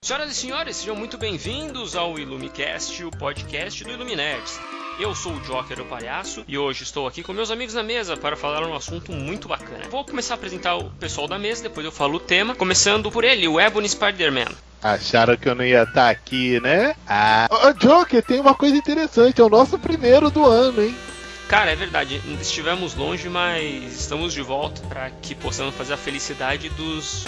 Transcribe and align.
Senhoras 0.00 0.30
e 0.30 0.34
senhores, 0.34 0.76
sejam 0.76 0.94
muito 0.94 1.18
bem-vindos 1.18 1.96
ao 1.96 2.16
Ilumicast, 2.16 3.04
o 3.04 3.10
podcast 3.10 3.82
do 3.82 3.90
Iluminerds. 3.90 4.60
Eu 5.00 5.12
sou 5.12 5.32
o 5.32 5.40
Joker, 5.40 5.80
o 5.80 5.86
palhaço, 5.86 6.44
e 6.46 6.56
hoje 6.56 6.84
estou 6.84 7.08
aqui 7.08 7.24
com 7.24 7.32
meus 7.32 7.50
amigos 7.50 7.74
na 7.74 7.82
mesa 7.82 8.16
para 8.16 8.36
falar 8.36 8.64
um 8.64 8.76
assunto 8.76 9.10
muito 9.10 9.48
bacana. 9.48 9.61
Vou 9.92 10.06
começar 10.06 10.32
a 10.32 10.36
apresentar 10.36 10.76
o 10.76 10.88
pessoal 10.92 11.28
da 11.28 11.38
mesa, 11.38 11.64
depois 11.64 11.84
eu 11.84 11.92
falo 11.92 12.16
o 12.16 12.18
tema, 12.18 12.54
começando 12.54 13.10
por 13.12 13.24
ele, 13.24 13.46
o 13.46 13.60
Ebony 13.60 13.86
Spider-Man. 13.86 14.48
Acharam 14.82 15.36
que 15.36 15.46
eu 15.46 15.54
não 15.54 15.62
ia 15.66 15.82
estar 15.82 16.08
aqui, 16.08 16.58
né? 16.60 16.96
Ah, 17.06 17.46
ô, 17.50 17.74
Joker, 17.74 18.22
tem 18.22 18.40
uma 18.40 18.54
coisa 18.54 18.74
interessante, 18.74 19.38
é 19.38 19.44
o 19.44 19.50
nosso 19.50 19.78
primeiro 19.78 20.30
do 20.30 20.46
ano, 20.46 20.82
hein? 20.82 20.96
Cara, 21.46 21.72
é 21.72 21.76
verdade, 21.76 22.22
estivemos 22.40 22.94
longe, 22.94 23.28
mas 23.28 24.00
estamos 24.00 24.32
de 24.32 24.40
volta 24.40 24.80
para 24.88 25.10
que 25.10 25.34
possamos 25.34 25.74
fazer 25.74 25.92
a 25.92 25.98
felicidade 25.98 26.70
dos. 26.70 27.26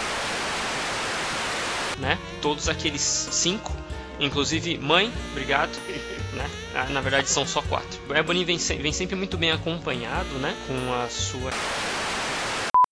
né? 1.98 2.18
Todos 2.40 2.66
aqueles 2.70 3.02
cinco, 3.02 3.70
inclusive 4.18 4.78
mãe, 4.78 5.12
obrigado. 5.32 5.78
Né? 6.34 6.50
Ah, 6.74 6.86
Na 6.90 7.00
verdade 7.00 7.30
são 7.30 7.46
só 7.46 7.62
quatro. 7.62 8.00
O 8.08 8.12
Ebony 8.12 8.44
vem, 8.44 8.56
vem 8.58 8.92
sempre 8.92 9.14
muito 9.14 9.36
bem 9.36 9.52
acompanhado, 9.52 10.34
né? 10.40 10.52
Com 10.66 10.92
a 10.92 11.08
sua. 11.08 11.52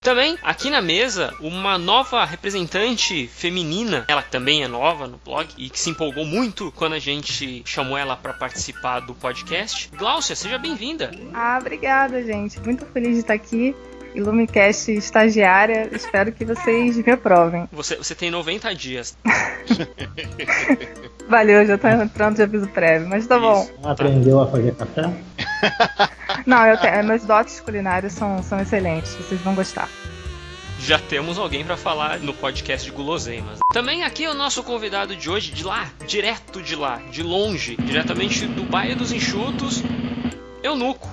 Também, 0.03 0.37
aqui 0.43 0.69
na 0.69 0.81
mesa, 0.81 1.33
uma 1.39 1.77
nova 1.77 2.25
representante 2.25 3.25
feminina, 3.27 4.03
ela 4.09 4.21
também 4.21 4.61
é 4.61 4.67
nova 4.67 5.07
no 5.07 5.17
blog 5.23 5.47
e 5.57 5.69
que 5.69 5.79
se 5.79 5.89
empolgou 5.89 6.25
muito 6.25 6.73
quando 6.75 6.91
a 6.91 6.99
gente 6.99 7.63
chamou 7.65 7.97
ela 7.97 8.17
para 8.17 8.33
participar 8.33 8.99
do 8.99 9.15
podcast. 9.15 9.89
Gláucia, 9.95 10.35
seja 10.35 10.57
bem-vinda. 10.57 11.09
Ah, 11.33 11.57
obrigada, 11.59 12.21
gente. 12.21 12.59
Muito 12.59 12.85
feliz 12.87 13.13
de 13.13 13.19
estar 13.19 13.33
aqui. 13.33 13.73
Ilumicast 14.13 14.91
estagiária. 14.91 15.89
Espero 15.93 16.33
que 16.33 16.43
vocês 16.43 16.97
me 16.97 17.11
aprovem. 17.11 17.69
Você, 17.71 17.95
você 17.95 18.13
tem 18.13 18.29
90 18.29 18.75
dias. 18.75 19.17
Valeu, 21.29 21.65
já 21.65 21.77
tô 21.77 21.87
entrando 21.87 22.35
de 22.35 22.43
aviso 22.43 22.67
prévio, 22.67 23.07
mas 23.07 23.25
tá 23.25 23.39
bom. 23.39 23.63
Isso. 23.63 23.87
Aprendeu 23.87 24.41
a 24.41 24.47
fazer 24.47 24.75
café? 24.75 25.09
Não, 26.45 26.65
eu 26.65 26.77
tenho, 26.77 27.03
meus 27.03 27.23
dotes 27.23 27.59
culinários 27.59 28.13
são, 28.13 28.41
são 28.43 28.59
excelentes, 28.59 29.13
vocês 29.15 29.39
vão 29.41 29.55
gostar. 29.55 29.89
Já 30.79 30.99
temos 30.99 31.37
alguém 31.37 31.63
para 31.63 31.77
falar 31.77 32.19
no 32.19 32.33
podcast 32.33 32.89
de 32.89 32.95
guloseimas. 32.95 33.59
Também 33.71 34.03
aqui 34.03 34.25
é 34.25 34.29
o 34.29 34.33
nosso 34.33 34.61
convidado 34.63 35.15
de 35.15 35.29
hoje, 35.29 35.51
de 35.51 35.63
lá, 35.63 35.89
direto 36.05 36.61
de 36.61 36.75
lá, 36.75 37.01
de 37.09 37.23
longe, 37.23 37.77
diretamente 37.77 38.45
do 38.45 38.63
Baía 38.63 38.95
dos 38.95 39.11
Enxutos, 39.11 39.81
Eunuco. 40.61 41.09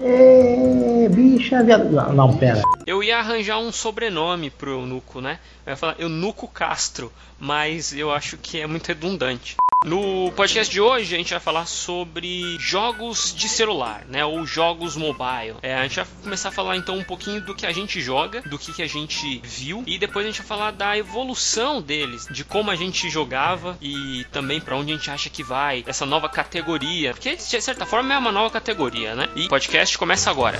É, 0.00 1.08
bicha, 1.08 1.62
viado. 1.62 1.90
Não, 1.90 2.12
não, 2.12 2.36
pera. 2.36 2.62
Eu 2.86 3.02
ia 3.02 3.18
arranjar 3.18 3.58
um 3.58 3.72
sobrenome 3.72 4.50
pro 4.50 4.72
Eunuco, 4.72 5.20
né? 5.20 5.38
Eu 5.66 5.70
ia 5.70 5.76
falar 5.76 5.96
Eunuco 5.98 6.46
Castro, 6.46 7.12
mas 7.38 7.92
eu 7.92 8.12
acho 8.12 8.36
que 8.36 8.60
é 8.60 8.66
muito 8.66 8.86
redundante. 8.88 9.56
No 9.84 10.32
podcast 10.32 10.72
de 10.72 10.80
hoje 10.80 11.14
a 11.14 11.18
gente 11.18 11.30
vai 11.30 11.38
falar 11.38 11.64
sobre 11.64 12.58
jogos 12.58 13.32
de 13.32 13.48
celular, 13.48 14.04
né? 14.08 14.24
Ou 14.24 14.44
jogos 14.44 14.96
mobile. 14.96 15.54
É, 15.62 15.76
a 15.76 15.82
gente 15.84 15.96
vai 15.96 16.06
começar 16.24 16.48
a 16.48 16.52
falar 16.52 16.76
então 16.76 16.98
um 16.98 17.04
pouquinho 17.04 17.40
do 17.40 17.54
que 17.54 17.64
a 17.64 17.70
gente 17.70 18.00
joga, 18.00 18.42
do 18.42 18.58
que, 18.58 18.72
que 18.72 18.82
a 18.82 18.88
gente 18.88 19.40
viu, 19.44 19.84
e 19.86 19.96
depois 19.96 20.26
a 20.26 20.28
gente 20.28 20.40
vai 20.40 20.48
falar 20.48 20.72
da 20.72 20.98
evolução 20.98 21.80
deles, 21.80 22.26
de 22.28 22.42
como 22.42 22.72
a 22.72 22.76
gente 22.76 23.08
jogava 23.08 23.78
e 23.80 24.26
também 24.32 24.60
pra 24.60 24.76
onde 24.76 24.92
a 24.92 24.96
gente 24.96 25.10
acha 25.12 25.30
que 25.30 25.44
vai, 25.44 25.84
essa 25.86 26.04
nova 26.04 26.28
categoria. 26.28 27.12
Porque 27.12 27.36
de 27.36 27.42
certa 27.62 27.86
forma 27.86 28.12
é 28.12 28.18
uma 28.18 28.32
nova 28.32 28.50
categoria, 28.50 29.14
né? 29.14 29.28
E 29.36 29.46
o 29.46 29.48
podcast 29.48 29.96
começa 29.96 30.28
agora. 30.28 30.58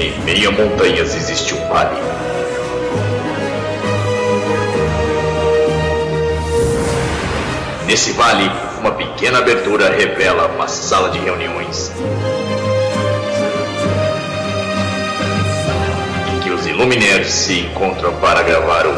Em 0.00 0.18
meio 0.20 0.48
a 0.48 0.52
montanhas 0.52 1.14
existe 1.14 1.54
um 1.54 1.68
vale. 1.68 2.00
Nesse 7.86 8.12
vale, 8.12 8.50
uma 8.78 8.92
pequena 8.92 9.40
abertura 9.40 9.90
revela 9.90 10.46
uma 10.46 10.66
sala 10.68 11.10
de 11.10 11.18
reuniões. 11.18 11.92
Em 16.34 16.40
que 16.40 16.48
os 16.48 16.66
Illuminers 16.66 17.30
se 17.30 17.60
encontram 17.60 18.14
para 18.20 18.42
gravar 18.42 18.86
o 18.86 18.94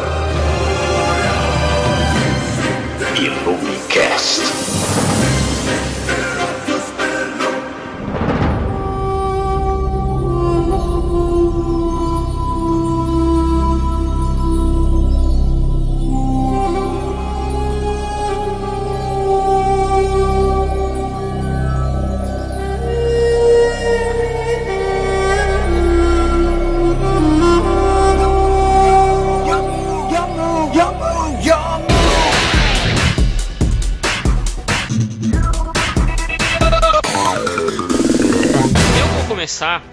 Illumicast. 3.19 4.72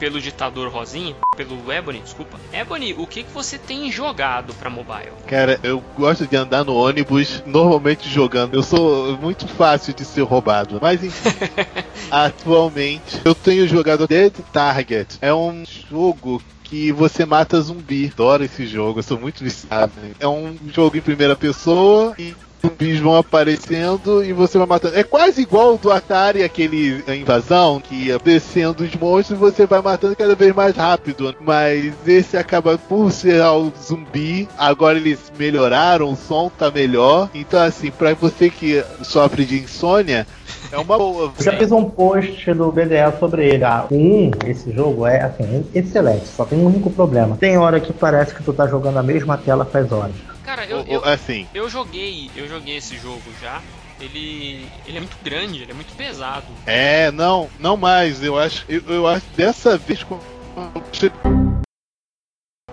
Pelo 0.01 0.19
ditador 0.19 0.73
Rosinha, 0.73 1.15
pelo 1.37 1.71
Ebony, 1.71 2.01
desculpa. 2.01 2.41
Ebony, 2.55 2.95
o 2.95 3.07
que, 3.07 3.23
que 3.23 3.31
você 3.31 3.59
tem 3.59 3.93
jogado 3.93 4.55
pra 4.55 4.71
mobile? 4.71 5.13
Cara, 5.27 5.61
eu 5.63 5.85
gosto 5.97 6.27
de 6.27 6.35
andar 6.35 6.65
no 6.65 6.75
ônibus, 6.75 7.43
normalmente 7.45 8.09
jogando. 8.09 8.55
Eu 8.55 8.63
sou 8.63 9.19
muito 9.19 9.47
fácil 9.47 9.93
de 9.93 10.07
ser 10.07 10.23
roubado. 10.23 10.79
Mas 10.81 11.05
enfim, 11.05 11.29
atualmente 12.11 13.21
eu 13.23 13.35
tenho 13.35 13.69
jogado 13.69 14.09
Dead 14.09 14.33
Target. 14.51 15.19
É 15.21 15.35
um 15.35 15.65
jogo 15.91 16.43
que 16.65 16.91
você 16.93 17.27
mata 17.27 17.61
zumbi. 17.61 18.11
Adoro 18.11 18.43
esse 18.43 18.67
jogo, 18.67 19.01
eu 19.01 19.03
sou 19.03 19.21
muito 19.21 19.45
viciado. 19.45 19.93
É 20.19 20.27
um 20.27 20.57
jogo 20.73 20.97
em 20.97 21.03
primeira 21.03 21.37
pessoa 21.37 22.15
e 22.19 22.35
zumbis 22.61 23.01
vão 23.01 23.17
aparecendo 23.17 24.25
e 24.25 24.33
você 24.33 24.59
vai 24.59 24.67
matando. 24.67 24.97
É 24.97 25.03
quase 25.03 25.43
igual 25.43 25.77
do 25.77 25.91
Atari, 25.91 26.43
aquele 26.43 27.03
a 27.07 27.15
invasão, 27.15 27.81
que 27.81 27.95
ia 27.95 28.19
descendo 28.19 28.85
os 28.85 28.95
monstros 28.95 29.39
e 29.39 29.41
você 29.41 29.67
vai 29.67 29.81
matando 29.81 30.17
cada 30.17 30.35
vez 30.35 30.55
mais 30.55 30.77
rápido. 30.77 31.35
Mas 31.41 31.93
esse 32.07 32.37
acaba 32.37 32.79
por 32.79 33.11
ser 33.11 33.41
ao 33.41 33.73
zumbi. 33.83 34.49
Agora 34.59 34.99
eles 34.99 35.33
melhoraram, 35.39 36.13
o 36.13 36.17
som 36.17 36.51
tá 36.51 36.71
melhor. 36.71 37.31
Então, 37.35 37.63
assim, 37.63 37.91
pra 37.91 38.15
você 38.15 38.51
que 38.51 38.85
sofre 39.03 39.45
de 39.45 39.61
insônia, 39.61 40.27
é 40.73 40.79
uma 40.79 40.97
boa. 40.97 41.33
Eu 41.39 41.45
já 41.45 41.57
fiz 41.57 41.73
um 41.73 41.85
post 41.85 42.53
do 42.55 42.71
BDL 42.71 43.13
sobre 43.19 43.49
ele. 43.49 43.65
Ah, 43.65 43.87
um, 43.91 44.31
esse 44.47 44.73
jogo 44.73 45.07
é 45.07 45.23
assim, 45.23 45.65
excelente, 45.75 46.27
só 46.27 46.45
tem 46.45 46.59
um 46.59 46.67
único 46.67 46.91
problema. 46.91 47.37
Tem 47.37 47.57
hora 47.59 47.81
que 47.81 47.93
parece 47.93 48.35
que 48.35 48.43
tu 48.43 48.53
tá 48.53 48.67
jogando 48.67 48.99
a 48.99 49.03
mesma 49.03 49.37
tela 49.37 49.65
faz 49.65 49.91
horas. 49.91 50.15
Cara, 50.51 50.67
eu, 50.67 50.85
eu, 50.89 51.05
Assim, 51.05 51.47
eu 51.55 51.69
joguei, 51.71 52.29
eu 52.35 52.49
joguei 52.49 52.77
esse 52.77 52.99
jogo 52.99 53.23
já. 53.41 53.63
Ele, 54.01 54.67
ele 54.85 54.97
é 54.97 55.01
muito 55.01 55.17
grande, 55.23 55.63
ele 55.63 55.71
é 55.71 55.75
muito 55.75 55.95
pesado. 55.95 56.47
É, 56.67 57.13
não, 57.13 57.49
não 57.61 57.77
mais. 57.77 58.21
Eu 58.21 58.37
acho, 58.37 58.65
eu, 58.69 58.83
eu 58.89 59.07
acho 59.07 59.25
dessa 59.37 59.79
vez 59.79 60.05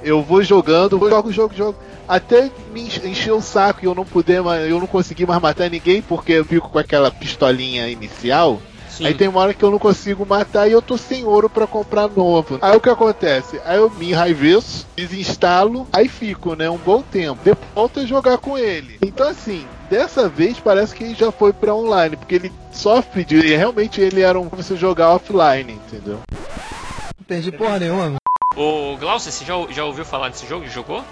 eu 0.02 0.24
vou 0.24 0.42
jogando, 0.42 0.98
vou 0.98 1.08
jogo, 1.08 1.32
jogo, 1.32 1.54
jogo, 1.54 1.80
até 2.08 2.50
me 2.72 2.82
enche- 2.82 3.08
encher 3.08 3.32
o 3.32 3.42
saco 3.42 3.82
e 3.84 3.86
eu 3.86 3.94
não 3.94 4.06
puder, 4.06 4.42
mais- 4.42 4.68
eu 4.68 4.80
não 4.80 4.88
conseguir 4.88 5.28
mais 5.28 5.40
matar 5.40 5.70
ninguém 5.70 6.02
porque 6.02 6.32
eu 6.32 6.46
fico 6.46 6.70
com 6.70 6.80
aquela 6.80 7.12
pistolinha 7.12 7.88
inicial. 7.90 8.60
Sim. 8.98 9.06
Aí 9.06 9.14
tem 9.14 9.28
uma 9.28 9.42
hora 9.42 9.54
que 9.54 9.64
eu 9.64 9.70
não 9.70 9.78
consigo 9.78 10.26
matar 10.26 10.68
e 10.68 10.72
eu 10.72 10.82
tô 10.82 10.98
sem 10.98 11.24
ouro 11.24 11.48
pra 11.48 11.68
comprar 11.68 12.08
novo. 12.10 12.58
Aí 12.60 12.76
o 12.76 12.82
que 12.82 12.90
acontece? 12.90 13.62
Aí 13.64 13.78
eu 13.78 13.92
me 13.92 14.10
enraiveço, 14.10 14.88
desinstalo, 14.96 15.88
aí 15.94 16.08
fico, 16.08 16.56
né, 16.56 16.68
um 16.68 16.78
bom 16.78 17.04
tempo. 17.04 17.40
Depois 17.44 17.68
volto 17.76 18.00
a 18.00 18.06
jogar 18.06 18.40
com 18.40 18.58
ele. 18.58 18.98
Então 19.06 19.28
assim, 19.28 19.68
dessa 19.88 20.28
vez 20.28 20.60
parece 20.60 20.96
que 20.96 21.04
ele 21.04 21.14
já 21.14 21.32
foi 21.32 21.54
pra 21.54 21.76
online, 21.76 22.18
porque 22.18 22.34
ele 22.34 22.52
sofre 22.72 23.24
de. 23.24 23.40
Realmente 23.56 24.02
ele 24.02 24.22
era 24.22 24.40
um 24.40 24.50
você 24.50 24.76
jogar 24.76 25.14
offline, 25.14 25.74
entendeu? 25.74 26.20
Não 26.32 27.26
perdi 27.28 27.52
porra 27.52 27.78
nenhuma. 27.78 28.16
Ô, 28.56 28.98
Glaucio, 28.98 29.32
você 29.32 29.46
já, 29.46 29.54
já 29.70 29.86
ouviu 29.86 30.04
falar 30.04 30.30
desse 30.30 30.48
jogo? 30.48 30.68
Jogou? 30.68 31.04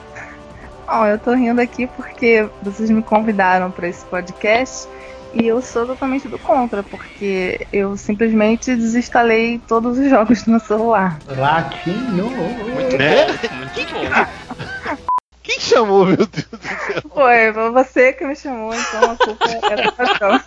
Ó, 0.87 1.05
eu 1.05 1.19
tô 1.19 1.33
rindo 1.35 1.61
aqui 1.61 1.85
porque 1.85 2.49
vocês 2.63 2.89
me 2.89 3.03
convidaram 3.03 3.69
para 3.69 3.87
esse 3.87 4.03
podcast 4.05 4.87
E 5.35 5.47
eu 5.47 5.61
sou 5.61 5.85
totalmente 5.85 6.27
do 6.29 6.39
contra, 6.39 6.81
porque 6.81 7.67
eu 7.73 7.97
simplesmente 7.97 8.73
desinstalei 8.75 9.59
todos 9.67 9.97
os 9.97 10.09
jogos 10.09 10.43
do 10.43 10.51
meu 10.51 10.59
celular. 10.61 11.19
Latino. 11.37 12.29
Muito 12.29 12.97
Né? 12.97 13.27
muito 13.27 13.93
bom. 13.93 14.97
Quem 15.43 15.59
chamou, 15.59 16.05
meu 16.05 16.17
Deus 16.25 16.47
do 16.49 16.57
céu? 16.57 17.01
Foi, 17.13 17.53
foi 17.53 17.71
você 17.71 18.13
que 18.13 18.25
me 18.25 18.35
chamou, 18.35 18.73
então 18.73 19.11
a 19.11 19.15
culpa 19.17 19.45
era 19.69 19.91
patrão. 19.91 20.41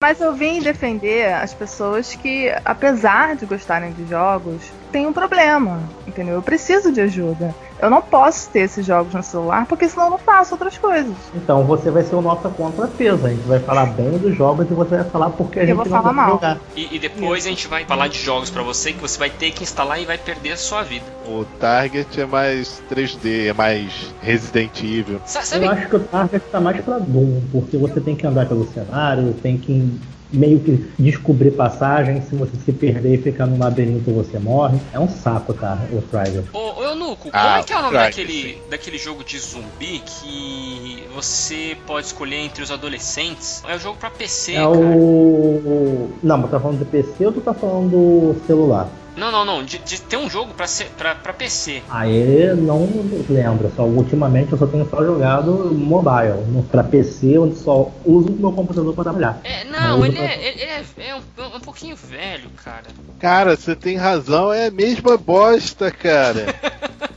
Mas 0.00 0.20
eu 0.20 0.32
vim 0.32 0.60
defender 0.60 1.32
as 1.34 1.52
pessoas 1.52 2.14
que, 2.14 2.54
apesar 2.64 3.34
de 3.34 3.46
gostarem 3.46 3.92
de 3.94 4.06
jogos, 4.06 4.62
têm 4.88 5.06
um 5.06 5.12
problema, 5.12 5.80
entendeu? 6.06 6.34
Eu 6.34 6.42
preciso 6.42 6.90
de 6.92 7.00
ajuda. 7.00 7.54
Eu 7.80 7.88
não 7.88 8.02
posso 8.02 8.50
ter 8.50 8.60
esses 8.60 8.84
jogos 8.84 9.14
no 9.14 9.22
celular, 9.22 9.64
porque 9.66 9.88
senão 9.88 10.06
eu 10.06 10.10
não 10.10 10.18
faço 10.18 10.54
outras 10.54 10.76
coisas. 10.76 11.14
Então 11.32 11.62
você 11.62 11.90
vai 11.92 12.02
ser 12.02 12.16
o 12.16 12.20
nosso 12.20 12.48
contrapeso. 12.50 13.24
A 13.24 13.30
gente 13.30 13.46
vai 13.46 13.60
falar 13.60 13.86
bem 13.86 14.18
dos 14.18 14.36
jogos 14.36 14.68
e 14.68 14.74
você 14.74 14.96
vai 14.96 15.04
falar 15.04 15.30
porque 15.30 15.60
a 15.60 15.62
Eu 15.62 15.66
gente 15.68 15.76
vou 15.76 15.84
não 15.84 15.90
falar 15.92 16.02
vai 16.12 16.12
mal. 16.14 16.30
jogar. 16.32 16.58
E, 16.74 16.96
e 16.96 16.98
depois 16.98 17.46
a 17.46 17.48
gente 17.48 17.68
vai 17.68 17.84
falar 17.84 18.08
de 18.08 18.18
jogos 18.18 18.50
pra 18.50 18.64
você 18.64 18.92
que 18.92 19.00
você 19.00 19.16
vai 19.16 19.30
ter 19.30 19.52
que 19.52 19.62
instalar 19.62 20.00
e 20.02 20.04
vai 20.06 20.18
perder 20.18 20.52
a 20.52 20.56
sua 20.56 20.82
vida. 20.82 21.04
O 21.28 21.44
Target 21.60 22.20
é 22.20 22.26
mais 22.26 22.82
3D, 22.90 23.46
é 23.50 23.52
mais 23.52 24.12
Resident 24.20 24.82
Evil. 24.82 25.20
Sa- 25.24 25.42
Sabe, 25.42 25.66
Eu 25.66 25.70
acho 25.70 25.88
que 25.88 25.96
o 25.96 26.00
Target 26.00 26.44
tá 26.50 26.60
mais 26.60 26.80
pra 26.84 26.98
Doom, 26.98 27.42
porque 27.52 27.76
você 27.76 28.00
tem 28.00 28.16
que 28.16 28.26
andar 28.26 28.46
pelo 28.48 28.66
cenário, 28.72 29.34
tem 29.34 29.56
que 29.56 30.00
meio 30.32 30.60
que 30.60 30.84
descobrir 30.98 31.52
passagens, 31.52 32.24
se 32.24 32.34
você 32.34 32.52
se 32.64 32.72
perder 32.72 33.14
e 33.14 33.22
ficar 33.22 33.46
no 33.46 33.58
labirinto 33.58 34.10
você 34.12 34.38
morre. 34.38 34.78
É 34.92 34.98
um 34.98 35.08
saco, 35.08 35.54
tá? 35.54 35.78
O 35.92 36.02
Trial. 36.02 36.44
Ô, 36.52 36.80
ô 36.80 36.84
Eunuco, 36.84 37.30
Ah, 37.32 37.42
como 37.42 37.56
é 37.58 37.62
que 37.62 37.72
é 37.72 37.78
o 37.78 37.82
nome 37.82 37.94
daquele, 37.96 38.62
daquele 38.70 38.98
jogo 38.98 39.24
de 39.24 39.38
zumbi 39.38 40.02
que 40.04 41.04
você 41.14 41.76
pode 41.86 42.06
escolher 42.06 42.36
entre 42.36 42.62
os 42.62 42.70
adolescentes? 42.70 43.62
É 43.68 43.76
um 43.76 43.78
jogo 43.78 43.98
pra 43.98 44.10
PC, 44.10 44.52
É 44.52 44.56
cara. 44.56 44.68
o. 44.68 46.10
Não, 46.22 46.38
mas 46.38 46.50
tá 46.50 46.60
falando 46.60 46.78
do 46.80 46.86
PC 46.86 47.26
ou 47.26 47.32
tu 47.32 47.40
tá 47.40 47.54
falando 47.54 47.90
do 47.90 48.46
celular? 48.46 48.88
Não, 49.18 49.32
não, 49.32 49.44
não. 49.44 49.62
De, 49.64 49.78
de 49.78 50.00
ter 50.00 50.16
um 50.16 50.30
jogo 50.30 50.54
pra, 50.54 50.66
ser, 50.66 50.86
pra, 50.96 51.14
pra 51.14 51.32
PC. 51.32 51.82
Aí 51.90 52.54
não 52.56 52.88
lembro, 53.28 53.70
só 53.74 53.84
ultimamente 53.84 54.52
eu 54.52 54.58
só 54.58 54.66
tenho 54.66 54.88
só 54.88 55.04
jogado 55.04 55.52
mobile, 55.74 56.44
no- 56.48 56.62
pra 56.62 56.84
PC, 56.84 57.36
onde 57.38 57.56
só 57.58 57.90
uso 58.04 58.28
o 58.28 58.32
meu 58.32 58.52
computador 58.52 58.94
pra 58.94 59.04
trabalhar. 59.04 59.40
É, 59.44 59.64
não, 59.64 60.04
ele 60.06 60.18
eu- 60.18 60.22
é, 60.22 60.48
ele 60.48 60.62
é, 60.62 60.84
é 60.98 61.14
um, 61.16 61.20
é 61.52 61.56
um 61.56 61.60
pouquinho 61.60 61.96
velho, 61.96 62.48
cara. 62.64 62.84
Cara, 63.18 63.56
você 63.56 63.74
tem 63.74 63.96
razão, 63.96 64.52
é 64.52 64.66
a 64.68 64.70
mesma 64.70 65.16
bosta, 65.16 65.90
cara. 65.90 66.46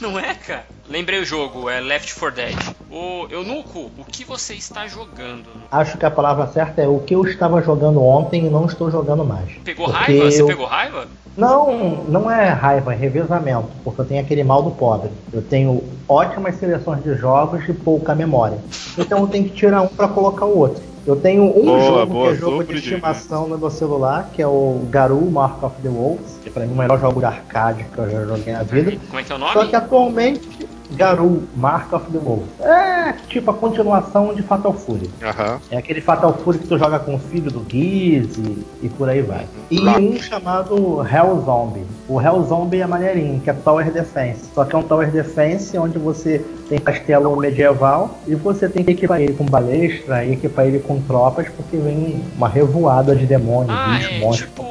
Não 0.00 0.18
é, 0.18 0.34
cara? 0.34 0.64
Lembrei 0.88 1.20
o 1.20 1.24
jogo, 1.24 1.68
é 1.68 1.80
Left 1.80 2.14
4 2.18 2.36
Dead. 2.36 2.56
Ô, 2.90 3.26
Eunuco, 3.30 3.90
o 3.98 4.04
que 4.04 4.24
você 4.24 4.54
está 4.54 4.86
jogando? 4.86 5.46
Acho 5.70 5.98
que 5.98 6.06
a 6.06 6.10
palavra 6.10 6.46
certa 6.46 6.80
é 6.80 6.86
o 6.88 7.00
que 7.00 7.14
eu 7.14 7.26
estava 7.26 7.60
jogando 7.60 8.02
ontem 8.02 8.46
e 8.46 8.50
não 8.50 8.64
estou 8.64 8.90
jogando 8.90 9.24
mais. 9.24 9.50
Pegou 9.64 9.86
Porque 9.86 9.98
raiva? 10.12 10.30
Você 10.30 10.42
eu- 10.42 10.46
pegou 10.46 10.66
raiva? 10.66 11.06
Não, 11.36 12.04
não 12.08 12.30
é 12.30 12.48
raiva, 12.48 12.92
é 12.92 12.96
revezamento, 12.96 13.68
porque 13.84 14.00
eu 14.00 14.04
tenho 14.04 14.20
aquele 14.20 14.42
mal 14.42 14.62
do 14.62 14.70
pobre. 14.72 15.10
Eu 15.32 15.42
tenho 15.42 15.84
ótimas 16.08 16.56
seleções 16.56 17.02
de 17.04 17.14
jogos 17.14 17.68
e 17.68 17.72
pouca 17.72 18.14
memória. 18.14 18.58
Então 18.96 19.20
eu 19.20 19.28
tenho 19.28 19.44
que 19.44 19.50
tirar 19.54 19.82
um 19.82 19.88
para 19.88 20.08
colocar 20.08 20.46
o 20.46 20.58
outro. 20.58 20.82
Eu 21.06 21.16
tenho 21.16 21.44
um 21.44 21.64
Boa, 21.64 21.80
jogo 21.80 22.12
boa, 22.12 22.28
que 22.28 22.32
é 22.32 22.36
jogo 22.36 22.64
de 22.64 22.74
estimação 22.74 23.48
no 23.48 23.56
meu 23.58 23.70
celular, 23.70 24.30
que 24.32 24.42
é 24.42 24.46
o 24.46 24.80
Garou 24.90 25.30
Mark 25.30 25.62
of 25.62 25.80
the 25.82 25.88
Wolves, 25.88 26.38
que 26.42 26.50
pra 26.50 26.64
mim 26.64 26.72
é 26.72 26.74
o 26.74 26.78
melhor 26.78 27.00
jogo 27.00 27.20
de 27.20 27.26
arcade 27.26 27.84
que 27.84 27.98
eu 27.98 28.10
já 28.10 28.24
joguei 28.24 28.52
na 28.52 28.62
vida. 28.62 28.98
Como 29.08 29.20
é 29.20 29.22
que 29.22 29.32
é 29.32 29.34
o 29.34 29.38
nome? 29.38 29.52
Só 29.52 29.64
que 29.64 29.76
atualmente, 29.76 30.68
Garou 30.92 31.42
Mark 31.56 31.92
of 31.92 32.10
the 32.10 32.18
Wolves 32.18 32.48
é 32.60 33.12
tipo 33.28 33.50
a 33.50 33.54
continuação 33.54 34.34
de 34.34 34.42
Fatal 34.42 34.72
Fury. 34.72 35.10
Aham. 35.22 35.58
É 35.70 35.76
aquele 35.76 36.00
Fatal 36.00 36.32
Fury 36.32 36.58
que 36.58 36.66
tu 36.66 36.78
joga 36.78 36.98
com 36.98 37.14
o 37.14 37.18
filho 37.18 37.50
do 37.50 37.64
Giz 37.68 38.36
e, 38.38 38.66
e 38.82 38.88
por 38.88 39.08
aí 39.08 39.20
vai. 39.22 39.46
E 39.70 39.78
Lá. 39.78 39.98
um 39.98 40.16
chamado 40.16 40.74
Hell 41.06 41.42
Zombie. 41.44 41.84
O 42.08 42.20
Hell 42.20 42.42
Zombie 42.44 42.80
é 42.80 42.86
maneirinho, 42.86 43.40
que 43.40 43.50
é 43.50 43.52
Tower 43.52 43.90
Defense. 43.92 44.44
Só 44.54 44.64
que 44.64 44.74
é 44.74 44.78
um 44.78 44.82
Tower 44.82 45.10
Defense 45.10 45.76
onde 45.78 45.98
você 45.98 46.44
tem 46.68 46.78
castelo 46.78 47.34
medieval 47.36 48.18
e 48.26 48.34
você 48.34 48.68
tem 48.68 48.84
que 48.84 48.92
equipar 48.92 49.20
ele 49.20 49.32
com 49.34 49.44
balestra 49.44 50.24
e 50.24 50.32
equipar 50.32 50.66
ele 50.66 50.78
com 50.80 51.00
tropas, 51.02 51.48
porque 51.56 51.76
vem 51.76 52.22
uma 52.36 52.48
revoada 52.48 53.14
de 53.14 53.26
demônios, 53.26 53.74
Ah, 53.78 53.94
bichos, 53.96 54.12
é 54.16 54.18
monstros. 54.20 54.50
tipo 54.50 54.62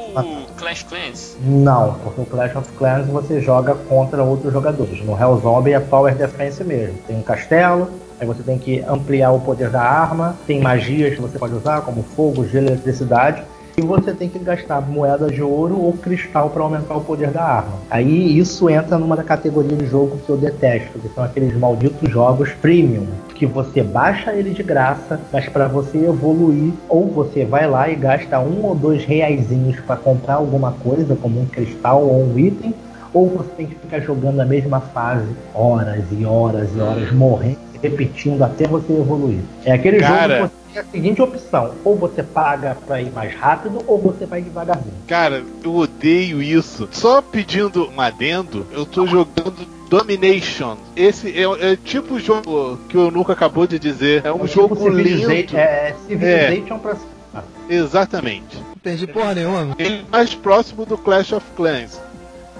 Clash 0.68 0.82
Clans. 0.82 1.36
Não, 1.40 1.94
porque 2.04 2.20
o 2.20 2.26
Clash 2.26 2.54
of 2.54 2.70
Clans 2.72 3.06
você 3.06 3.40
joga 3.40 3.74
contra 3.74 4.22
outros 4.22 4.52
jogadores. 4.52 5.02
No 5.02 5.18
Hell 5.18 5.40
Zombie 5.40 5.72
é 5.72 5.80
Power 5.80 6.14
Defense 6.14 6.62
mesmo. 6.62 6.98
Tem 7.06 7.16
um 7.16 7.22
castelo, 7.22 7.88
aí 8.20 8.26
você 8.26 8.42
tem 8.42 8.58
que 8.58 8.80
ampliar 8.80 9.30
o 9.30 9.40
poder 9.40 9.70
da 9.70 9.80
arma, 9.80 10.36
tem 10.46 10.60
magias 10.60 11.14
que 11.14 11.22
você 11.22 11.38
pode 11.38 11.54
usar, 11.54 11.80
como 11.80 12.02
fogo, 12.02 12.46
gelo, 12.46 12.66
eletricidade. 12.66 13.42
E 13.78 13.80
você 13.80 14.12
tem 14.12 14.28
que 14.28 14.38
gastar 14.40 14.82
moeda 14.82 15.30
de 15.30 15.40
ouro 15.40 15.80
ou 15.80 15.94
cristal 15.94 16.50
para 16.50 16.62
aumentar 16.62 16.96
o 16.96 17.00
poder 17.00 17.30
da 17.30 17.44
arma. 17.44 17.78
Aí 17.88 18.36
isso 18.38 18.68
entra 18.68 18.98
numa 18.98 19.16
categoria 19.16 19.74
de 19.74 19.86
jogo 19.86 20.18
que 20.18 20.28
eu 20.28 20.36
detesto, 20.36 20.98
que 20.98 21.08
são 21.14 21.24
aqueles 21.24 21.56
malditos 21.56 22.10
jogos 22.10 22.50
premium, 22.60 23.06
que 23.38 23.46
você 23.46 23.82
baixa 23.82 24.32
ele 24.32 24.50
de 24.50 24.64
graça, 24.64 25.20
mas 25.32 25.48
para 25.48 25.68
você 25.68 25.98
evoluir, 25.98 26.72
ou 26.88 27.06
você 27.06 27.44
vai 27.44 27.68
lá 27.68 27.88
e 27.88 27.94
gasta 27.94 28.40
um 28.40 28.64
ou 28.64 28.74
dois 28.74 29.04
reaisinhos 29.04 29.78
para 29.80 29.96
comprar 29.96 30.34
alguma 30.34 30.72
coisa, 30.72 31.14
como 31.14 31.40
um 31.40 31.46
cristal 31.46 32.02
ou 32.02 32.24
um 32.24 32.36
item, 32.38 32.74
ou 33.14 33.28
você 33.28 33.48
tem 33.56 33.66
que 33.66 33.76
ficar 33.76 34.00
jogando 34.00 34.40
a 34.40 34.44
mesma 34.44 34.80
fase 34.80 35.28
horas 35.54 36.04
e 36.10 36.24
horas 36.24 36.68
e 36.74 36.80
horas, 36.80 37.12
morrendo, 37.12 37.58
repetindo 37.82 38.42
até 38.42 38.66
você 38.66 38.92
evoluir. 38.92 39.40
É 39.64 39.72
aquele 39.72 39.98
Cara. 39.98 40.38
jogo 40.38 40.48
que 40.48 40.54
você 40.54 40.72
tem 40.74 40.82
a 40.82 40.84
seguinte 40.92 41.22
opção: 41.22 41.72
ou 41.84 41.96
você 41.96 42.22
paga 42.22 42.76
para 42.86 43.00
ir 43.00 43.10
mais 43.12 43.34
rápido, 43.34 43.82
ou 43.86 43.98
você 44.00 44.26
vai 44.26 44.40
devagarzinho. 44.42 44.94
Cara, 45.06 45.42
eu 45.64 45.74
odeio 45.74 46.42
isso. 46.42 46.88
Só 46.92 47.20
pedindo 47.22 47.88
um 47.88 48.00
adendo, 48.00 48.66
eu 48.72 48.84
tô 48.86 49.06
jogando 49.06 49.54
Domination. 49.88 50.76
Esse 50.94 51.30
é, 51.30 51.72
é 51.72 51.76
tipo 51.76 52.14
o 52.14 52.20
jogo 52.20 52.78
que 52.88 52.96
o 52.98 53.10
Nuca 53.10 53.32
acabou 53.32 53.66
de 53.66 53.78
dizer. 53.78 54.22
É 54.24 54.32
um 54.32 54.44
É 54.44 54.46
jogo 54.48 54.76
tipo 54.76 54.90
Civilization- 54.90 55.30
lindo. 55.30 55.56
É, 55.56 55.94
Civilization 56.06 56.78
pra 56.78 56.94
cima. 56.94 57.44
Exatamente. 57.70 58.56
Não 58.56 58.76
perdi 58.82 59.06
porra 59.06 59.34
nenhuma. 59.34 59.74
Ele 59.78 59.96
é 59.96 60.02
mais 60.10 60.34
próximo 60.34 60.84
do 60.84 60.96
Clash 60.98 61.32
of 61.32 61.46
Clans. 61.56 62.00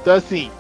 Então 0.01 0.15
assim, 0.15 0.51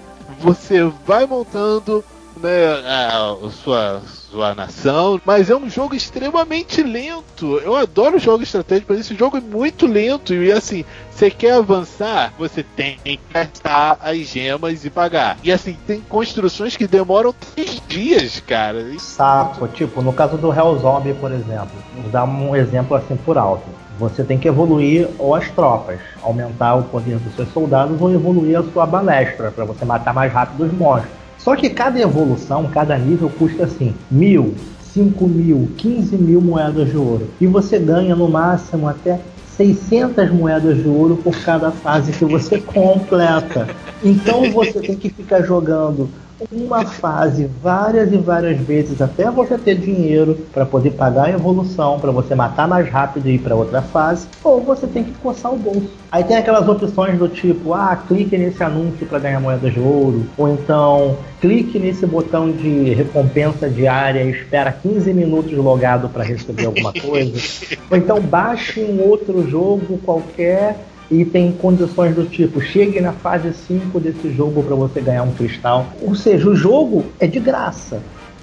você 0.40 0.82
vai 1.06 1.26
montando 1.26 2.04
né, 2.40 2.66
a, 2.86 3.32
a 3.46 3.50
sua, 3.50 4.02
sua 4.30 4.54
nação, 4.54 5.20
mas 5.24 5.48
é 5.48 5.56
um 5.56 5.68
jogo 5.68 5.94
extremamente 5.94 6.82
lento. 6.82 7.58
Eu 7.58 7.74
adoro 7.74 8.18
jogos 8.18 8.42
estratégicos, 8.42 8.96
mas 8.96 9.06
esse 9.06 9.14
jogo 9.14 9.38
é 9.38 9.40
muito 9.40 9.86
lento 9.86 10.34
e 10.34 10.52
assim, 10.52 10.84
você 11.10 11.30
quer 11.30 11.54
avançar, 11.54 12.32
você 12.38 12.62
tem 12.62 12.98
que 13.02 13.18
gastar 13.32 13.98
as 14.00 14.18
gemas 14.18 14.84
e 14.84 14.90
pagar. 14.90 15.38
E 15.42 15.50
assim, 15.50 15.76
tem 15.86 16.00
construções 16.00 16.76
que 16.76 16.86
demoram 16.86 17.34
três 17.54 17.82
dias, 17.88 18.40
cara. 18.40 18.84
Saco, 18.98 19.66
tipo, 19.68 20.02
no 20.02 20.12
caso 20.12 20.36
do 20.36 20.52
Hell 20.52 20.78
Zombie, 20.78 21.14
por 21.14 21.32
exemplo, 21.32 21.70
vou 21.96 22.10
dar 22.10 22.24
um 22.24 22.54
exemplo 22.54 22.96
assim 22.96 23.16
por 23.16 23.38
alto. 23.38 23.66
Você 23.98 24.22
tem 24.22 24.38
que 24.38 24.46
evoluir 24.46 25.08
ou 25.18 25.34
as 25.34 25.50
tropas, 25.50 25.98
aumentar 26.22 26.76
o 26.76 26.84
poder 26.84 27.18
dos 27.18 27.34
seus 27.34 27.52
soldados 27.52 28.00
ou 28.00 28.12
evoluir 28.12 28.56
a 28.56 28.62
sua 28.62 28.86
balestra 28.86 29.50
para 29.50 29.64
você 29.64 29.84
matar 29.84 30.14
mais 30.14 30.32
rápido 30.32 30.64
os 30.64 30.72
monstros. 30.72 31.17
Só 31.38 31.56
que 31.56 31.70
cada 31.70 32.00
evolução, 32.00 32.68
cada 32.68 32.98
nível 32.98 33.30
custa 33.38 33.64
assim, 33.64 33.94
mil, 34.10 34.54
cinco 34.92 35.26
mil, 35.26 35.68
quinze 35.76 36.16
mil 36.16 36.40
moedas 36.40 36.90
de 36.90 36.96
ouro. 36.96 37.28
E 37.40 37.46
você 37.46 37.78
ganha 37.78 38.14
no 38.14 38.28
máximo 38.28 38.88
até 38.88 39.20
600 39.56 40.30
moedas 40.30 40.76
de 40.76 40.88
ouro 40.88 41.16
por 41.16 41.36
cada 41.40 41.70
fase 41.70 42.12
que 42.12 42.24
você 42.24 42.58
completa. 42.62 43.68
Então 44.02 44.50
você 44.52 44.80
tem 44.80 44.96
que 44.96 45.10
ficar 45.10 45.42
jogando 45.42 46.08
uma 46.52 46.84
fase 46.84 47.48
várias 47.62 48.12
e 48.12 48.16
várias 48.16 48.58
vezes 48.60 49.00
até 49.02 49.30
você 49.30 49.58
ter 49.58 49.76
dinheiro 49.76 50.34
para 50.52 50.64
poder 50.64 50.92
pagar 50.92 51.26
a 51.26 51.30
evolução, 51.30 51.98
para 51.98 52.10
você 52.10 52.34
matar 52.34 52.68
mais 52.68 52.88
rápido 52.88 53.28
e 53.28 53.34
ir 53.34 53.38
para 53.38 53.56
outra 53.56 53.82
fase, 53.82 54.28
ou 54.44 54.60
você 54.60 54.86
tem 54.86 55.04
que 55.04 55.12
coçar 55.14 55.52
o 55.52 55.56
bolso. 55.56 55.90
Aí 56.10 56.22
tem 56.24 56.36
aquelas 56.36 56.68
opções 56.68 57.18
do 57.18 57.28
tipo, 57.28 57.74
ah, 57.74 57.96
clique 57.96 58.36
nesse 58.38 58.62
anúncio 58.62 59.06
para 59.06 59.18
ganhar 59.18 59.40
moedas 59.40 59.72
de 59.72 59.80
ouro, 59.80 60.24
ou 60.36 60.48
então 60.48 61.16
clique 61.40 61.78
nesse 61.78 62.06
botão 62.06 62.50
de 62.50 62.94
recompensa 62.94 63.68
diária 63.68 64.22
e 64.22 64.30
espera 64.30 64.72
15 64.72 65.12
minutos 65.12 65.52
logado 65.52 66.08
para 66.08 66.24
receber 66.24 66.66
alguma 66.66 66.92
coisa, 66.92 67.38
ou 67.90 67.96
então 67.96 68.20
baixe 68.20 68.80
um 68.80 69.02
outro 69.08 69.48
jogo 69.48 69.98
qualquer 70.04 70.76
e 71.10 71.24
tem 71.24 71.52
condições 71.52 72.14
do 72.14 72.24
tipo, 72.24 72.60
chegue 72.60 73.00
na 73.00 73.12
fase 73.12 73.52
5 73.52 73.98
desse 73.98 74.32
jogo 74.32 74.62
para 74.62 74.74
você 74.74 75.00
ganhar 75.00 75.22
um 75.22 75.32
cristal. 75.32 75.86
Ou 76.02 76.14
seja, 76.14 76.48
o 76.48 76.54
jogo 76.54 77.06
é 77.18 77.26
de 77.26 77.40
graça, 77.40 78.02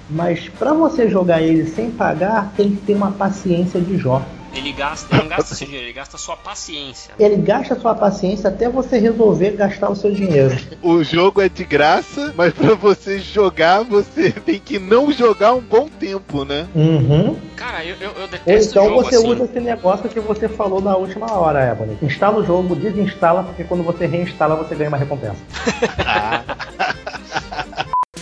mas 0.10 0.50
para 0.50 0.74
você 0.74 1.10
jogar 1.10 1.41
ele 1.41 1.65
sem 1.65 1.91
pagar, 1.91 2.53
tem 2.55 2.72
que 2.72 2.77
ter 2.77 2.95
uma 2.95 3.12
paciência 3.12 3.79
de 3.79 3.98
Jó. 3.98 4.22
Ele 4.55 4.71
gasta, 4.71 5.13
ele 5.13 5.21
não 5.24 5.29
gasta 5.29 5.53
seu 5.53 5.67
dinheiro, 5.67 5.88
ele 5.88 5.93
gasta 5.93 6.17
sua 6.17 6.38
paciência. 6.38 7.13
Ele 7.19 7.35
gasta 7.35 7.77
sua 7.77 7.93
paciência 7.93 8.50
até 8.50 8.69
você 8.69 8.97
resolver 8.97 9.51
gastar 9.51 9.89
o 9.89 9.95
seu 9.95 10.12
dinheiro. 10.12 10.55
O 10.81 11.03
jogo 11.03 11.41
é 11.41 11.50
de 11.50 11.65
graça, 11.65 12.33
mas 12.38 12.53
pra 12.53 12.74
você 12.74 13.19
jogar, 13.19 13.83
você 13.83 14.31
tem 14.31 14.57
que 14.57 14.79
não 14.79 15.12
jogar 15.12 15.53
um 15.53 15.62
bom 15.62 15.89
tempo, 15.89 16.45
né? 16.45 16.67
Uhum. 16.74 17.35
Cara, 17.55 17.83
eu, 17.83 17.95
eu, 18.00 18.12
eu 18.12 18.21
Ou 18.21 18.27
detesto 18.27 18.71
então 18.71 18.85
jogo 18.85 19.03
você 19.03 19.15
assim. 19.17 19.27
usa 19.27 19.43
esse 19.43 19.59
negócio 19.59 20.09
que 20.09 20.19
você 20.21 20.47
falou 20.47 20.81
na 20.81 20.95
última 20.95 21.31
hora, 21.33 21.71
Ebony. 21.71 21.97
Instala 22.01 22.38
o 22.38 22.45
jogo, 22.45 22.75
desinstala, 22.75 23.43
porque 23.43 23.63
quando 23.65 23.83
você 23.83 24.05
reinstala, 24.05 24.55
você 24.55 24.74
ganha 24.74 24.89
uma 24.89 24.97
recompensa. 24.97 25.35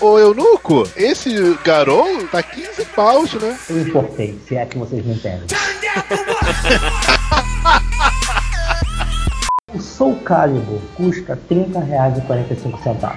Ô 0.01 0.19
Eunuco, 0.19 0.83
esse 0.97 1.57
Garou 1.63 2.27
tá 2.27 2.43
15 2.43 2.85
paus, 2.93 3.33
né? 3.35 3.57
Eu 3.69 3.81
importei, 3.83 4.37
se 4.45 4.55
é 4.57 4.65
que 4.65 4.77
vocês 4.77 5.05
me 5.05 5.13
entendem. 5.13 5.47
o 9.73 9.79
Soul 9.79 10.15
Calibur 10.17 10.79
custa 10.95 11.37
R$ 11.49 11.55
30,45. 11.55 13.15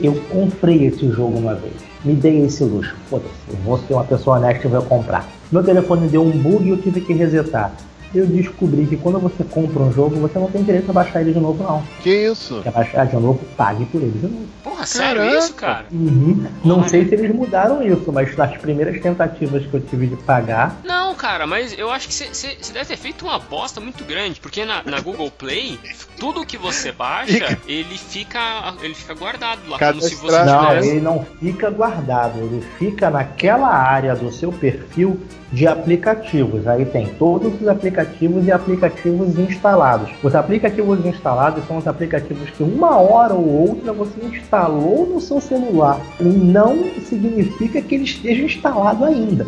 Eu 0.00 0.14
comprei 0.30 0.86
esse 0.86 1.10
jogo 1.10 1.38
uma 1.38 1.54
vez. 1.54 1.72
Me 2.04 2.14
dei 2.14 2.44
esse 2.44 2.62
luxo. 2.64 2.94
Foda-se, 3.08 3.30
eu 3.48 3.56
vou 3.64 3.78
ser 3.78 3.94
uma 3.94 4.04
pessoa 4.04 4.36
honesta 4.36 4.66
e 4.66 4.70
vou 4.70 4.82
comprar. 4.82 5.26
Meu 5.50 5.62
telefone 5.62 6.08
deu 6.08 6.22
um 6.22 6.30
bug 6.30 6.64
e 6.66 6.70
eu 6.70 6.82
tive 6.82 7.00
que 7.00 7.12
resetar. 7.12 7.72
Eu 8.14 8.26
descobri 8.26 8.86
que 8.86 8.96
quando 8.96 9.18
você 9.18 9.42
compra 9.44 9.82
um 9.82 9.92
jogo, 9.92 10.16
você 10.16 10.38
não 10.38 10.50
tem 10.50 10.62
direito 10.62 10.88
a 10.88 10.92
baixar 10.92 11.20
ele 11.20 11.32
de 11.32 11.40
novo, 11.40 11.62
não. 11.62 11.82
Que 12.02 12.28
isso? 12.28 12.60
Quer 12.62 12.72
baixar 12.72 13.06
de 13.06 13.16
novo, 13.16 13.40
pague 13.56 13.84
por 13.86 14.00
ele 14.00 14.18
de 14.18 14.26
novo. 14.26 14.46
Porra, 14.62 14.86
sério 14.86 15.22
Caraca. 15.22 15.38
isso, 15.38 15.54
cara? 15.54 15.84
Uhum. 15.92 16.46
Não 16.64 16.88
sei 16.88 17.06
se 17.06 17.14
eles 17.14 17.34
mudaram 17.34 17.82
isso, 17.82 18.10
mas 18.12 18.34
nas 18.36 18.56
primeiras 18.56 19.00
tentativas 19.02 19.66
que 19.66 19.74
eu 19.74 19.80
tive 19.80 20.06
de 20.06 20.16
pagar, 20.16 20.76
Não, 20.84 21.05
cara, 21.16 21.46
mas 21.46 21.76
eu 21.76 21.90
acho 21.90 22.08
que 22.08 22.14
você 22.14 22.56
deve 22.72 22.84
ter 22.84 22.96
feito 22.96 23.24
uma 23.24 23.38
bosta 23.38 23.80
muito 23.80 24.04
grande, 24.04 24.40
porque 24.40 24.64
na, 24.64 24.82
na 24.84 25.00
Google 25.00 25.30
Play, 25.30 25.78
tudo 26.18 26.46
que 26.46 26.56
você 26.56 26.92
baixa, 26.92 27.58
ele 27.66 27.98
fica, 27.98 28.74
ele 28.82 28.94
fica 28.94 29.14
guardado 29.14 29.60
lá, 29.68 29.78
como 29.78 30.00
se 30.00 30.14
você 30.14 30.36
Cadastrado. 30.36 30.62
Não, 30.62 30.68
tivesse. 30.68 30.88
ele 30.88 31.00
não 31.00 31.26
fica 31.40 31.70
guardado, 31.70 32.38
ele 32.38 32.64
fica 32.78 33.10
naquela 33.10 33.68
área 33.68 34.14
do 34.14 34.32
seu 34.32 34.52
perfil 34.52 35.20
de 35.52 35.66
aplicativos. 35.66 36.66
Aí 36.66 36.84
tem 36.84 37.06
todos 37.14 37.60
os 37.60 37.68
aplicativos 37.68 38.46
e 38.46 38.52
aplicativos 38.52 39.38
instalados. 39.38 40.10
Os 40.22 40.34
aplicativos 40.34 41.04
instalados 41.04 41.64
são 41.66 41.78
os 41.78 41.86
aplicativos 41.86 42.50
que 42.50 42.62
uma 42.62 42.96
hora 42.98 43.34
ou 43.34 43.68
outra 43.68 43.92
você 43.92 44.20
instalou 44.24 45.06
no 45.06 45.20
seu 45.20 45.40
celular. 45.40 46.00
Não 46.20 46.90
significa 47.08 47.80
que 47.80 47.94
ele 47.94 48.04
esteja 48.04 48.42
instalado 48.42 49.04
ainda. 49.04 49.46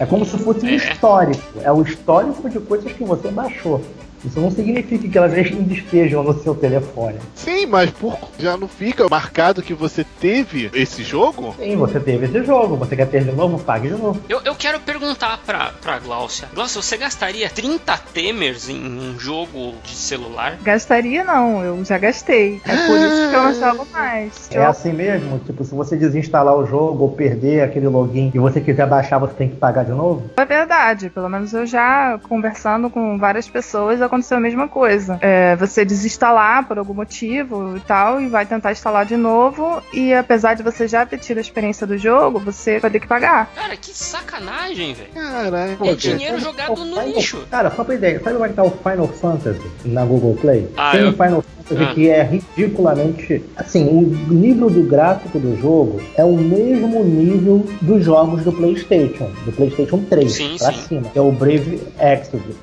É 0.00 0.06
como 0.06 0.24
se 0.24 0.36
fosse 0.38 0.64
um 0.64 0.68
É. 0.70 0.74
histórico. 0.76 1.42
É 1.62 1.70
o 1.70 1.82
histórico 1.82 2.48
de 2.48 2.58
coisas 2.58 2.90
que 2.90 3.04
você 3.04 3.28
baixou. 3.30 3.82
Isso 4.24 4.40
não 4.40 4.50
significa 4.50 5.08
que 5.08 5.18
elas 5.18 5.32
estejam 5.70 6.22
no 6.22 6.34
seu 6.42 6.54
telefone. 6.54 7.18
Sim, 7.34 7.66
mas 7.66 7.90
por... 7.90 8.16
já 8.38 8.56
não 8.56 8.68
fica 8.68 9.08
marcado 9.08 9.62
que 9.62 9.74
você 9.74 10.04
teve 10.20 10.70
esse 10.74 11.02
jogo? 11.02 11.54
Sim, 11.58 11.76
você 11.76 11.98
teve 12.00 12.26
esse 12.26 12.44
jogo. 12.44 12.76
Você 12.76 12.96
quer 12.96 13.06
ter 13.06 13.24
de 13.24 13.32
novo? 13.32 13.58
Pague 13.58 13.88
de 13.88 13.94
novo. 13.94 14.20
Eu, 14.28 14.40
eu 14.44 14.54
quero 14.54 14.80
perguntar 14.80 15.38
pra, 15.44 15.70
pra 15.80 15.98
Glaucia. 15.98 16.48
Glaucia, 16.54 16.80
você 16.82 16.96
gastaria 16.96 17.48
30 17.48 17.96
temers 18.12 18.68
em 18.68 18.76
um 18.82 19.18
jogo 19.18 19.74
de 19.84 19.94
celular? 19.94 20.56
Gastaria 20.62 21.24
não, 21.24 21.62
eu 21.64 21.84
já 21.84 21.98
gastei. 21.98 22.60
É 22.66 22.76
por 22.86 22.96
isso 22.98 23.30
que 23.30 23.34
eu 23.36 23.42
não 23.42 23.54
jogo 23.54 23.86
mais. 23.92 24.48
É 24.50 24.58
Eu- 24.58 24.66
assim 24.68 24.92
mesmo? 24.92 25.38
Tipo, 25.40 25.64
se 25.64 25.74
você 25.74 25.96
desinstalar 25.96 26.54
o 26.56 26.66
jogo 26.66 27.04
ou 27.04 27.12
perder 27.12 27.62
aquele 27.62 27.88
login 27.88 28.30
e 28.34 28.38
você 28.38 28.60
quiser 28.60 28.86
baixar, 28.86 29.18
você 29.18 29.34
tem 29.34 29.48
que 29.48 29.56
pagar 29.56 29.84
de 29.84 29.92
novo? 29.92 30.22
É 30.36 30.44
verdade, 30.44 31.10
pelo 31.10 31.28
menos 31.28 31.52
eu 31.52 31.66
já 31.66 32.18
conversando 32.28 32.90
com 32.90 33.18
várias 33.18 33.48
pessoas 33.48 34.00
aconteceu 34.10 34.36
a 34.36 34.40
mesma 34.40 34.68
coisa. 34.68 35.18
É, 35.20 35.56
você 35.56 35.84
desinstalar 35.84 36.66
por 36.66 36.78
algum 36.78 36.94
motivo 36.94 37.76
e 37.76 37.80
tal, 37.80 38.20
e 38.20 38.28
vai 38.28 38.44
tentar 38.44 38.72
instalar 38.72 39.06
de 39.06 39.16
novo, 39.16 39.82
e 39.92 40.12
apesar 40.12 40.54
de 40.54 40.62
você 40.62 40.86
já 40.88 41.06
ter 41.06 41.18
tido 41.18 41.38
a 41.38 41.40
experiência 41.40 41.86
do 41.86 41.96
jogo, 41.96 42.38
você 42.40 42.78
vai 42.78 42.90
ter 42.90 43.00
que 43.00 43.06
pagar. 43.06 43.50
Cara, 43.54 43.76
que 43.76 43.90
sacanagem, 43.96 44.94
velho. 44.94 45.10
Caraca. 45.14 45.86
É 45.88 45.94
dinheiro 45.94 46.38
jogado 46.40 46.84
no 46.84 47.00
lixo. 47.02 47.46
Cara, 47.50 47.70
só 47.70 47.84
pra 47.84 47.94
ideia, 47.94 48.18
sabe 48.20 48.32
como 48.34 48.44
é 48.44 48.48
que 48.48 48.54
tá 48.54 48.62
o 48.64 48.70
Final 48.70 49.08
Fantasy 49.08 49.60
na 49.84 50.04
Google 50.04 50.36
Play? 50.36 50.68
Ah, 50.76 50.92
Tem 50.92 51.02
eu- 51.02 51.12
Final 51.12 51.42
Fantasy 51.42 51.59
Ah. 51.78 51.94
que 51.94 52.08
é 52.08 52.22
ridiculamente. 52.22 53.42
Assim, 53.56 53.86
o 53.86 54.32
nível 54.32 54.70
do 54.70 54.82
gráfico 54.82 55.38
do 55.38 55.56
jogo 55.60 56.00
é 56.16 56.24
o 56.24 56.36
mesmo 56.36 57.04
nível 57.04 57.64
dos 57.80 58.04
jogos 58.04 58.44
do 58.44 58.52
PlayStation, 58.52 59.30
do 59.44 59.52
PlayStation 59.52 59.98
3 60.08 60.32
Sim, 60.32 60.56
pra 60.58 60.72
sim. 60.72 60.88
cima, 60.88 61.08
que 61.10 61.18
é 61.18 61.22
o 61.22 61.30
Brave. 61.32 61.80
Exvius. 61.98 62.56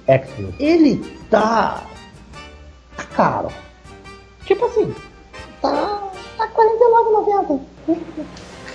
Ele 0.59 1.01
tá. 1.29 1.83
tá 2.95 3.03
caro. 3.15 3.49
Tipo 4.45 4.65
assim, 4.65 4.93
tá. 5.61 6.03
tá 6.37 6.45
R$49,90. 6.45 7.59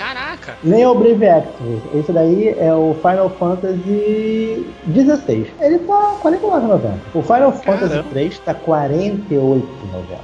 Caraca. 0.03 0.55
Nem 0.65 0.83
é 0.83 0.89
o 0.89 0.97
Brave 0.97 1.25
Exvius. 1.25 1.83
Esse 1.95 2.11
daí 2.13 2.49
é 2.59 2.75
o 2.75 2.93
Final 2.95 3.31
Fantasy 3.31 4.67
XVI. 4.93 5.47
Ele 5.61 5.79
tá 5.79 6.17
R$49,90. 6.25 6.91
O 7.15 7.23
Final 7.23 7.53
Fantasy 7.53 8.03
3 8.11 8.39
tá 8.41 8.51
R$48,90. 8.51 9.63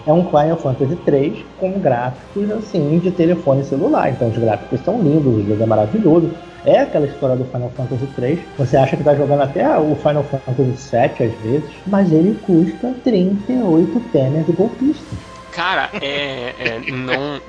É 0.05 0.13
um 0.13 0.25
Final 0.25 0.57
Fantasy 0.57 0.97
3 0.97 1.45
com 1.61 1.79
gráficos 1.79 2.51
assim 2.51 2.99
de 2.99 3.13
telefone 3.13 3.63
celular. 3.63 4.11
Então 4.11 4.29
os 4.29 4.37
gráficos 4.37 4.81
são 4.81 5.01
lindos, 5.01 5.33
o 5.33 5.47
jogo 5.47 5.63
é 5.63 5.67
maravilhoso. 5.67 6.29
É 6.67 6.81
aquela 6.81 7.07
história 7.07 7.37
do 7.37 7.45
Final 7.45 7.71
Fantasy 7.77 8.07
3. 8.17 8.41
Você 8.59 8.77
acha 8.77 8.97
que 8.97 9.05
tá 9.05 9.15
jogando 9.15 9.43
até 9.43 9.79
o 9.79 9.95
Final 9.95 10.25
Fantasy 10.25 10.77
7 10.77 11.23
às 11.23 11.33
vezes, 11.41 11.71
mas 11.87 12.11
ele 12.11 12.37
custa 12.45 12.93
38 13.05 14.01
penas 14.13 14.45
de 14.45 14.53
golpista. 14.53 15.28
Cara, 15.59 15.91
é. 16.01 16.55
é, 16.57 16.91
não, 16.93 17.43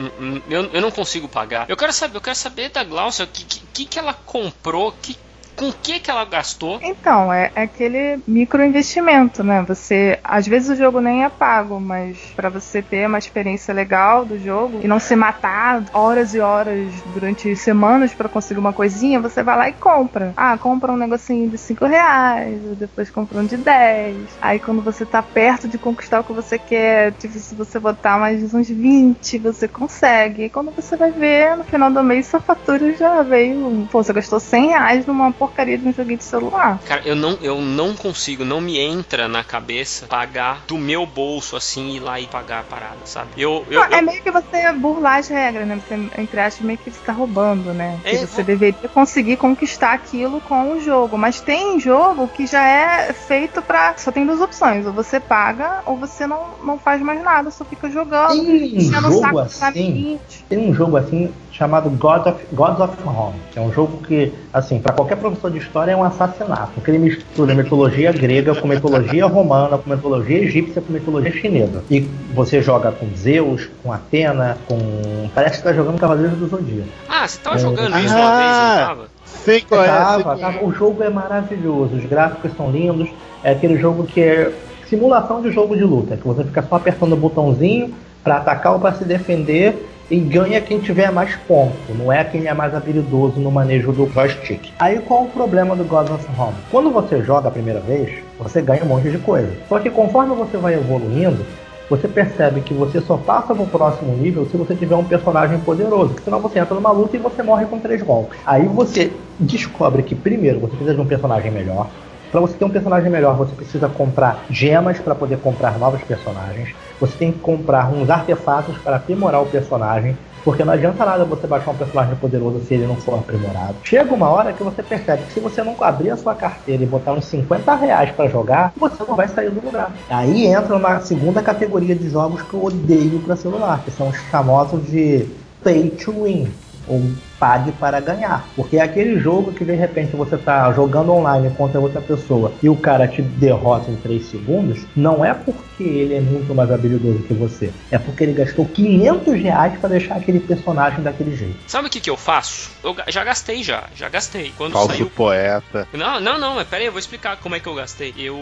eu, 0.50 0.64
eu 0.74 0.82
não 0.82 0.90
consigo 0.90 1.30
pagar. 1.30 1.70
Eu 1.70 1.78
quero 1.78 1.94
saber, 1.94 2.18
eu 2.18 2.22
quero 2.22 2.36
saber 2.36 2.70
da 2.70 2.84
Glaucia 2.84 3.24
o 3.24 3.28
que, 3.28 3.44
que, 3.46 3.86
que 3.86 4.00
ela 4.00 4.16
comprou, 4.16 4.92
que, 4.92 5.16
com 5.60 5.70
o 5.70 5.74
que, 5.74 6.00
que 6.00 6.10
ela 6.10 6.24
gastou. 6.24 6.80
Então, 6.82 7.32
é, 7.32 7.52
é 7.54 7.64
aquele 7.64 8.20
microinvestimento, 8.26 9.44
né? 9.44 9.64
Você, 9.68 10.18
às 10.24 10.48
vezes 10.48 10.70
o 10.70 10.76
jogo 10.76 11.02
nem 11.02 11.26
é 11.26 11.30
pago, 11.30 11.80
mas 11.80 12.18
pra 12.36 12.50
você 12.50 12.82
ter 12.82 13.06
uma 13.08 13.18
experiência 13.18 13.74
legal 13.74 14.24
do 14.26 14.40
jogo 14.40 14.80
e 14.82 14.88
não 14.88 15.00
se 15.00 15.16
matar 15.16 15.84
horas 15.94 16.34
e 16.34 16.40
horas 16.40 16.90
durante 17.14 17.54
semanas 17.56 18.14
pra 18.14 18.30
conseguir 18.30 18.60
uma 18.60 18.72
coisinha, 18.72 19.20
você 19.20 19.44
vai 19.44 19.58
lá 19.58 19.70
e 19.70 19.74
compra. 19.74 20.34
Ah, 20.38 20.58
compra 20.58 20.94
um 20.94 20.98
negocinho 20.98 21.50
de 21.50 21.58
5 21.58 21.86
reais, 21.86 22.62
depois 22.78 23.12
compra 23.12 23.40
um 23.40 23.46
de 23.46 23.58
10. 23.58 24.16
Aí 24.42 24.60
quando 24.60 24.82
você 24.82 25.06
tá 25.06 25.22
perto 25.22 25.68
de 25.68 25.78
conquistar 25.78 26.22
o 26.22 26.24
que 26.24 26.34
você 26.34 26.58
quer, 26.58 27.12
tipo, 27.14 27.38
se 27.38 27.54
você 27.54 27.80
botar 27.80 28.18
mais 28.18 28.54
uns 28.54 28.70
20, 28.70 29.38
você 29.40 29.68
consegue. 29.68 30.46
E 30.46 30.50
quando 30.50 30.72
você 30.72 30.96
vai 30.96 31.12
ver, 31.12 31.58
no 31.58 31.66
final 31.66 31.92
do 31.92 32.02
mês, 32.02 32.28
sua 32.28 32.40
fatura 32.40 32.94
já 32.94 33.22
veio. 33.24 33.88
Pô, 33.92 34.02
você 34.02 34.14
gastou 34.14 34.40
100 34.40 34.68
reais 34.68 35.06
numa 35.06 35.32
porcaria 35.32 35.49
de 35.58 35.88
um 35.88 35.94
joguinho 35.94 36.18
de 36.18 36.24
celular. 36.24 36.80
Cara, 36.86 37.02
eu 37.06 37.16
não, 37.16 37.38
eu 37.42 37.60
não 37.62 37.96
consigo, 37.96 38.46
não 38.46 38.62
me 38.62 38.80
entra 38.80 39.28
na 39.28 39.44
cabeça 39.44 40.08
pagar 40.08 40.64
do 40.68 40.78
meu 40.78 41.06
bolso 41.06 41.56
assim, 41.56 41.96
ir 41.96 42.00
lá 42.00 42.20
e 42.20 42.28
pagar 42.28 42.60
a 42.62 42.64
parada, 42.64 42.98
sabe? 43.06 43.30
Eu, 43.38 43.66
eu, 43.70 43.80
Não, 43.82 43.88
é 43.98 44.00
eu- 44.00 44.06
meio 44.06 44.22
que 44.22 44.32
você 44.32 44.72
burlar 44.74 45.20
as 45.20 45.28
regras, 45.28 45.68
né? 45.68 45.80
Você, 45.86 45.96
entre 46.22 46.40
aspas, 46.40 46.66
meio 46.66 46.78
que 46.78 46.92
você 46.92 47.00
tá 47.06 47.12
roubando, 47.14 47.74
né? 47.74 48.00
É, 48.04 48.12
que 48.12 48.18
você 48.18 48.36
vou- 48.38 48.46
deveria 48.46 48.90
conseguir 48.90 49.38
conquistar 49.38 49.94
aquilo 49.94 50.40
com 50.42 50.72
o 50.74 50.80
jogo. 50.80 51.18
Mas 51.18 51.42
tem 51.42 51.80
jogo 51.80 52.28
que 52.28 52.46
já 52.48 52.64
é 52.68 53.14
feito 53.14 53.62
pra. 53.62 53.96
Só 53.98 54.12
tem 54.12 54.26
duas 54.26 54.42
opções. 54.42 54.86
Ou 54.86 54.94
você 54.94 55.20
paga, 55.20 55.82
ou 55.86 55.98
você 55.98 56.26
não, 56.26 56.40
não 56.64 56.78
faz 56.80 57.02
mais 57.02 57.22
nada, 57.24 57.52
só 57.52 57.66
fica 57.66 57.90
jogando. 57.90 58.46
Tem 58.46 58.78
um 58.78 58.82
jogo 59.12 59.40
assim, 59.40 60.20
tem 60.48 60.70
um 60.70 60.74
jogo 60.74 60.98
assim 60.98 61.34
chamado 61.52 61.90
God 61.90 62.26
of, 62.28 62.46
Gods 62.54 62.80
of 62.80 63.04
Home, 63.06 63.40
que 63.52 63.60
é 63.60 63.62
um 63.62 63.72
jogo 63.74 64.02
que, 64.04 64.32
assim, 64.54 64.80
para 64.80 64.94
qualquer 64.94 65.18
professor 65.32 65.52
de 65.52 65.58
história 65.60 65.92
é 65.92 65.96
um 65.96 66.04
assassinato, 66.04 66.72
porque 66.76 66.92
ele 66.92 67.00
mistura 67.00 67.54
mitologia 67.56 68.12
grega 68.12 68.54
com 68.56 68.68
mitologia 68.68 69.26
romana, 69.26 69.78
com 69.78 69.90
mitologia 69.90 70.38
egípcia, 70.40 70.82
com 70.82 70.92
mitologia 70.94 71.32
chinesa. 71.32 71.84
E 71.90 72.02
você 72.34 72.62
joga 72.62 72.92
com 72.92 73.08
Zeus, 73.16 73.70
com 73.84 73.92
Atena, 73.92 74.58
com. 74.68 75.30
Parece 75.34 75.58
que 75.58 75.64
tá 75.64 75.74
jogando 75.74 76.00
Cavaleiros 76.00 76.38
do 76.38 76.48
Zodíaco. 76.48 76.88
Ah, 77.08 77.28
você 77.28 77.40
tava 77.40 77.56
É. 77.56 77.60
jogando 77.60 77.88
isso 78.00 78.16
uma 78.16 78.38
vez, 78.38 78.52
Ah! 78.52 78.76
não 78.80 78.88
tava? 78.88 79.08
Sei 79.26 79.62
qual 79.62 79.82
é. 79.82 79.86
sei 79.88 79.94
Tava, 79.96 80.24
qual 80.24 80.36
é. 80.38 80.40
tava. 80.42 80.66
O 80.66 80.72
jogo 80.74 81.04
é 81.04 81.10
maravilhoso, 81.10 81.96
os 81.96 82.06
gráficos 82.06 82.52
são 82.58 82.72
lindos. 82.72 83.10
É 83.44 83.52
aquele 83.52 83.78
jogo 83.78 84.04
que 84.06 84.20
é 84.22 84.52
simulação 84.90 85.42
de 85.42 85.52
jogo 85.52 85.76
de 85.78 85.84
luta, 85.84 86.18
que 86.18 86.26
você 86.28 86.44
fica 86.44 86.64
só 86.68 86.76
apertando 86.76 87.14
o 87.14 87.16
botãozinho 87.18 87.94
para 88.24 88.38
atacar 88.38 88.74
ou 88.74 88.80
para 88.80 88.94
se 88.94 89.06
defender 89.06 89.88
e 90.10 90.20
ganha 90.20 90.60
quem 90.60 90.80
tiver 90.80 91.12
mais 91.12 91.36
ponto, 91.48 91.76
não 91.98 92.12
é 92.12 92.24
quem 92.24 92.48
é 92.48 92.54
mais 92.54 92.74
habilidoso 92.74 93.40
no 93.40 93.52
manejo 93.52 93.92
do 93.92 94.10
joystick. 94.10 94.72
Aí 94.80 95.00
qual 95.00 95.24
o 95.24 95.30
problema 95.30 95.76
do 95.76 95.84
God 95.84 96.10
of 96.10 96.26
Home? 96.38 96.56
Quando 96.72 96.92
você 96.92 97.22
joga 97.22 97.48
a 97.48 97.52
primeira 97.52 97.80
vez, 97.80 98.24
você 98.38 98.62
ganha 98.62 98.84
um 98.84 98.88
monte 98.88 99.10
de 99.10 99.18
coisa. 99.20 99.52
Só 99.68 99.80
que 99.80 99.90
conforme 99.90 100.36
você 100.36 100.58
vai 100.58 100.74
evoluindo, 100.74 101.46
você 101.90 102.08
percebe 102.08 102.62
que 102.62 102.74
você 102.74 103.02
só 103.02 103.18
passa 103.18 103.54
pro 103.54 103.66
próximo 103.66 104.16
nível 104.16 104.46
se 104.46 104.56
você 104.56 104.76
tiver 104.76 104.96
um 104.96 105.04
personagem 105.04 105.60
poderoso, 105.60 106.16
senão 106.24 106.40
você 106.40 106.60
entra 106.60 106.76
numa 106.76 106.92
luta 106.92 107.18
e 107.18 107.20
você 107.20 107.42
morre 107.42 107.66
com 107.66 107.80
três 107.80 108.02
golpes. 108.04 108.38
Aí 108.46 108.66
você 108.68 109.12
descobre 109.40 110.04
que 110.04 110.14
primeiro 110.14 110.60
você 110.60 110.76
precisa 110.76 110.94
de 110.94 111.02
um 111.02 111.06
personagem 111.06 111.50
melhor, 111.52 111.88
Para 112.32 112.42
você 112.42 112.54
ter 112.56 112.66
um 112.66 112.70
personagem 112.70 113.10
melhor, 113.10 113.36
você 113.36 113.56
precisa 113.56 113.90
comprar 113.90 114.46
gemas 114.52 115.00
para 115.00 115.16
poder 115.16 115.40
comprar 115.40 115.80
novos 115.80 116.02
personagens. 116.04 116.76
Você 117.00 117.18
tem 117.18 117.32
que 117.32 117.40
comprar 117.40 117.92
uns 117.92 118.10
artefatos 118.10 118.78
para 118.78 118.98
aprimorar 118.98 119.42
o 119.42 119.48
personagem. 119.48 120.16
Porque 120.44 120.64
não 120.64 120.74
adianta 120.74 121.06
nada 121.06 121.26
você 121.26 121.48
baixar 121.48 121.72
um 121.72 121.76
personagem 121.76 122.16
poderoso 122.16 122.62
se 122.62 122.74
ele 122.74 122.88
não 122.88 122.96
for 122.96 123.16
aprimorado. 123.16 123.76
Chega 123.84 124.14
uma 124.14 124.30
hora 124.30 124.54
que 124.54 124.64
você 124.64 124.82
percebe 124.82 125.24
que 125.24 125.34
se 125.34 125.40
você 125.40 125.62
não 125.64 125.76
abrir 125.82 126.12
a 126.12 126.18
sua 126.18 126.34
carteira 126.34 126.84
e 126.84 126.86
botar 126.86 127.14
uns 127.14 127.26
50 127.26 127.76
reais 127.76 128.12
para 128.12 128.30
jogar, 128.30 128.74
você 128.78 129.04
não 129.08 129.16
vai 129.16 129.28
sair 129.28 129.50
do 129.50 129.66
lugar. 129.66 129.92
Aí 130.10 130.46
entra 130.46 130.80
na 130.80 131.02
segunda 131.02 131.42
categoria 131.42 131.96
de 131.96 132.10
jogos 132.10 132.42
que 132.44 132.54
eu 132.54 132.64
odeio 132.64 133.20
para 133.20 133.36
celular, 133.36 133.82
que 133.84 133.92
são 133.92 134.08
os 134.08 134.18
famosos 134.32 134.86
de 134.86 135.28
pay 135.64 135.90
to 135.90 136.24
win 136.24 136.48
ou 136.88 137.02
pague 137.40 137.72
para 137.72 138.00
ganhar. 138.00 138.48
Porque 138.56 138.78
é 138.78 138.82
aquele 138.82 139.20
jogo 139.20 139.54
que 139.54 139.64
de 139.64 139.74
repente 139.74 140.16
você 140.16 140.36
está 140.36 140.72
jogando 140.74 141.12
online 141.14 141.50
contra 141.56 141.80
outra 141.80 142.02
pessoa 142.02 142.52
e 142.62 142.70
o 142.70 142.76
cara 142.76 143.08
te 143.08 143.22
derrota 143.22 143.90
em 143.90 143.96
3 143.96 144.26
segundos, 144.26 144.86
não 144.96 145.24
é 145.24 145.34
porque 145.34 145.84
ele 145.84 146.16
é 146.16 146.22
muito 146.22 146.54
mais 146.54 146.72
habilidoso 146.72 147.20
que 147.20 147.34
você, 147.34 147.72
é 147.90 147.98
porque 147.98 148.24
ele 148.24 148.34
gastou 148.34 148.66
500 148.66 149.34
reais 149.42 149.80
para 149.80 149.90
deixar 149.90 150.16
aquele 150.16 150.40
personagem 150.40 151.02
daquele 151.02 151.36
jeito. 151.36 151.58
Sabe 151.66 151.88
o 151.88 151.92
que, 151.92 152.02
que 152.02 152.10
eu 152.10 152.18
faço? 152.18 152.72
Eu 152.84 152.96
já 153.08 153.24
gastei 153.24 153.64
já, 153.64 153.88
já 153.96 154.10
gastei. 154.10 154.54
Quando 154.58 154.74
Falso 154.74 154.90
saiu... 154.90 155.10
poeta. 155.10 155.88
Não, 155.94 156.20
não, 156.20 156.38
não, 156.38 156.56
mas 156.56 156.68
pera 156.68 156.82
aí, 156.82 156.88
eu 156.88 156.92
vou 156.92 157.00
explicar 157.00 157.38
como 157.38 157.56
é 157.56 157.60
que 157.60 157.68
eu 157.68 157.76
gastei. 157.76 158.14
Eu 158.18 158.38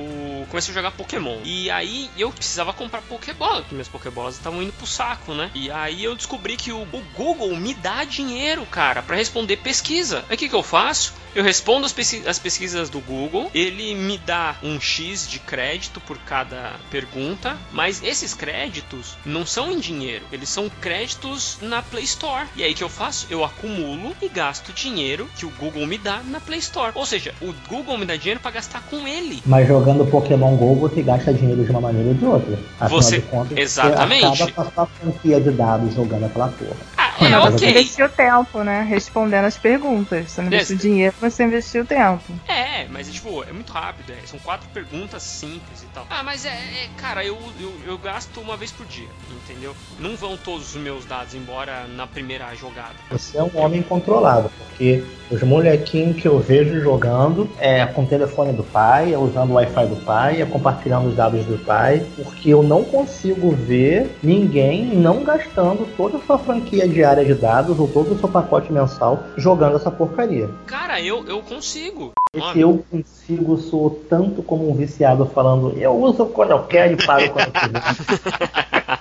comecei 0.49 0.71
a 0.71 0.75
jogar 0.75 0.91
Pokémon. 0.91 1.37
E 1.43 1.69
aí 1.69 2.09
eu 2.17 2.31
precisava 2.31 2.73
comprar 2.73 3.01
Pokébola, 3.01 3.61
porque 3.61 3.75
minhas 3.75 3.87
Pokébolas 3.87 4.35
estavam 4.35 4.61
indo 4.61 4.73
pro 4.73 4.87
saco, 4.87 5.33
né? 5.33 5.51
E 5.53 5.69
aí 5.69 6.03
eu 6.03 6.15
descobri 6.15 6.55
que 6.55 6.71
o, 6.71 6.81
o 6.81 7.03
Google 7.15 7.55
me 7.55 7.73
dá 7.73 8.03
dinheiro, 8.03 8.65
cara, 8.65 8.86
para 8.95 9.15
responder 9.15 9.57
pesquisa. 9.57 10.23
Aí 10.29 10.35
o 10.35 10.37
que, 10.37 10.49
que 10.49 10.55
eu 10.55 10.63
faço? 10.63 11.13
Eu 11.35 11.43
respondo 11.43 11.85
as, 11.85 11.93
pesqui 11.93 12.27
as 12.27 12.39
pesquisas 12.39 12.89
do 12.89 12.99
Google, 12.99 13.51
ele 13.53 13.93
me 13.93 14.17
dá 14.17 14.55
um 14.63 14.79
X 14.79 15.29
de 15.29 15.37
crédito 15.39 15.99
por 15.99 16.17
cada 16.17 16.71
pergunta, 16.89 17.55
mas 17.71 18.01
esses 18.01 18.33
créditos 18.33 19.15
não 19.23 19.45
são 19.45 19.71
em 19.71 19.79
dinheiro, 19.79 20.25
eles 20.31 20.49
são 20.49 20.67
créditos 20.81 21.59
na 21.61 21.83
Play 21.83 22.05
Store. 22.05 22.47
E 22.55 22.63
aí 22.63 22.71
o 22.71 22.75
que 22.75 22.83
eu 22.83 22.89
faço? 22.89 23.27
Eu 23.29 23.43
acumulo 23.43 24.15
e 24.19 24.27
gasto 24.27 24.73
dinheiro 24.73 25.29
que 25.37 25.45
o 25.45 25.51
Google 25.59 25.85
me 25.85 25.99
dá 25.99 26.21
na 26.25 26.39
Play 26.39 26.57
Store. 26.59 26.91
Ou 26.95 27.05
seja, 27.05 27.35
o 27.39 27.53
Google 27.69 27.99
me 27.99 28.05
dá 28.05 28.15
dinheiro 28.15 28.39
para 28.39 28.51
gastar 28.51 28.81
com 28.89 29.07
ele. 29.07 29.43
Mas 29.45 29.67
jogando 29.67 30.07
Pokémon 30.07 30.55
GO 30.55 30.73
você 30.75 31.03
gasta 31.03 31.31
dinheiro 31.31 31.63
de 31.63 31.69
uma 31.69 31.81
maneira 31.81 32.09
ou 32.09 32.15
de 32.15 32.25
outra. 32.25 32.59
Afinal 32.79 33.01
você... 33.01 33.19
de 33.19 33.27
contas, 33.27 33.57
Exatamente. 33.57 34.37
você 34.37 34.43
acaba 34.43 34.51
com 34.51 34.61
a 34.61 34.71
sua 34.71 34.85
franquia 34.87 35.39
de 35.39 35.51
dados 35.51 35.93
jogando 35.93 36.25
aquela 36.25 36.47
porra. 36.47 36.96
É, 37.21 37.37
ok. 37.37 37.51
Você 37.51 37.69
investiu 37.69 38.09
tempo, 38.09 38.63
né? 38.63 38.85
Respondendo 38.87 39.45
as 39.45 39.57
perguntas. 39.57 40.31
Você 40.31 40.41
não 40.41 40.47
investiu 40.47 40.77
dinheiro, 40.77 41.15
mas 41.21 41.33
você 41.33 41.43
investiu 41.43 41.85
tempo. 41.85 42.23
É, 42.47 42.85
mas 42.89 43.11
tipo, 43.11 43.43
é 43.43 43.51
muito 43.51 43.71
rápido. 43.71 44.11
É. 44.11 44.25
São 44.25 44.39
quatro 44.39 44.67
perguntas 44.69 45.23
simples 45.23 45.83
e 45.83 45.85
tal. 45.93 46.05
Ah, 46.09 46.23
mas 46.23 46.45
é, 46.45 46.49
é 46.49 46.89
cara, 46.97 47.23
eu, 47.25 47.37
eu, 47.59 47.73
eu, 47.85 47.97
gasto 47.97 48.39
uma 48.39 48.55
vez 48.55 48.71
por 48.71 48.85
dia, 48.85 49.07
entendeu? 49.31 49.75
Não 49.99 50.15
vão 50.15 50.37
todos 50.37 50.75
os 50.75 50.81
meus 50.81 51.05
dados 51.05 51.33
embora 51.33 51.87
na 51.87 52.05
primeira 52.05 52.53
jogada. 52.55 52.95
Você 53.11 53.37
é 53.37 53.43
um 53.43 53.57
homem 53.57 53.81
controlado, 53.81 54.51
porque 54.59 55.03
os 55.29 55.43
molequinhos 55.43 56.21
que 56.21 56.27
eu 56.27 56.39
vejo 56.39 56.79
jogando 56.79 57.49
é 57.59 57.85
com 57.85 58.03
o 58.03 58.07
telefone 58.07 58.53
do 58.53 58.63
pai, 58.63 59.13
é 59.13 59.17
usando 59.17 59.51
o 59.51 59.53
Wi-Fi 59.55 59.87
do 59.87 59.97
pai, 59.97 60.41
é 60.41 60.45
compartilhando 60.45 61.09
os 61.09 61.15
dados 61.15 61.43
do 61.45 61.57
pai, 61.57 62.05
porque 62.15 62.49
eu 62.49 62.63
não 62.63 62.83
consigo 62.83 63.51
ver 63.51 64.17
ninguém 64.23 64.85
não 64.85 65.23
gastando 65.23 65.85
toda 65.97 66.17
a 66.17 66.21
sua 66.21 66.37
franquia 66.37 66.87
de 66.87 67.03
área 67.09 67.25
de 67.25 67.33
dados 67.33 67.79
ou 67.79 67.87
todo 67.87 68.13
o 68.13 68.19
seu 68.19 68.29
pacote 68.29 68.71
mensal 68.71 69.23
jogando 69.37 69.75
essa 69.75 69.91
porcaria. 69.91 70.49
Cara, 70.65 71.01
eu, 71.01 71.25
eu 71.27 71.41
consigo. 71.41 72.13
Esse 72.33 72.59
eu 72.59 72.83
consigo 72.91 73.57
sou 73.57 73.89
tanto 74.09 74.43
como 74.43 74.69
um 74.69 74.75
viciado 74.75 75.25
falando, 75.25 75.73
eu 75.77 75.95
uso 75.95 76.25
quando 76.27 76.51
eu 76.51 76.63
quero 76.63 76.93
e 76.93 77.05
paro 77.05 77.29
quando 77.31 77.47
eu 77.47 77.51
quiser. 77.51 78.99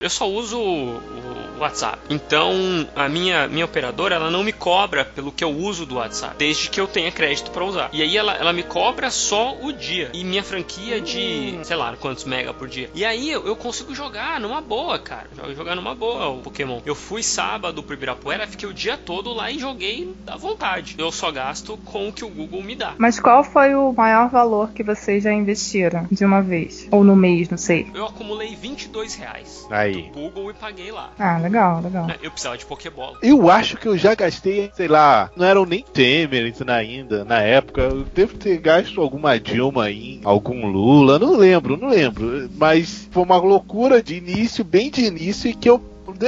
Eu 0.00 0.08
só 0.08 0.30
uso 0.30 0.56
o 0.60 1.58
WhatsApp. 1.58 1.98
Então, 2.08 2.52
a 2.94 3.08
minha, 3.08 3.48
minha 3.48 3.64
operadora, 3.64 4.14
ela 4.14 4.30
não 4.30 4.44
me 4.44 4.52
cobra 4.52 5.04
pelo 5.04 5.32
que 5.32 5.42
eu 5.42 5.50
uso 5.50 5.84
do 5.84 5.96
WhatsApp, 5.96 6.36
desde 6.38 6.70
que 6.70 6.80
eu 6.80 6.86
tenha 6.86 7.10
crédito 7.10 7.50
para 7.50 7.64
usar. 7.64 7.90
E 7.92 8.00
aí 8.00 8.16
ela, 8.16 8.32
ela 8.34 8.52
me 8.52 8.62
cobra 8.62 9.10
só 9.10 9.56
o 9.60 9.72
dia. 9.72 10.08
E 10.14 10.22
minha 10.22 10.44
franquia 10.44 11.00
de, 11.00 11.58
sei 11.64 11.74
lá, 11.74 11.96
quantos 11.96 12.24
mega 12.24 12.54
por 12.54 12.68
dia. 12.68 12.88
E 12.94 13.04
aí 13.04 13.28
eu, 13.28 13.44
eu 13.44 13.56
consigo 13.56 13.92
jogar 13.92 14.38
numa 14.38 14.60
boa, 14.60 15.00
cara. 15.00 15.26
Jogar 15.52 15.74
numa 15.74 15.96
boa 15.96 16.28
o 16.28 16.42
Pokémon. 16.42 16.80
Eu 16.86 16.94
fui 16.94 17.24
sábado 17.24 17.82
pro 17.82 17.94
Ibirapuera, 17.94 18.46
fiquei 18.46 18.68
o 18.68 18.72
dia 18.72 18.96
todo 18.96 19.32
lá 19.32 19.50
e 19.50 19.58
joguei 19.58 20.14
à 20.28 20.36
vontade. 20.36 20.94
Eu 20.96 21.10
só 21.10 21.32
gasto 21.32 21.76
com 21.78 22.08
o 22.08 22.12
que 22.12 22.24
o 22.24 22.28
Google 22.28 22.62
me 22.62 22.76
dá. 22.76 22.94
Mas 22.98 23.18
qual 23.18 23.42
foi 23.42 23.74
o 23.74 23.92
maior 23.92 24.30
valor 24.30 24.70
que 24.70 24.84
vocês 24.84 25.24
já 25.24 25.32
investiram 25.32 26.06
de 26.08 26.24
uma 26.24 26.40
vez? 26.40 26.86
Ou 26.92 27.02
no 27.02 27.16
mês, 27.16 27.50
não 27.50 27.58
sei. 27.58 27.90
Eu 27.92 28.06
acumulei 28.06 28.54
22 28.54 29.16
reais. 29.16 29.66
Aí. 29.68 29.87
Do 29.92 30.20
Google 30.20 30.50
e 30.50 30.54
paguei 30.54 30.90
lá. 30.90 31.10
Ah, 31.18 31.38
legal, 31.38 31.80
legal. 31.82 32.06
Eu 32.22 32.30
precisava 32.30 32.56
de 32.56 32.66
Pokébola. 32.66 33.18
Eu 33.22 33.50
acho 33.50 33.76
que 33.76 33.86
eu 33.86 33.96
já 33.96 34.14
gastei, 34.14 34.70
sei 34.74 34.88
lá, 34.88 35.30
não 35.36 35.46
eram 35.46 35.64
nem 35.64 35.82
Temer 35.82 36.52
ainda, 36.68 37.24
na 37.24 37.40
época. 37.40 37.82
Eu 37.82 38.04
devo 38.04 38.36
ter 38.36 38.58
gasto 38.58 39.00
alguma 39.00 39.38
Dilma 39.38 39.84
aí, 39.84 40.20
algum 40.24 40.66
Lula, 40.66 41.18
não 41.18 41.36
lembro, 41.36 41.76
não 41.76 41.88
lembro. 41.88 42.48
Mas 42.56 43.08
foi 43.10 43.22
uma 43.22 43.36
loucura 43.36 44.02
de 44.02 44.16
início, 44.16 44.64
bem 44.64 44.90
de 44.90 45.04
início, 45.04 45.50
e 45.50 45.54
que 45.54 45.68
eu 45.68 45.82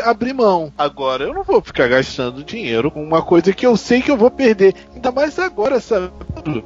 abrir 0.04 0.32
mão. 0.32 0.72
Agora, 0.76 1.24
eu 1.24 1.34
não 1.34 1.42
vou 1.42 1.60
ficar 1.60 1.88
gastando 1.88 2.44
dinheiro 2.44 2.90
com 2.90 3.02
uma 3.02 3.22
coisa 3.22 3.52
que 3.52 3.66
eu 3.66 3.76
sei 3.76 4.02
que 4.02 4.10
eu 4.10 4.16
vou 4.16 4.30
perder. 4.30 4.74
Ainda 4.94 5.10
mais 5.10 5.38
agora, 5.38 5.80
sabe? 5.80 6.10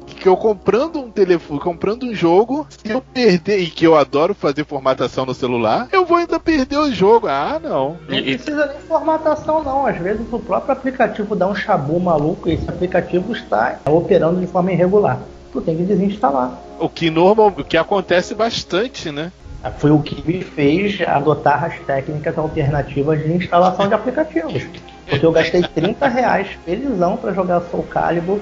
Que 0.05 0.27
eu 0.27 0.37
comprando 0.37 0.99
um 0.99 1.09
telefone, 1.09 1.59
comprando 1.59 2.05
um 2.05 2.13
jogo, 2.13 2.67
se 2.69 2.91
eu 2.91 3.01
perder, 3.01 3.59
e 3.59 3.67
que 3.67 3.85
eu 3.85 3.95
adoro 3.95 4.33
fazer 4.33 4.65
formatação 4.65 5.25
no 5.25 5.33
celular, 5.33 5.87
eu 5.91 6.05
vou 6.05 6.17
ainda 6.17 6.39
perder 6.39 6.77
o 6.77 6.91
jogo. 6.91 7.27
Ah, 7.27 7.59
não. 7.61 7.97
Não 8.07 8.21
precisa 8.23 8.65
nem 8.67 8.79
formatação, 8.79 9.63
não. 9.63 9.85
Às 9.85 9.97
vezes 9.97 10.25
o 10.31 10.39
próprio 10.39 10.73
aplicativo 10.73 11.35
dá 11.35 11.47
um 11.47 11.55
chabu 11.55 11.99
maluco 11.99 12.49
e 12.49 12.53
esse 12.53 12.69
aplicativo 12.69 13.33
está 13.33 13.79
operando 13.85 14.39
de 14.39 14.47
forma 14.47 14.71
irregular. 14.71 15.19
Tu 15.51 15.61
tem 15.61 15.77
que 15.77 15.83
desinstalar. 15.83 16.59
O 16.79 16.89
que 16.89 17.09
normal, 17.09 17.53
o 17.57 17.63
que 17.63 17.77
acontece 17.77 18.35
bastante, 18.35 19.11
né? 19.11 19.31
Foi 19.71 19.91
o 19.91 19.99
que 19.99 20.25
me 20.25 20.43
fez 20.43 21.01
adotar 21.07 21.63
as 21.63 21.79
técnicas 21.79 22.37
alternativas 22.37 23.23
de 23.23 23.33
instalação 23.33 23.87
de 23.87 23.93
aplicativos. 23.93 24.63
Porque 25.09 25.25
eu 25.25 25.31
gastei 25.31 25.63
30 25.63 26.07
reais 26.07 26.47
felizão 26.65 27.17
para 27.17 27.33
jogar 27.33 27.61
Soul 27.61 27.83
Calibur. 27.83 28.39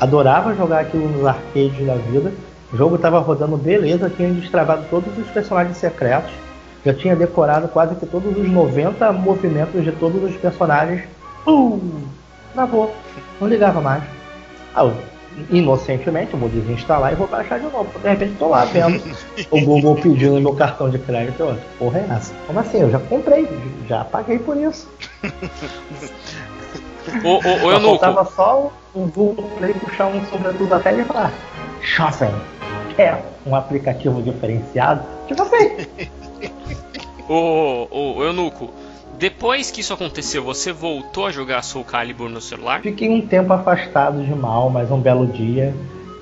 Adorava 0.00 0.54
jogar 0.54 0.80
aquilo 0.80 1.08
nos 1.08 1.26
arcades 1.26 1.86
da 1.86 1.94
vida. 1.94 2.32
O 2.72 2.76
jogo 2.76 2.96
estava 2.96 3.18
rodando 3.18 3.56
beleza, 3.56 4.10
tinha 4.10 4.30
destravado 4.30 4.84
todos 4.88 5.16
os 5.18 5.26
personagens 5.28 5.76
secretos. 5.76 6.32
Já 6.84 6.94
tinha 6.94 7.14
decorado 7.14 7.68
quase 7.68 7.94
que 7.94 8.06
todos 8.06 8.36
os 8.36 8.48
90 8.48 9.12
movimentos 9.12 9.84
de 9.84 9.92
todos 9.92 10.22
os 10.24 10.36
personagens. 10.36 11.02
Pum! 11.44 12.02
Travou. 12.54 12.94
Não 13.40 13.46
ligava 13.46 13.80
mais. 13.80 14.02
Ah, 14.74 14.90
inocentemente, 15.50 16.32
eu 16.32 16.38
vou 16.38 16.48
desinstalar 16.48 17.12
e 17.12 17.16
vou 17.16 17.26
baixar 17.26 17.58
de 17.58 17.64
novo. 17.66 17.86
De 17.98 18.08
repente 18.08 18.34
tô 18.38 18.48
lá 18.48 18.64
vendo 18.64 19.02
o 19.50 19.60
Google 19.60 19.96
pedindo 19.96 20.40
meu 20.40 20.54
cartão 20.54 20.90
de 20.90 20.98
crédito. 20.98 21.40
Eu, 21.40 21.56
porra 21.78 21.98
é 21.98 22.06
essa? 22.14 22.34
Como 22.46 22.58
assim? 22.58 22.80
Eu 22.80 22.90
já 22.90 22.98
comprei, 22.98 23.48
já 23.88 24.04
paguei 24.04 24.38
por 24.38 24.56
isso. 24.56 24.88
o, 27.24 27.28
o, 27.28 27.66
o 27.66 27.72
Eunuco. 27.72 27.98
Faltava 27.98 28.24
só 28.24 28.72
o 28.94 29.06
Google 29.06 29.50
Play 29.58 29.74
puxar 29.74 30.06
um 30.06 30.24
sobretudo 30.26 30.74
até 30.74 30.98
e 30.98 31.04
falar: 31.04 31.32
Shopping, 31.80 32.32
quer 32.96 33.22
um 33.46 33.54
aplicativo 33.54 34.22
diferenciado? 34.22 35.02
Tipo 35.26 35.42
assim. 35.42 35.86
Ô, 37.28 37.88
ô, 37.90 38.16
ô, 38.16 38.24
Eunuco, 38.24 38.70
depois 39.22 39.70
que 39.70 39.80
isso 39.82 39.94
aconteceu, 39.94 40.42
você 40.42 40.72
voltou 40.72 41.26
a 41.26 41.30
jogar 41.30 41.62
Soul 41.62 41.84
Calibur 41.84 42.28
no 42.28 42.40
celular? 42.40 42.82
Fiquei 42.82 43.08
um 43.08 43.24
tempo 43.24 43.52
afastado 43.52 44.20
de 44.20 44.34
mal, 44.34 44.68
mas 44.68 44.90
um 44.90 45.00
belo 45.00 45.28
dia 45.28 45.72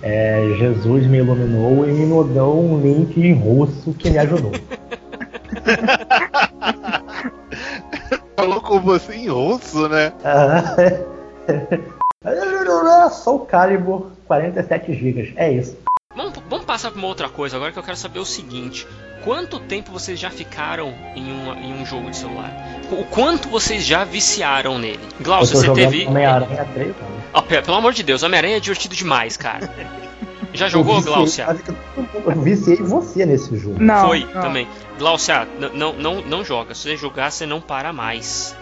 é, 0.02 0.54
Jesus 0.58 1.06
me 1.06 1.16
iluminou 1.16 1.88
e 1.88 1.92
me 1.92 2.04
mandou 2.04 2.62
um 2.62 2.78
link 2.78 3.18
em 3.18 3.32
russo 3.32 3.94
que 3.94 4.10
me 4.10 4.18
ajudou. 4.18 4.52
Falou 8.36 8.60
com 8.60 8.78
você 8.80 9.14
em 9.14 9.30
russo, 9.30 9.88
né? 9.88 10.12
Soul 13.12 13.46
Calibur 13.46 14.10
47 14.26 14.92
GB, 14.92 15.32
é 15.36 15.50
isso. 15.50 15.74
Vamos, 16.14 16.34
vamos 16.50 16.66
passar 16.66 16.90
para 16.90 16.98
uma 16.98 17.08
outra 17.08 17.30
coisa 17.30 17.56
agora 17.56 17.72
que 17.72 17.78
eu 17.78 17.82
quero 17.82 17.96
saber 17.96 18.18
o 18.18 18.26
seguinte: 18.26 18.86
quanto 19.22 19.59
tempo 19.59 19.92
vocês 19.92 20.18
já 20.18 20.30
ficaram 20.30 20.94
em, 21.14 21.30
uma, 21.33 21.54
em 21.54 21.72
um 21.72 21.85
jogo 21.85 22.11
de 22.11 22.16
celular? 22.16 22.52
O 22.90 23.04
quanto 23.04 23.48
vocês 23.48 23.85
já 23.85 24.04
viciaram 24.04 24.78
nele? 24.78 25.00
Glaucio, 25.20 25.56
você 25.56 25.72
teve. 25.72 26.06
Homem-Aranha 26.06 26.66
3, 26.74 26.94
oh, 27.35 27.42
pelo 27.42 27.76
amor 27.76 27.92
de 27.92 28.02
Deus, 28.02 28.22
Homem-Aranha 28.22 28.56
é 28.56 28.61
divertido 28.61 28.94
demais, 28.94 29.37
cara. 29.37 29.70
Já 30.52 30.68
jogou, 30.68 31.00
Glaucia? 31.00 31.46
Eu 32.26 32.42
viciei 32.42 32.76
você 32.76 33.24
nesse 33.24 33.56
jogo. 33.56 33.76
Não, 33.78 34.09
Foi 34.09 34.26
não. 34.35 34.42
também. 34.42 34.66
Glaucia, 34.98 35.46
não, 35.72 35.92
não, 35.92 36.20
não 36.22 36.44
joga. 36.44 36.74
Se 36.74 36.83
você 36.83 36.96
jogar, 36.96 37.30
você 37.30 37.46
não 37.46 37.61
para 37.61 37.92
mais. 37.92 38.56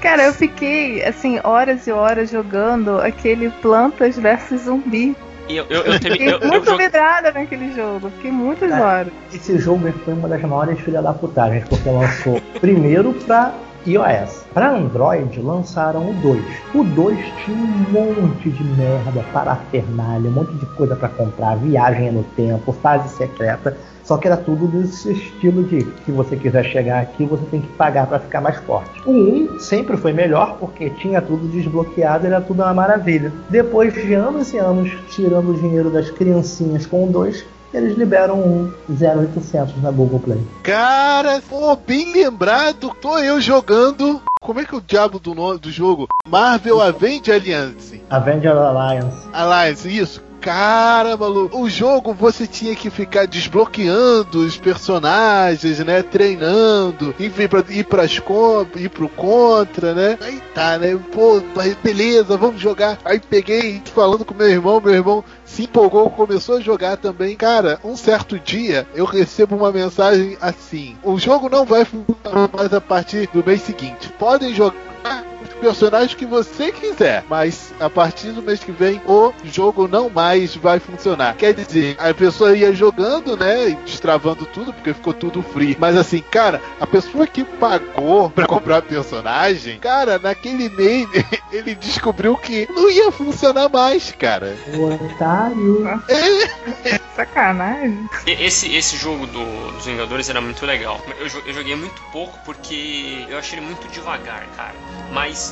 Cara, 0.00 0.24
eu 0.24 0.32
fiquei, 0.32 1.04
assim, 1.04 1.40
horas 1.42 1.86
e 1.86 1.92
horas 1.92 2.30
jogando 2.30 2.98
aquele 3.00 3.50
Plantas 3.50 4.16
vs 4.16 4.62
Zumbi. 4.62 5.16
Eu, 5.56 5.64
eu, 5.68 5.82
eu, 5.84 5.92
eu- 5.92 6.38
eu 6.40 6.48
muito 6.48 6.64
joguei- 6.70 6.86
vidrada 6.86 7.32
naquele 7.32 7.72
jogo. 7.74 8.10
Fiquei 8.16 8.30
muitas 8.30 8.70
É. 8.70 8.80
horas. 8.80 9.12
Esse 9.32 9.58
jogo 9.58 9.90
foi 10.04 10.14
uma 10.14 10.28
das 10.28 10.42
maiores 10.42 10.80
filha 10.80 11.00
da 11.02 11.12
putagens, 11.12 11.64
porque 11.68 11.88
lançou 11.88 12.40
primeiro 12.60 13.12
pra 13.14 13.52
iOS. 13.92 14.44
Pra 14.52 14.70
Android 14.70 15.40
lançaram 15.40 16.10
o 16.10 16.14
2. 16.14 16.44
O 16.74 16.84
2 16.84 17.18
tinha 17.44 17.56
um 17.56 17.92
monte 17.92 18.50
de 18.50 18.64
merda, 18.64 19.24
parafernália, 19.32 20.30
um 20.30 20.32
monte 20.32 20.52
de 20.54 20.66
coisa 20.66 20.94
pra 20.96 21.08
comprar, 21.08 21.56
viagem 21.56 22.12
no 22.12 22.22
tempo, 22.22 22.72
fase 22.72 23.08
secreta. 23.08 23.76
Só 24.04 24.16
que 24.16 24.26
era 24.26 24.38
tudo 24.38 24.66
desse 24.66 25.12
estilo 25.12 25.64
de 25.64 25.86
se 26.06 26.10
você 26.10 26.34
quiser 26.34 26.64
chegar 26.64 27.02
aqui, 27.02 27.26
você 27.26 27.44
tem 27.50 27.60
que 27.60 27.68
pagar 27.68 28.06
pra 28.06 28.18
ficar 28.18 28.40
mais 28.40 28.56
forte. 28.56 28.90
O 29.04 29.12
1 29.12 29.60
sempre 29.60 29.98
foi 29.98 30.14
melhor 30.14 30.56
porque 30.58 30.88
tinha 30.88 31.20
tudo 31.20 31.46
desbloqueado, 31.48 32.26
era 32.26 32.40
tudo 32.40 32.62
uma 32.62 32.72
maravilha. 32.72 33.30
Depois 33.50 33.92
de 33.92 34.14
anos 34.14 34.52
e 34.54 34.56
anos 34.56 34.90
tirando 35.10 35.50
o 35.50 35.60
dinheiro 35.60 35.90
das 35.90 36.10
criancinhas 36.10 36.86
com 36.86 37.04
o 37.04 37.12
2, 37.12 37.44
eles 37.72 37.96
liberam 37.96 38.40
um 38.40 38.72
0800 38.88 39.82
na 39.82 39.90
Google 39.90 40.20
Play. 40.20 40.40
Cara, 40.62 41.42
pô, 41.48 41.76
bem 41.76 42.12
lembrado. 42.12 42.90
Tô 43.00 43.18
eu 43.18 43.40
jogando. 43.40 44.22
Como 44.40 44.60
é 44.60 44.64
que 44.64 44.74
é 44.74 44.78
o 44.78 44.80
diabo 44.80 45.18
do 45.18 45.34
nome 45.34 45.58
do 45.58 45.70
jogo? 45.70 46.06
Marvel 46.26 46.80
Avenge 46.80 47.32
Alliance. 47.32 48.02
Avenger 48.08 48.56
Alliance. 48.56 49.28
Alliance, 49.32 49.88
isso. 49.88 50.27
Cara, 50.40 51.16
maluco, 51.16 51.60
o 51.60 51.68
jogo 51.68 52.14
você 52.14 52.46
tinha 52.46 52.74
que 52.74 52.90
ficar 52.90 53.26
desbloqueando 53.26 54.40
os 54.40 54.56
personagens, 54.56 55.80
né? 55.80 56.02
Treinando, 56.02 57.14
ir, 57.18 57.30
pra, 57.48 57.64
ir, 57.68 57.84
pras 57.84 58.18
com, 58.18 58.66
ir 58.76 58.88
pro 58.88 59.08
contra, 59.08 59.94
né? 59.94 60.16
Aí 60.20 60.40
tá, 60.54 60.78
né? 60.78 60.98
Pô, 61.12 61.42
beleza, 61.82 62.36
vamos 62.36 62.60
jogar. 62.60 62.98
Aí 63.04 63.18
peguei 63.18 63.82
falando 63.94 64.24
com 64.24 64.34
meu 64.34 64.48
irmão, 64.48 64.80
meu 64.80 64.94
irmão 64.94 65.24
se 65.44 65.64
empolgou, 65.64 66.10
começou 66.10 66.58
a 66.58 66.60
jogar 66.60 66.96
também. 66.96 67.36
Cara, 67.36 67.80
um 67.82 67.96
certo 67.96 68.38
dia 68.38 68.86
eu 68.94 69.04
recebo 69.04 69.56
uma 69.56 69.72
mensagem 69.72 70.36
assim: 70.40 70.96
o 71.02 71.18
jogo 71.18 71.48
não 71.48 71.64
vai 71.64 71.84
funcionar 71.84 72.48
mais 72.56 72.72
a 72.72 72.80
partir 72.80 73.28
do 73.32 73.44
mês 73.44 73.62
seguinte. 73.62 74.08
Podem 74.18 74.54
jogar 74.54 75.24
personagens 75.58 76.14
que 76.14 76.24
você 76.26 76.72
quiser, 76.72 77.24
mas 77.28 77.72
a 77.80 77.90
partir 77.90 78.30
do 78.32 78.42
mês 78.42 78.60
que 78.62 78.72
vem 78.72 79.00
o 79.06 79.32
jogo 79.44 79.86
não 79.88 80.08
mais 80.10 80.54
vai 80.56 80.78
funcionar. 80.78 81.34
Quer 81.36 81.52
dizer, 81.54 81.96
a 81.98 82.12
pessoa 82.14 82.56
ia 82.56 82.72
jogando, 82.72 83.36
né, 83.36 83.70
e 83.70 83.74
destravando 83.76 84.46
tudo 84.46 84.72
porque 84.72 84.94
ficou 84.94 85.12
tudo 85.12 85.42
free. 85.42 85.76
Mas 85.78 85.96
assim, 85.96 86.22
cara, 86.30 86.60
a 86.80 86.86
pessoa 86.86 87.26
que 87.26 87.44
pagou 87.44 88.30
pra 88.30 88.46
comprar 88.46 88.82
personagem, 88.82 89.78
cara, 89.78 90.18
naquele 90.18 90.68
mês 90.70 91.08
ele 91.52 91.74
descobriu 91.74 92.36
que 92.36 92.68
não 92.72 92.90
ia 92.90 93.10
funcionar 93.12 93.68
mais, 93.68 94.12
cara. 94.12 94.56
O 94.74 94.92
otário. 94.94 96.02
Sacanagem. 97.14 98.08
E- 98.26 98.44
Esse, 98.48 98.74
esse 98.74 98.96
jogo 98.96 99.26
do- 99.26 99.72
dos 99.72 99.84
Vingadores 99.84 100.28
era 100.28 100.40
muito 100.40 100.64
legal. 100.64 101.00
Eu, 101.18 101.26
eu 101.46 101.52
joguei 101.54 101.74
muito 101.74 102.00
pouco 102.12 102.38
porque 102.44 103.24
eu 103.28 103.38
achei 103.38 103.58
ele 103.58 103.66
muito 103.66 103.88
devagar, 103.88 104.46
cara. 104.56 104.74
Mas 105.12 105.47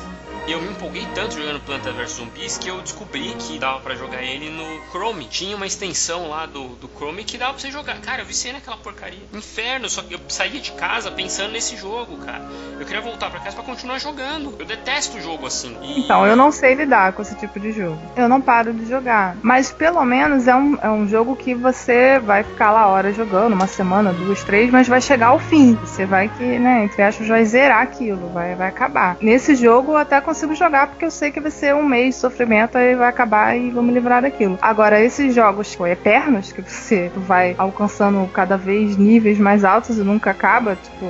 eu 0.49 0.61
me 0.61 0.69
empolguei 0.69 1.07
tanto 1.15 1.35
jogando 1.35 1.59
Planta 1.61 1.91
vs 1.93 2.11
Zumbis 2.13 2.57
que 2.57 2.69
eu 2.69 2.81
descobri 2.81 3.35
que 3.39 3.59
dava 3.59 3.81
pra 3.81 3.97
jogar 3.97 4.23
ele 4.23 4.49
no 4.49 4.81
Chrome. 4.93 5.25
Tinha 5.25 5.57
uma 5.57 5.67
extensão 5.67 6.29
lá 6.29 6.47
do, 6.47 6.69
do 6.77 6.89
Chrome 6.97 7.25
que 7.25 7.37
dava 7.37 7.53
pra 7.55 7.61
você 7.61 7.71
jogar. 7.71 7.97
Cara, 8.01 8.23
eu 8.23 8.27
viciei 8.27 8.53
naquela 8.53 8.77
porcaria. 8.77 9.19
Inferno, 9.35 9.89
só 9.91 10.03
que 10.03 10.15
eu 10.15 10.21
saía 10.29 10.61
de 10.61 10.71
casa 10.73 11.11
pensando 11.11 11.51
nesse 11.53 11.77
jogo, 11.77 12.17
cara. 12.19 12.43
Eu 12.79 12.87
queria 12.87 13.01
voltar 13.03 13.29
pra 13.31 13.41
casa 13.41 13.57
pra 13.57 13.65
continuar 13.65 13.99
jogando. 13.99 14.55
Eu 14.59 14.65
detesto 14.65 15.19
o 15.19 15.21
jogo 15.21 15.47
assim. 15.47 15.77
E- 15.83 16.01
Então, 16.01 16.25
eu 16.25 16.37
não 16.37 16.53
sei 16.53 16.75
lidar 16.75 17.13
com 17.13 17.23
esse 17.23 17.35
tipo 17.35 17.59
de 17.59 17.73
jogo. 17.73 17.99
Eu 18.17 18.29
não 18.29 18.41
paro 18.41 18.73
de 18.73 18.87
jogar. 18.89 19.37
Mas 19.43 19.73
pelo 19.73 20.05
menos 20.05 20.47
é 20.47 20.55
um, 20.55 20.79
é 20.81 20.89
um 20.89 21.09
jogo 21.09 21.35
que 21.35 21.55
você 21.55 22.21
vai 22.21 22.45
ficar 22.45 22.71
lá 22.71 22.87
horas 22.87 23.17
jogando, 23.17 23.53
uma 23.55 23.67
semana, 23.67 24.13
duas, 24.13 24.45
três, 24.45 24.71
mas 24.71 24.87
vai 24.87 25.01
chegar 25.01 25.29
ao 25.29 25.41
fim. 25.41 25.75
Você 25.75 26.07
vai 26.07 26.29
que, 26.29 26.45
né, 26.45 26.85
entre 26.85 27.03
aspas, 27.03 27.27
vai 27.27 27.45
zerar 27.45 27.83
aquilo, 27.83 28.29
vai, 28.33 28.55
vai 28.55 28.69
acabar. 28.69 29.17
Nesse 29.21 29.57
jogo 29.57 29.93
eu 29.93 29.97
até 29.97 30.21
consigo 30.21 30.36
jogar 30.55 30.89
porque 30.89 31.05
eu 31.05 31.11
sei 31.11 31.31
que 31.31 31.41
vai 31.41 31.51
ser 31.51 31.75
um 31.75 31.85
mês 31.85 32.15
de 32.15 32.21
sofrimento, 32.21 32.77
aí 32.77 32.95
vai 32.95 33.09
acabar 33.09 33.57
e 33.57 33.71
vou 33.71 33.83
me 33.83 33.93
livrar 33.93 34.23
daquilo. 34.23 34.59
Agora, 34.61 35.01
esses 35.01 35.35
jogos 35.35 35.71
tipo, 35.71 35.87
eternos, 35.87 36.53
que 36.53 36.63
você 36.63 37.11
vai 37.17 37.55
alcançando 37.59 38.27
cada 38.33 38.57
vez 38.57 38.97
níveis 38.97 39.39
mais 39.39 39.65
altos 39.65 39.99
e 39.99 40.03
nunca 40.03 40.31
acaba, 40.31 40.77
tipo. 40.77 41.07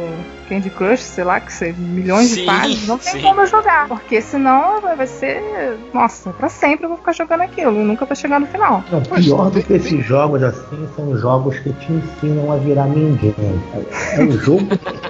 Candy 0.49 0.71
Crush, 0.71 1.01
sei 1.03 1.25
lá, 1.25 1.41
que 1.41 1.53
ser 1.53 1.75
milhões 1.77 2.29
Sim, 2.29 2.35
de 2.41 2.47
fases, 2.47 2.87
não 2.87 2.99
tem 2.99 3.15
sim. 3.15 3.21
como 3.23 3.41
eu 3.41 3.47
jogar. 3.47 3.89
Porque 3.89 4.21
senão 4.21 4.81
vai 4.81 5.07
ser. 5.07 5.43
Nossa, 5.93 6.31
pra 6.31 6.49
sempre 6.49 6.85
eu 6.85 6.91
vou 6.91 6.99
ficar 6.99 7.12
jogando 7.12 7.41
aquilo. 7.41 7.81
e 7.81 7.85
Nunca 7.85 8.05
vai 8.05 8.17
chegar 8.17 8.39
no 8.39 8.47
final. 8.47 8.83
Não, 8.91 9.03
pior 9.03 9.51
do 9.51 9.62
que 9.62 9.73
esses 9.73 10.05
jogos 10.05 10.43
assim 10.43 10.89
são 10.95 11.17
jogos 11.19 11.59
que 11.59 11.73
te 11.73 11.93
ensinam 11.93 12.53
a 12.53 12.57
virar 12.57 12.87
ninguém. 12.87 13.35
É 14.12 14.23
o 14.23 14.31
jogo, 14.33 14.67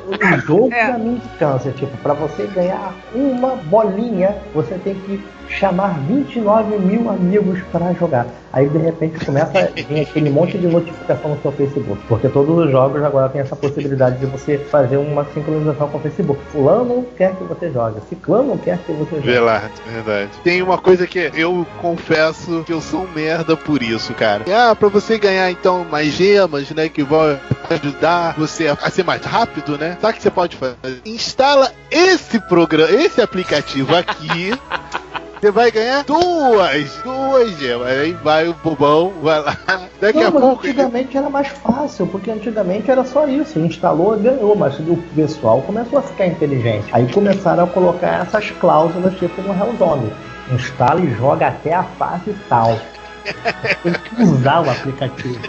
o 0.06 0.38
jogo 0.40 0.68
É. 0.76 0.86
pra 0.86 0.98
mim 0.98 1.16
de 1.22 1.38
câncer. 1.38 1.72
Tipo, 1.74 1.94
pra 1.98 2.14
você 2.14 2.46
ganhar 2.54 2.94
uma 3.14 3.56
bolinha, 3.56 4.05
você 4.54 4.78
tem 4.78 4.94
que 4.94 5.35
chamar 5.48 5.98
29 6.00 6.78
mil 6.78 7.10
amigos 7.10 7.60
pra 7.72 7.92
jogar. 7.92 8.26
Aí 8.52 8.68
de 8.68 8.78
repente 8.78 9.22
começa 9.24 9.58
a 9.58 9.82
vir 9.82 10.00
aquele 10.00 10.30
monte 10.30 10.56
de 10.56 10.66
notificação 10.66 11.32
no 11.32 11.42
seu 11.42 11.52
Facebook. 11.52 12.00
Porque 12.08 12.26
todos 12.28 12.56
os 12.56 12.70
jogos 12.70 13.02
agora 13.02 13.28
tem 13.28 13.42
essa 13.42 13.54
possibilidade 13.54 14.18
de 14.18 14.26
você 14.26 14.56
fazer 14.56 14.96
uma 14.96 15.26
sincronização 15.34 15.88
com 15.88 15.98
o 15.98 16.00
Facebook. 16.00 16.40
Fulano 16.50 17.06
quer 17.16 17.34
que 17.34 17.44
você 17.44 17.70
jogue, 17.70 18.00
Ciclano 18.08 18.56
quer 18.58 18.78
que 18.78 18.92
você 18.92 19.16
jogue. 19.16 19.38
Lá, 19.38 19.70
verdade. 19.92 20.30
Tem 20.42 20.62
uma 20.62 20.78
coisa 20.78 21.06
que 21.06 21.30
eu 21.34 21.66
confesso 21.82 22.64
que 22.64 22.72
eu 22.72 22.80
sou 22.80 23.02
um 23.02 23.08
merda 23.14 23.56
por 23.56 23.82
isso, 23.82 24.14
cara. 24.14 24.44
Ah, 24.50 24.74
pra 24.74 24.88
você 24.88 25.18
ganhar 25.18 25.50
então 25.50 25.84
mais 25.84 26.12
gemas, 26.14 26.70
né, 26.70 26.88
que 26.88 27.02
vão 27.02 27.38
ajudar 27.68 28.34
você 28.38 28.68
a, 28.68 28.72
a 28.72 28.90
ser 28.90 29.04
mais 29.04 29.22
rápido, 29.22 29.76
né? 29.76 29.98
Sabe 30.00 30.14
o 30.14 30.16
que 30.16 30.22
você 30.22 30.30
pode 30.30 30.56
fazer? 30.56 30.76
Instala 31.04 31.70
esse 31.90 32.40
programa, 32.40 32.90
esse 32.90 33.20
aplicativo 33.20 33.94
aqui. 33.94 34.52
Você 35.40 35.50
vai 35.50 35.70
ganhar 35.70 36.02
duas, 36.04 36.90
duas 37.04 37.58
gemas. 37.58 37.88
Aí 37.88 38.12
vai 38.14 38.48
o 38.48 38.54
bobão, 38.54 39.12
vai 39.22 39.40
lá. 39.42 39.56
Daqui 40.00 40.20
Não, 40.20 40.28
a 40.28 40.32
pouco. 40.32 40.66
antigamente 40.66 41.16
era 41.16 41.28
mais 41.28 41.48
fácil, 41.48 42.06
porque 42.06 42.30
antigamente 42.30 42.90
era 42.90 43.04
só 43.04 43.26
isso, 43.26 43.58
instalou 43.58 44.16
e 44.16 44.22
ganhou, 44.22 44.56
mas 44.56 44.78
o 44.78 44.96
pessoal 45.14 45.60
começou 45.62 45.98
a 45.98 46.02
ficar 46.02 46.26
inteligente. 46.26 46.86
Aí 46.92 47.10
começaram 47.12 47.64
a 47.64 47.66
colocar 47.66 48.22
essas 48.22 48.50
cláusulas 48.52 49.14
tipo 49.18 49.40
no 49.42 49.52
Hellzone. 49.54 50.12
Instala 50.52 51.00
e 51.00 51.14
joga 51.14 51.48
até 51.48 51.74
a 51.74 51.82
fase 51.82 52.34
tal. 52.48 52.78
Tem 53.82 53.92
que 53.92 54.22
usar 54.22 54.60
o 54.62 54.70
aplicativo. 54.70 55.40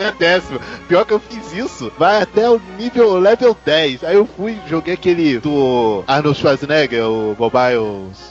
É 0.00 0.10
décimo. 0.12 0.58
Pior 0.88 1.04
que 1.04 1.12
eu 1.12 1.20
fiz 1.20 1.52
isso, 1.52 1.92
vai 1.98 2.22
até 2.22 2.48
o 2.48 2.60
nível 2.78 3.18
level 3.18 3.56
10. 3.64 4.02
Aí 4.04 4.16
eu 4.16 4.26
fui, 4.26 4.58
joguei 4.66 4.94
aquele 4.94 5.38
do 5.38 6.02
Arnold 6.06 6.38
Schwarzenegger, 6.38 7.04
o 7.06 7.36
Mobile. 7.38 7.78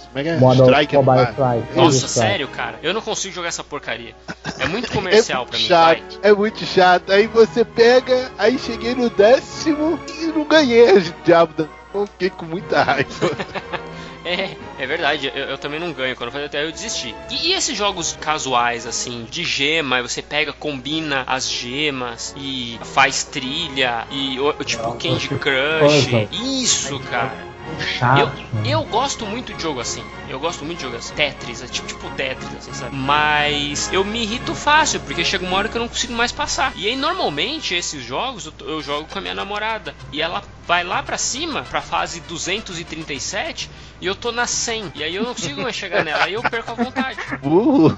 Como 0.10 0.15
é 0.15 0.23
que 0.23 0.29
é? 0.29 0.38
Mono, 0.38 0.65
Strike 0.65 0.95
Mobile. 0.97 1.27
Strike. 1.27 1.75
Nossa, 1.75 2.08
sério, 2.08 2.47
cara? 2.47 2.79
Eu 2.82 2.93
não 2.93 3.01
consigo 3.01 3.36
jogar 3.36 3.49
essa 3.49 3.63
porcaria. 3.63 4.15
É 4.58 4.67
muito 4.67 4.91
É 4.91 4.95
comercial 4.95 5.41
muito 5.43 5.51
pra 5.51 5.60
mim, 5.60 5.65
chato, 5.65 6.19
vai. 6.21 6.32
é 6.32 6.34
muito 6.34 6.65
chato. 6.65 7.12
Aí 7.12 7.27
você 7.27 7.63
pega, 7.63 8.32
aí 8.39 8.58
cheguei 8.58 8.95
no 8.95 9.10
décimo 9.12 9.99
e 10.19 10.25
não 10.27 10.43
ganhei 10.45 10.91
o 10.97 11.01
diabo 11.23 11.53
da. 11.53 11.69
Eu 11.93 12.05
fiquei 12.08 12.29
com 12.32 12.45
muita 12.45 12.82
raiva. 12.84 13.08
É, 14.25 14.55
é 14.77 14.88
verdade, 14.88 15.32
eu, 15.34 15.45
eu 15.45 15.58
também 15.58 15.79
não 15.79 15.93
ganho. 15.93 16.15
Quando 16.15 16.27
eu 16.27 16.32
falei 16.32 16.47
até 16.47 16.63
eu 16.63 16.71
desisti. 16.71 17.15
E, 17.29 17.49
e 17.49 17.53
esses 17.53 17.77
jogos 17.77 18.17
casuais, 18.19 18.86
assim, 18.86 19.25
de 19.29 19.43
gema, 19.43 20.01
você 20.01 20.21
pega, 20.21 20.51
combina 20.53 21.23
as 21.25 21.49
gemas 21.49 22.34
e 22.38 22.79
faz 22.93 23.23
trilha 23.23 24.05
e 24.12 24.38
tipo 24.65 24.91
Candy 24.93 25.29
Crush. 25.29 26.27
Isso, 26.32 26.99
cara. 27.01 27.49
Chato. 27.79 28.34
Eu, 28.65 28.65
eu 28.65 28.84
gosto 28.86 29.25
muito 29.25 29.53
de 29.53 29.62
jogo 29.62 29.79
assim. 29.79 30.03
Eu 30.27 30.39
gosto 30.39 30.65
muito 30.65 30.77
de 30.77 30.84
jogo 30.84 30.97
assim. 30.97 31.13
Tetris, 31.13 31.62
é 31.62 31.67
tipo, 31.67 31.88
tipo 31.88 32.10
Tetris, 32.12 32.55
assim, 32.55 32.73
sabe? 32.73 32.95
Mas 32.95 33.91
eu 33.93 34.03
me 34.03 34.23
irrito 34.23 34.53
fácil, 34.55 34.99
porque 35.01 35.23
chega 35.23 35.45
uma 35.45 35.58
hora 35.58 35.69
que 35.69 35.77
eu 35.77 35.82
não 35.82 35.88
consigo 35.88 36.13
mais 36.13 36.32
passar. 36.32 36.73
E 36.75 36.88
aí, 36.88 36.95
normalmente, 36.95 37.75
esses 37.75 38.03
jogos 38.03 38.45
eu, 38.45 38.53
eu 38.67 38.82
jogo 38.82 39.08
com 39.08 39.19
a 39.19 39.21
minha 39.21 39.36
namorada. 39.36 39.95
E 40.12 40.21
ela 40.21 40.43
vai 40.67 40.84
lá 40.84 41.01
pra 41.01 41.17
cima, 41.17 41.63
pra 41.63 41.82
fase 41.82 42.19
237, 42.21 43.69
e 44.01 44.05
eu 44.05 44.15
tô 44.15 44.31
na 44.31 44.45
100. 44.47 44.93
E 44.95 45.03
aí 45.03 45.15
eu 45.15 45.23
não 45.23 45.33
consigo 45.33 45.62
mais 45.62 45.75
chegar 45.75 46.03
nela. 46.03 46.23
Aí 46.23 46.33
eu 46.33 46.41
perco 46.41 46.71
a 46.71 46.73
vontade. 46.73 47.17
Burro. 47.41 47.95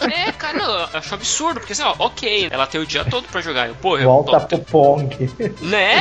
É, 0.00 0.32
cara, 0.32 0.58
não, 0.58 0.72
eu 0.72 0.88
acho 0.94 1.14
absurdo, 1.14 1.60
porque 1.60 1.72
assim, 1.72 1.82
ó, 1.82 1.94
ok, 1.98 2.48
ela 2.50 2.66
tem 2.66 2.80
o 2.80 2.86
dia 2.86 3.04
todo 3.04 3.26
pra 3.28 3.40
jogar. 3.40 3.68
Eu, 3.68 3.74
porra, 3.76 4.00
eu 4.02 4.08
Volta 4.08 4.40
tô- 4.40 4.46
pro 4.46 4.58
Pong. 4.66 5.30
né? 5.60 6.00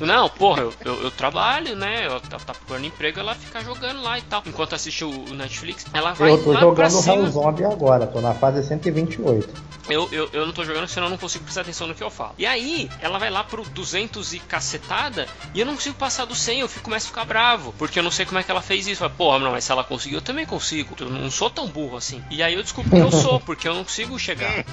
Não, 0.00 0.28
porra, 0.28 0.62
eu, 0.62 0.72
eu, 0.84 1.02
eu 1.04 1.10
trabalho, 1.10 1.76
né? 1.76 2.06
Eu 2.06 2.20
tá, 2.20 2.38
tá 2.38 2.52
procurando 2.54 2.86
emprego, 2.86 3.20
ela 3.20 3.34
fica 3.34 3.60
jogando 3.62 4.02
lá 4.02 4.18
e 4.18 4.22
tal. 4.22 4.42
Enquanto 4.46 4.74
assiste 4.74 5.04
o, 5.04 5.10
o 5.10 5.34
Netflix, 5.34 5.86
ela 5.92 6.12
vai 6.12 6.30
Eu 6.30 6.42
tô 6.42 6.52
lá 6.52 6.58
pra 6.58 6.88
jogando 6.88 6.90
cima. 6.90 7.14
Hellzombie 7.16 7.64
agora, 7.64 8.06
tô 8.06 8.20
na 8.20 8.34
fase 8.34 8.66
128. 8.66 9.66
Eu, 9.88 10.08
eu, 10.10 10.28
eu 10.32 10.46
não 10.46 10.52
tô 10.52 10.64
jogando, 10.64 10.88
senão 10.88 11.06
eu 11.06 11.10
não 11.10 11.18
consigo 11.18 11.44
prestar 11.44 11.60
atenção 11.60 11.86
no 11.86 11.94
que 11.94 12.02
eu 12.02 12.10
falo. 12.10 12.32
E 12.36 12.44
aí, 12.44 12.90
ela 13.00 13.18
vai 13.18 13.30
lá 13.30 13.44
pro 13.44 13.62
200 13.62 14.32
e 14.34 14.40
cacetado 14.40 14.96
parada 14.96 15.26
e 15.54 15.60
eu 15.60 15.66
não 15.66 15.74
consigo 15.74 15.94
passar 15.96 16.24
do 16.24 16.34
100, 16.34 16.60
eu 16.60 16.68
fico, 16.68 16.84
começo 16.84 17.06
a 17.06 17.08
ficar 17.08 17.24
bravo, 17.24 17.74
porque 17.78 17.98
eu 17.98 18.02
não 18.02 18.10
sei 18.10 18.24
como 18.26 18.38
é 18.38 18.42
que 18.46 18.50
ela 18.50 18.62
fez 18.62 18.86
isso. 18.86 19.08
Porra, 19.10 19.38
não, 19.38 19.50
mas 19.50 19.64
se 19.64 19.72
ela 19.72 19.84
conseguiu, 19.84 20.18
eu 20.18 20.22
também 20.22 20.46
consigo. 20.46 20.96
Eu 20.98 21.10
não 21.10 21.30
sou 21.30 21.50
tão 21.50 21.66
burro 21.66 21.96
assim. 21.96 22.22
E 22.30 22.42
aí 22.42 22.54
eu 22.54 22.62
descubro 22.62 22.90
que 22.90 22.96
eu 22.96 23.10
sou, 23.12 23.40
porque 23.40 23.68
eu 23.68 23.74
não 23.74 23.84
consigo 23.84 24.18
chegar. 24.18 24.64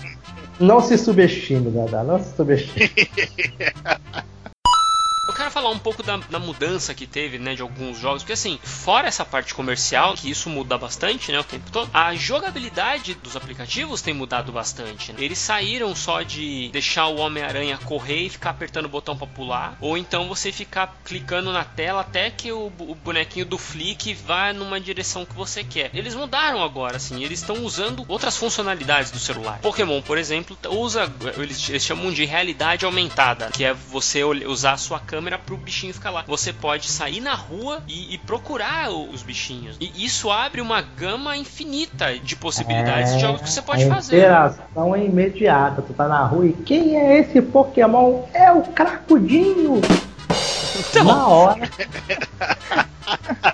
Não 0.60 0.80
se 0.80 0.98
subestime, 0.98 1.72
Dada, 1.72 2.04
não 2.04 2.24
se 2.24 2.36
subestime. 2.36 2.92
Eu 5.34 5.38
quero 5.38 5.50
falar 5.50 5.72
um 5.72 5.80
pouco 5.80 6.04
da, 6.04 6.18
da, 6.18 6.38
mudança 6.38 6.94
que 6.94 7.08
teve, 7.08 7.40
né, 7.40 7.56
de 7.56 7.64
alguns 7.64 7.98
jogos, 7.98 8.22
porque 8.22 8.34
assim, 8.34 8.60
fora 8.62 9.08
essa 9.08 9.26
parte 9.26 9.56
comercial, 9.56 10.14
que 10.14 10.30
isso 10.30 10.48
muda 10.48 10.78
bastante, 10.78 11.32
né, 11.32 11.40
o 11.40 11.44
tempo 11.44 11.72
todo, 11.72 11.90
a 11.92 12.14
jogabilidade 12.14 13.16
dos 13.16 13.36
aplicativos 13.36 14.00
tem 14.00 14.14
mudado 14.14 14.52
bastante. 14.52 15.12
Né? 15.12 15.24
Eles 15.24 15.40
saíram 15.40 15.96
só 15.96 16.22
de 16.22 16.70
deixar 16.72 17.08
o 17.08 17.18
Homem-Aranha 17.18 17.80
correr 17.80 18.28
e 18.28 18.30
ficar 18.30 18.52
apertando 18.52 18.86
o 18.86 18.90
botão 18.90 19.18
para 19.18 19.26
pular, 19.26 19.76
ou 19.82 19.98
então 19.98 20.28
você 20.28 20.52
ficar 20.52 21.02
clicando 21.04 21.52
na 21.52 21.64
tela 21.64 22.02
até 22.02 22.30
que 22.30 22.52
o, 22.52 22.68
o 22.68 22.94
bonequinho 22.94 23.48
do 23.48 23.58
Flick 23.58 24.14
vá 24.14 24.54
numa 24.54 24.80
direção 24.80 25.26
que 25.26 25.34
você 25.34 25.64
quer. 25.64 25.90
Eles 25.96 26.14
mudaram 26.14 26.62
agora, 26.62 26.98
assim, 26.98 27.24
eles 27.24 27.40
estão 27.40 27.66
usando 27.66 28.06
outras 28.08 28.38
funcionalidades 28.38 29.10
do 29.10 29.18
celular. 29.18 29.58
Pokémon, 29.64 30.00
por 30.00 30.20
exemplo, 30.20 30.56
usa, 30.70 31.12
eles, 31.40 31.70
eles 31.70 31.84
chamam 31.84 32.14
de 32.14 32.24
realidade 32.24 32.86
aumentada, 32.86 33.50
que 33.52 33.64
é 33.64 33.74
você 33.74 34.24
usar 34.24 34.74
a 34.74 34.78
sua 34.78 35.00
câmera 35.00 35.23
pro 35.38 35.58
bichinho 35.58 35.94
ficar 35.94 36.12
lá. 36.12 36.24
Você 36.28 36.52
pode 36.54 36.90
sair 36.90 37.22
na 37.22 37.34
rua 37.34 37.82
e, 37.88 38.14
e 38.14 38.18
procurar 38.18 38.92
os 38.92 39.22
bichinhos. 39.22 39.78
E 39.80 40.06
isso 40.06 40.32
abre 40.32 40.62
uma 40.62 40.82
gama 40.82 41.36
infinita 41.38 42.18
de 42.18 42.36
possibilidades 42.36 43.12
é, 43.14 43.16
de 43.16 43.22
jogos 43.22 43.42
que 43.42 43.50
você 43.50 43.62
pode 43.62 43.86
fazer. 43.88 44.16
A 44.16 44.20
interação 44.20 44.96
é 44.96 45.06
imediata. 45.06 45.82
Tu 45.82 45.94
tá 45.94 46.08
na 46.08 46.26
rua 46.26 46.48
e 46.48 46.54
quem 46.54 46.98
é 46.98 47.20
esse 47.20 47.42
Pokémon? 47.42 48.24
É 48.34 48.52
o 48.52 48.62
Cracudinho! 48.62 49.82
Então... 50.80 51.04
Na 51.04 51.28
hora. 51.28 51.70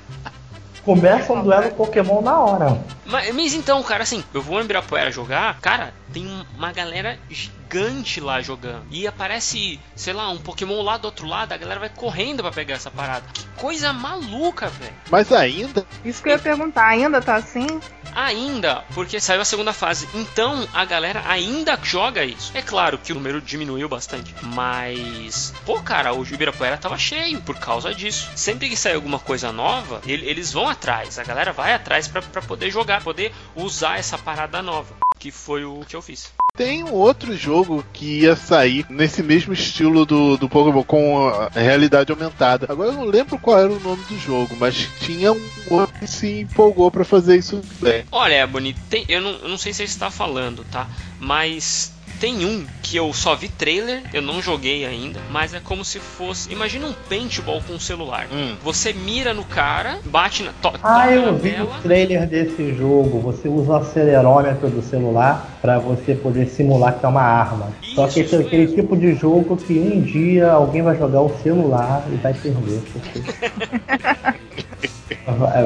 Começa 0.90 1.34
um 1.34 1.44
duelo 1.44 1.70
Pokémon 1.76 2.20
na 2.20 2.40
hora. 2.40 2.84
Mas, 3.06 3.32
mas, 3.36 3.54
então, 3.54 3.84
cara, 3.84 4.02
assim, 4.02 4.24
eu 4.34 4.42
vou 4.42 4.60
em 4.60 4.64
Ibirapuera 4.64 5.12
jogar, 5.12 5.60
cara, 5.62 5.94
tem 6.12 6.28
uma 6.58 6.72
galera 6.72 7.20
gigante 7.30 8.20
lá 8.20 8.42
jogando. 8.42 8.88
E 8.90 9.06
aparece, 9.06 9.80
sei 9.96 10.14
lá, 10.14 10.32
um 10.32 10.40
Pokémon 10.40 10.82
lá 10.82 10.98
do 10.98 11.06
outro 11.06 11.28
lado, 11.28 11.54
a 11.54 11.58
galera 11.58 11.80
vai 11.80 11.90
correndo 11.90 12.42
para 12.42 12.52
pegar 12.52 12.74
essa 12.74 12.90
parada. 12.90 13.24
Que 13.32 13.46
coisa 13.56 13.94
maluca, 13.94 14.68
velho. 14.68 14.94
Mas 15.12 15.32
ainda. 15.32 15.86
Isso 16.04 16.24
que 16.24 16.30
eu 16.30 16.34
ia 16.34 16.40
perguntar, 16.40 16.88
ainda 16.88 17.22
tá 17.22 17.36
assim? 17.36 17.80
Ainda, 18.16 18.84
porque 18.94 19.20
saiu 19.20 19.42
a 19.42 19.46
segunda 19.46 19.74
fase. 19.74 20.08
Então 20.14 20.68
a 20.74 20.86
galera 20.86 21.24
ainda 21.28 21.78
joga 21.82 22.24
isso. 22.24 22.52
É 22.54 22.62
claro 22.62 22.98
que 22.98 23.12
o 23.12 23.16
número 23.16 23.42
diminuiu 23.42 23.88
bastante. 23.88 24.34
Mas, 24.42 25.54
pô, 25.66 25.82
cara, 25.82 26.14
o 26.14 26.24
Ibirapuera 26.24 26.78
tava 26.78 26.98
cheio 26.98 27.42
por 27.42 27.58
causa 27.58 27.94
disso. 27.94 28.30
Sempre 28.36 28.70
que 28.70 28.78
sai 28.78 28.96
alguma 28.96 29.20
coisa 29.20 29.52
nova, 29.52 30.02
eles 30.06 30.52
vão 30.52 30.68
atrás. 30.68 31.20
A 31.20 31.24
galera 31.24 31.52
vai 31.52 31.74
atrás 31.74 32.08
para 32.08 32.42
poder 32.42 32.72
jogar, 32.72 33.04
poder 33.04 33.34
usar 33.56 34.00
essa 34.00 34.18
parada 34.18 34.62
nova. 34.62 34.96
Que 35.18 35.32
foi 35.32 35.66
o 35.66 35.82
que 35.88 35.96
eu 35.96 36.02
fiz. 36.02 36.39
Tem 36.56 36.84
um 36.84 36.92
outro 36.92 37.36
jogo 37.38 37.86
que 37.94 38.22
ia 38.22 38.36
sair 38.36 38.86
nesse 38.90 39.24
mesmo 39.24 39.54
estilo 39.54 40.06
do, 40.06 40.36
do 40.36 40.50
Pokémon, 40.50 40.84
com 40.84 41.30
realidade 41.54 42.12
aumentada. 42.12 42.68
Agora 42.70 42.90
eu 42.90 42.96
não 42.96 43.06
lembro 43.06 43.40
qual 43.40 43.60
era 43.60 43.72
o 43.72 43.80
nome 43.80 44.04
do 44.04 44.18
jogo, 44.20 44.56
mas 44.60 44.90
tinha 45.00 45.32
um 45.32 45.50
outro 45.70 45.98
que 45.98 46.08
se 46.08 46.42
empolgou 46.42 46.92
para 46.92 47.06
fazer 47.06 47.38
isso. 47.38 47.62
Olha, 48.12 48.46
Bonito, 48.46 48.80
eu, 49.08 49.22
não, 49.22 49.32
eu 49.32 49.48
não 49.48 49.58
sei 49.58 49.72
se 49.72 49.78
você 49.78 49.84
está 49.86 50.12
falando, 50.12 50.66
tá? 50.70 50.88
Mas 51.20 51.94
tem 52.20 52.46
um 52.46 52.66
que 52.84 52.98
eu 52.98 53.14
só 53.14 53.36
vi 53.36 53.48
trailer, 53.48 54.02
eu 54.14 54.22
não 54.22 54.42
joguei 54.42 54.86
ainda, 54.86 55.20
mas 55.32 55.54
é 55.54 55.60
como 55.60 55.86
se 55.86 56.00
fosse. 56.00 56.52
Imagina 56.52 56.88
um 56.88 56.94
paintball 57.08 57.62
com 57.66 57.74
um 57.74 57.80
celular. 57.80 58.28
Hum. 58.32 58.56
Você 58.64 58.92
mira 58.92 59.34
no 59.34 59.44
cara, 59.44 60.00
bate 60.06 60.44
na. 60.44 60.52
To, 60.62 60.74
ah, 60.84 61.12
eu 61.12 61.36
vi 61.38 61.52
tela. 61.52 61.78
o 61.78 61.82
trailer 61.82 62.28
desse 62.28 62.74
jogo. 62.76 63.20
Você 63.22 63.48
usa 63.48 63.72
o 63.72 63.76
acelerômetro 63.76 64.70
do 64.70 64.82
celular 64.82 65.58
para 65.62 65.80
você 65.80 66.14
poder 66.14 66.48
simular 66.48 67.00
que 67.00 67.06
é 67.06 67.10
uma 67.10 67.22
arma. 67.22 67.72
Isso, 67.82 67.96
Só 67.96 68.08
que 68.08 68.20
esse 68.22 68.36
é 68.36 68.40
aquele 68.40 68.68
tipo 68.68 68.98
de 68.98 69.16
jogo 69.16 69.56
que 69.56 69.80
um 69.80 70.02
dia 70.02 70.52
alguém 70.52 70.82
vai 70.82 70.98
jogar 70.98 71.22
o 71.22 71.38
celular 71.42 72.04
e 72.12 72.16
vai 72.16 72.34
perder. 72.34 72.82
Porque... 72.92 73.22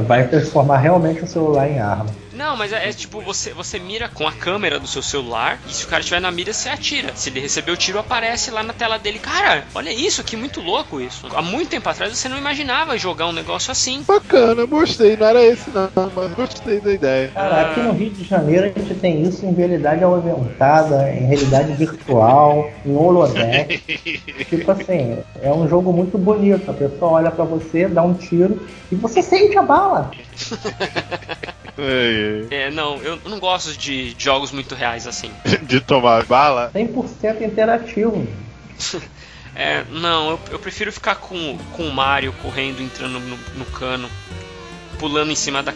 vai 0.05 0.27
transformar 0.27 0.77
realmente 0.77 1.23
o 1.23 1.27
celular 1.27 1.69
em 1.69 1.79
arma. 1.79 2.22
Não, 2.33 2.57
mas 2.57 2.73
é, 2.73 2.89
é, 2.89 2.91
tipo, 2.91 3.21
você, 3.21 3.53
você 3.53 3.77
mira 3.79 4.09
com 4.09 4.27
a 4.27 4.31
câmera 4.31 4.79
do 4.79 4.87
seu 4.87 5.01
celular 5.01 5.59
e 5.67 5.73
se 5.73 5.85
o 5.85 5.87
cara 5.87 6.01
estiver 6.01 6.19
na 6.19 6.31
mira, 6.31 6.51
você 6.51 6.69
atira. 6.69 7.11
Se 7.15 7.29
ele 7.29 7.39
receber 7.39 7.71
o 7.71 7.77
tiro, 7.77 7.99
aparece 7.99 8.49
lá 8.49 8.63
na 8.63 8.73
tela 8.73 8.97
dele. 8.97 9.19
Cara, 9.19 9.65
olha 9.75 9.91
isso, 9.91 10.23
que 10.23 10.35
muito 10.35 10.59
louco 10.59 10.99
isso. 10.99 11.27
Há 11.33 11.41
muito 11.41 11.69
tempo 11.69 11.87
atrás 11.87 12.15
você 12.17 12.27
não 12.27 12.37
imaginava 12.37 12.97
jogar 12.97 13.27
um 13.27 13.31
negócio 13.31 13.71
assim. 13.71 14.03
Bacana, 14.07 14.65
gostei. 14.65 15.15
Não 15.15 15.27
era 15.27 15.43
esse 15.43 15.69
não, 15.69 15.89
mas 16.15 16.33
gostei 16.33 16.79
da 16.79 16.93
ideia. 16.93 17.27
Cara, 17.29 17.61
aqui 17.61 17.79
no 17.81 17.93
Rio 17.93 18.09
de 18.09 18.23
Janeiro 18.23 18.65
a 18.65 18.79
gente 18.79 18.95
tem 18.95 19.21
isso 19.21 19.45
em 19.45 19.53
realidade 19.53 20.03
aumentada, 20.03 21.11
em 21.11 21.25
realidade 21.25 21.73
virtual, 21.73 22.71
em 22.85 22.95
holodeck. 22.95 23.79
tipo 24.49 24.71
assim, 24.71 25.17
é 25.41 25.51
um 25.51 25.67
jogo 25.67 25.93
muito 25.93 26.17
bonito. 26.17 26.69
A 26.69 26.73
pessoa 26.73 27.11
olha 27.11 27.31
para 27.31 27.45
você, 27.45 27.87
dá 27.87 28.01
um 28.01 28.13
tiro 28.13 28.67
e 28.91 28.95
você 28.95 29.21
sente 29.21 29.57
a 29.57 29.61
bala. 29.61 30.11
É, 31.77 32.69
não, 32.71 32.97
eu 32.97 33.19
não 33.25 33.39
gosto 33.39 33.75
de 33.77 34.15
jogos 34.17 34.51
muito 34.51 34.75
reais 34.75 35.07
assim. 35.07 35.31
de 35.63 35.79
tomar 35.79 36.25
bala? 36.25 36.71
100% 36.73 37.41
interativo. 37.41 38.27
é, 39.55 39.83
não, 39.89 40.31
eu, 40.31 40.39
eu, 40.51 40.59
prefiro 40.59 40.91
ficar 40.91 41.15
com, 41.15 41.57
com 41.73 41.83
o 41.83 41.93
Mario 41.93 42.33
correndo, 42.41 42.81
entrando 42.81 43.19
no, 43.19 43.37
no 43.57 43.65
cano, 43.65 44.07
pulando 44.99 45.31
em 45.31 45.35
cima 45.35 45.63
da. 45.63 45.73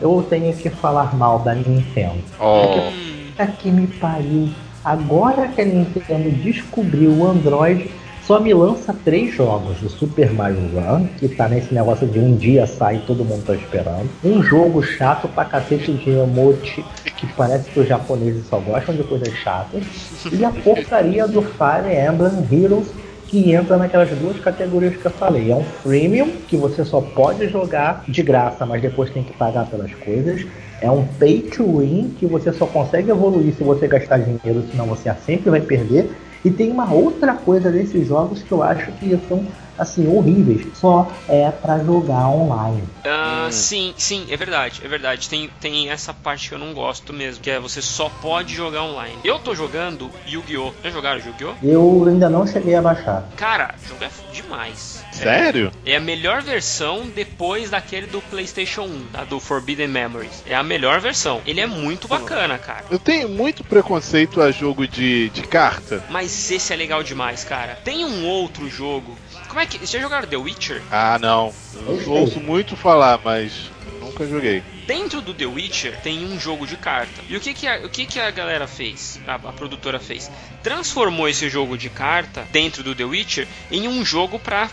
Eu 0.00 0.26
tenho 0.28 0.54
que 0.56 0.70
falar 0.70 1.14
mal 1.16 1.38
da 1.40 1.54
Nintendo. 1.54 2.22
Oh. 2.38 2.90
Puta 3.30 3.46
que 3.46 3.70
me 3.70 3.86
pariu. 3.86 4.50
Agora 4.84 5.48
que 5.48 5.60
a 5.60 5.64
Nintendo 5.64 6.30
descobriu 6.30 7.10
o 7.10 7.26
Android 7.26 7.90
só 8.26 8.40
me 8.40 8.52
lança 8.52 8.92
três 9.04 9.32
jogos 9.32 9.78
do 9.78 9.88
Super 9.88 10.32
Mario 10.32 10.58
Run, 10.74 11.06
que 11.16 11.28
tá 11.28 11.48
nesse 11.48 11.72
negócio 11.72 12.08
de 12.08 12.18
um 12.18 12.34
dia 12.34 12.66
sai 12.66 12.96
e 12.96 13.06
todo 13.06 13.24
mundo 13.24 13.44
tá 13.46 13.54
esperando. 13.54 14.10
Um 14.24 14.42
jogo 14.42 14.82
chato 14.82 15.28
pra 15.28 15.44
cacete 15.44 15.92
de 15.92 16.10
emote, 16.10 16.84
que 17.16 17.26
parece 17.34 17.70
que 17.70 17.78
os 17.78 17.86
japoneses 17.86 18.48
só 18.48 18.58
gostam 18.58 18.96
de 18.96 19.04
coisas 19.04 19.32
chatas. 19.34 19.84
E 20.32 20.44
a 20.44 20.50
porcaria 20.50 21.28
do 21.28 21.40
Fire 21.40 21.94
Emblem 21.94 22.44
Heroes, 22.50 22.88
que 23.28 23.52
entra 23.52 23.76
naquelas 23.76 24.10
duas 24.10 24.40
categorias 24.40 24.96
que 24.96 25.06
eu 25.06 25.10
falei. 25.12 25.52
É 25.52 25.54
um 25.54 25.64
freemium, 25.64 26.32
que 26.48 26.56
você 26.56 26.84
só 26.84 27.00
pode 27.00 27.48
jogar 27.48 28.02
de 28.08 28.24
graça, 28.24 28.66
mas 28.66 28.82
depois 28.82 29.08
tem 29.10 29.22
que 29.22 29.32
pagar 29.34 29.66
pelas 29.66 29.94
coisas. 29.94 30.44
É 30.80 30.90
um 30.90 31.06
pay 31.20 31.42
to 31.42 31.78
win, 31.78 32.14
que 32.18 32.26
você 32.26 32.52
só 32.52 32.66
consegue 32.66 33.08
evoluir 33.08 33.54
se 33.54 33.62
você 33.62 33.86
gastar 33.86 34.18
dinheiro, 34.18 34.64
senão 34.68 34.86
você 34.86 35.14
sempre 35.24 35.48
vai 35.48 35.60
perder. 35.60 36.10
E 36.46 36.50
tem 36.52 36.70
uma 36.70 36.92
outra 36.92 37.34
coisa 37.34 37.72
desses 37.72 38.06
jogos 38.06 38.40
que 38.40 38.52
eu 38.52 38.62
acho 38.62 38.92
que 38.92 39.18
são 39.28 39.44
assim, 39.76 40.06
horríveis, 40.06 40.78
só 40.78 41.10
é 41.28 41.50
para 41.50 41.78
jogar 41.80 42.28
online. 42.28 42.82
Uh, 43.04 43.50
sim, 43.50 43.92
sim, 43.96 44.24
é 44.30 44.36
verdade, 44.36 44.80
é 44.84 44.88
verdade. 44.88 45.28
Tem, 45.28 45.50
tem 45.60 45.90
essa 45.90 46.14
parte 46.14 46.48
que 46.48 46.54
eu 46.54 46.58
não 46.58 46.72
gosto 46.72 47.12
mesmo, 47.12 47.42
que 47.42 47.50
é 47.50 47.58
você 47.58 47.82
só 47.82 48.08
pode 48.22 48.54
jogar 48.54 48.84
online. 48.84 49.18
Eu 49.24 49.40
tô 49.40 49.56
jogando 49.56 50.08
Yu-Gi-Oh! 50.26 50.72
Já 50.84 50.90
jogaram 50.90 51.20
Yu-Gi-Oh? 51.20 51.54
Eu 51.62 52.04
ainda 52.06 52.30
não 52.30 52.46
cheguei 52.46 52.76
a 52.76 52.80
baixar. 52.80 53.24
Cara, 53.36 53.74
o 53.84 53.88
jogo 53.88 54.04
é 54.04 54.10
demais. 54.32 55.05
Sério? 55.22 55.72
É, 55.84 55.92
é, 55.92 55.96
a 55.96 56.00
melhor 56.00 56.42
versão 56.42 57.06
depois 57.14 57.70
daquele 57.70 58.06
do 58.06 58.20
PlayStation 58.22 58.82
1, 58.82 59.06
tá? 59.12 59.24
do 59.24 59.40
Forbidden 59.40 59.88
Memories. 59.88 60.42
É 60.46 60.54
a 60.54 60.62
melhor 60.62 61.00
versão. 61.00 61.40
Ele 61.46 61.60
é 61.60 61.66
muito 61.66 62.08
bacana, 62.08 62.58
cara. 62.58 62.84
Eu 62.90 62.98
tenho 62.98 63.28
muito 63.28 63.64
preconceito 63.64 64.40
a 64.40 64.50
jogo 64.50 64.86
de, 64.86 65.30
de 65.30 65.42
carta. 65.42 66.04
Mas 66.10 66.50
esse 66.50 66.72
é 66.72 66.76
legal 66.76 67.02
demais, 67.02 67.44
cara. 67.44 67.76
Tem 67.84 68.04
um 68.04 68.26
outro 68.26 68.68
jogo 68.68 69.16
como 69.56 69.60
é 69.60 69.66
que. 69.66 69.78
Vocês 69.78 69.90
já 69.90 70.00
jogaram 70.00 70.28
The 70.28 70.36
Witcher? 70.36 70.82
Ah, 70.90 71.18
não. 71.18 71.50
Eu 71.74 72.12
ouço 72.12 72.38
muito 72.40 72.76
falar, 72.76 73.18
mas 73.24 73.70
nunca 74.02 74.26
joguei 74.26 74.62
dentro 74.86 75.20
do 75.20 75.34
The 75.34 75.46
Witcher 75.46 76.00
tem 76.00 76.24
um 76.24 76.38
jogo 76.38 76.66
de 76.66 76.76
carta. 76.76 77.22
E 77.28 77.36
o 77.36 77.40
que 77.40 77.52
que 77.52 77.66
a, 77.66 77.78
o 77.78 77.88
que 77.88 78.06
que 78.06 78.20
a 78.20 78.30
galera 78.30 78.66
fez? 78.66 79.20
A, 79.26 79.34
a 79.34 79.52
produtora 79.52 79.98
fez? 79.98 80.30
Transformou 80.62 81.28
esse 81.28 81.48
jogo 81.48 81.76
de 81.76 81.90
carta 81.90 82.46
dentro 82.50 82.82
do 82.82 82.94
The 82.94 83.04
Witcher 83.04 83.48
em 83.70 83.88
um 83.88 84.04
jogo 84.04 84.38
para 84.38 84.70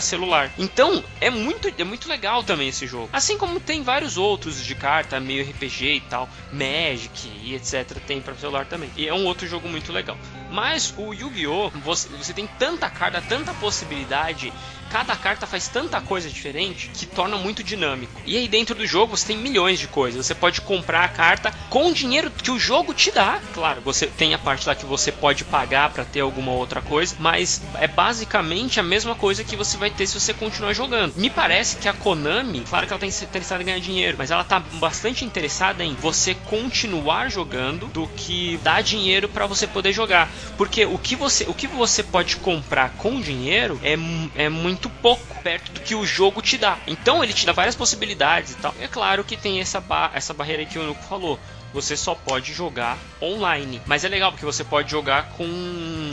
celular. 0.00 0.50
Então 0.58 1.02
é 1.20 1.30
muito, 1.30 1.72
é 1.76 1.84
muito 1.84 2.08
legal 2.08 2.42
também 2.42 2.68
esse 2.68 2.86
jogo. 2.86 3.08
Assim 3.12 3.36
como 3.36 3.60
tem 3.60 3.82
vários 3.82 4.16
outros 4.16 4.64
de 4.64 4.74
carta, 4.74 5.20
meio 5.20 5.44
RPG 5.44 5.94
e 5.94 6.00
tal, 6.00 6.28
Magic 6.52 7.28
e 7.42 7.54
etc. 7.54 7.98
Tem 8.06 8.20
para 8.20 8.34
celular 8.34 8.66
também. 8.66 8.90
E 8.96 9.06
é 9.06 9.14
um 9.14 9.26
outro 9.26 9.46
jogo 9.46 9.68
muito 9.68 9.92
legal. 9.92 10.16
Mas 10.50 10.94
o 10.96 11.12
Yu-Gi-Oh! 11.12 11.70
Você, 11.84 12.08
você 12.08 12.32
tem 12.32 12.46
tanta 12.58 12.88
carta, 12.88 13.20
tanta 13.20 13.52
possibilidade 13.54 14.52
cada 14.90 15.14
carta 15.16 15.46
faz 15.46 15.68
tanta 15.68 16.00
coisa 16.00 16.28
diferente 16.28 16.90
que 16.92 17.06
torna 17.06 17.36
muito 17.36 17.62
dinâmico. 17.62 18.20
E 18.24 18.36
aí 18.36 18.48
dentro 18.48 18.74
do 18.74 18.86
jogo 18.86 19.16
você 19.16 19.28
tem 19.28 19.36
milhões 19.36 19.78
de 19.78 19.86
coisas. 19.86 20.26
Você 20.26 20.34
pode 20.34 20.60
comprar 20.60 21.04
a 21.04 21.08
carta 21.08 21.52
com 21.68 21.88
o 21.88 21.94
dinheiro 21.94 22.30
que 22.30 22.50
o 22.50 22.58
jogo 22.58 22.94
te 22.94 23.10
dá. 23.10 23.40
Claro, 23.52 23.80
você 23.80 24.06
tem 24.06 24.34
a 24.34 24.38
parte 24.38 24.66
lá 24.66 24.74
que 24.74 24.86
você 24.86 25.12
pode 25.12 25.44
pagar 25.44 25.90
para 25.90 26.04
ter 26.04 26.20
alguma 26.20 26.52
outra 26.52 26.80
coisa, 26.80 27.16
mas 27.18 27.62
é 27.74 27.86
basicamente 27.86 28.80
a 28.80 28.82
mesma 28.82 29.14
coisa 29.14 29.44
que 29.44 29.56
você 29.56 29.76
vai 29.76 29.90
ter 29.90 30.06
se 30.06 30.18
você 30.18 30.32
continuar 30.32 30.72
jogando. 30.72 31.14
Me 31.16 31.30
parece 31.30 31.76
que 31.76 31.88
a 31.88 31.92
Konami, 31.92 32.60
claro 32.60 32.86
que 32.86 32.92
ela 32.92 33.04
está 33.04 33.24
interessada 33.24 33.62
em 33.62 33.66
ganhar 33.66 33.80
dinheiro, 33.80 34.16
mas 34.18 34.30
ela 34.30 34.44
tá 34.44 34.60
bastante 34.60 35.24
interessada 35.24 35.84
em 35.84 35.94
você 35.94 36.34
continuar 36.34 37.30
jogando 37.30 37.86
do 37.88 38.06
que 38.08 38.58
dar 38.62 38.82
dinheiro 38.82 39.28
para 39.28 39.46
você 39.46 39.66
poder 39.66 39.92
jogar. 39.92 40.30
Porque 40.56 40.84
o 40.84 40.98
que 40.98 41.16
você, 41.16 41.44
o 41.44 41.54
que 41.54 41.66
você 41.66 42.02
pode 42.02 42.36
comprar 42.36 42.90
com 42.90 43.20
dinheiro 43.20 43.80
é, 43.82 43.96
é 44.44 44.48
muito 44.48 44.77
pouco 44.88 45.26
perto 45.42 45.72
do 45.72 45.80
que 45.80 45.94
o 45.94 46.06
jogo 46.06 46.42
te 46.42 46.56
dá. 46.56 46.78
Então 46.86 47.24
ele 47.24 47.32
te 47.32 47.44
dá 47.46 47.52
várias 47.52 47.74
possibilidades 47.74 48.52
e 48.52 48.56
tal. 48.56 48.74
É 48.80 48.86
claro 48.86 49.24
que 49.24 49.36
tem 49.36 49.60
essa, 49.60 49.80
ba 49.80 50.10
essa 50.14 50.34
barreira 50.34 50.64
que 50.64 50.78
o 50.78 50.82
Nuco 50.82 51.02
falou 51.02 51.38
você 51.72 51.96
só 51.96 52.14
pode 52.14 52.52
jogar 52.52 52.98
online. 53.20 53.80
Mas 53.86 54.04
é 54.04 54.08
legal 54.08 54.30
porque 54.30 54.44
você 54.44 54.64
pode 54.64 54.90
jogar 54.90 55.30
com 55.30 55.46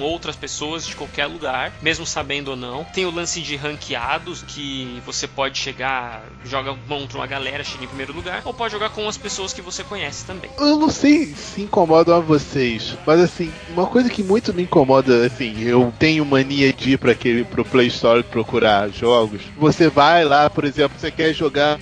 outras 0.01 0.35
pessoas 0.35 0.85
de 0.85 0.95
qualquer 0.95 1.25
lugar, 1.27 1.71
mesmo 1.81 2.05
sabendo 2.05 2.51
ou 2.51 2.57
não. 2.57 2.83
Tem 2.83 3.05
o 3.05 3.11
lance 3.11 3.41
de 3.41 3.55
ranqueados 3.55 4.43
que 4.43 5.01
você 5.05 5.27
pode 5.27 5.57
chegar, 5.57 6.23
joga 6.43 6.75
contra 6.87 7.17
uma 7.17 7.27
galera, 7.27 7.63
chega 7.63 7.83
em 7.83 7.87
primeiro 7.87 8.13
lugar, 8.13 8.41
ou 8.45 8.53
pode 8.53 8.73
jogar 8.73 8.89
com 8.89 9.07
as 9.07 9.17
pessoas 9.17 9.53
que 9.53 9.61
você 9.61 9.83
conhece 9.83 10.25
também. 10.25 10.49
Eu 10.57 10.77
não 10.77 10.89
sei 10.89 11.27
se 11.27 11.61
incomodam 11.61 12.15
a 12.15 12.19
vocês, 12.19 12.95
mas 13.05 13.19
assim, 13.19 13.51
uma 13.69 13.85
coisa 13.85 14.09
que 14.09 14.23
muito 14.23 14.53
me 14.53 14.63
incomoda, 14.63 15.25
assim, 15.25 15.61
eu 15.63 15.93
tenho 15.97 16.25
mania 16.25 16.73
de 16.73 16.91
ir 16.91 16.97
para 16.97 17.11
aquele 17.11 17.43
pro 17.43 17.65
Play 17.65 17.87
Store 17.87 18.23
procurar 18.23 18.89
jogos. 18.89 19.41
Você 19.57 19.89
vai 19.89 20.23
lá, 20.23 20.49
por 20.49 20.65
exemplo, 20.65 20.99
você 20.99 21.11
quer 21.11 21.33
jogar 21.33 21.79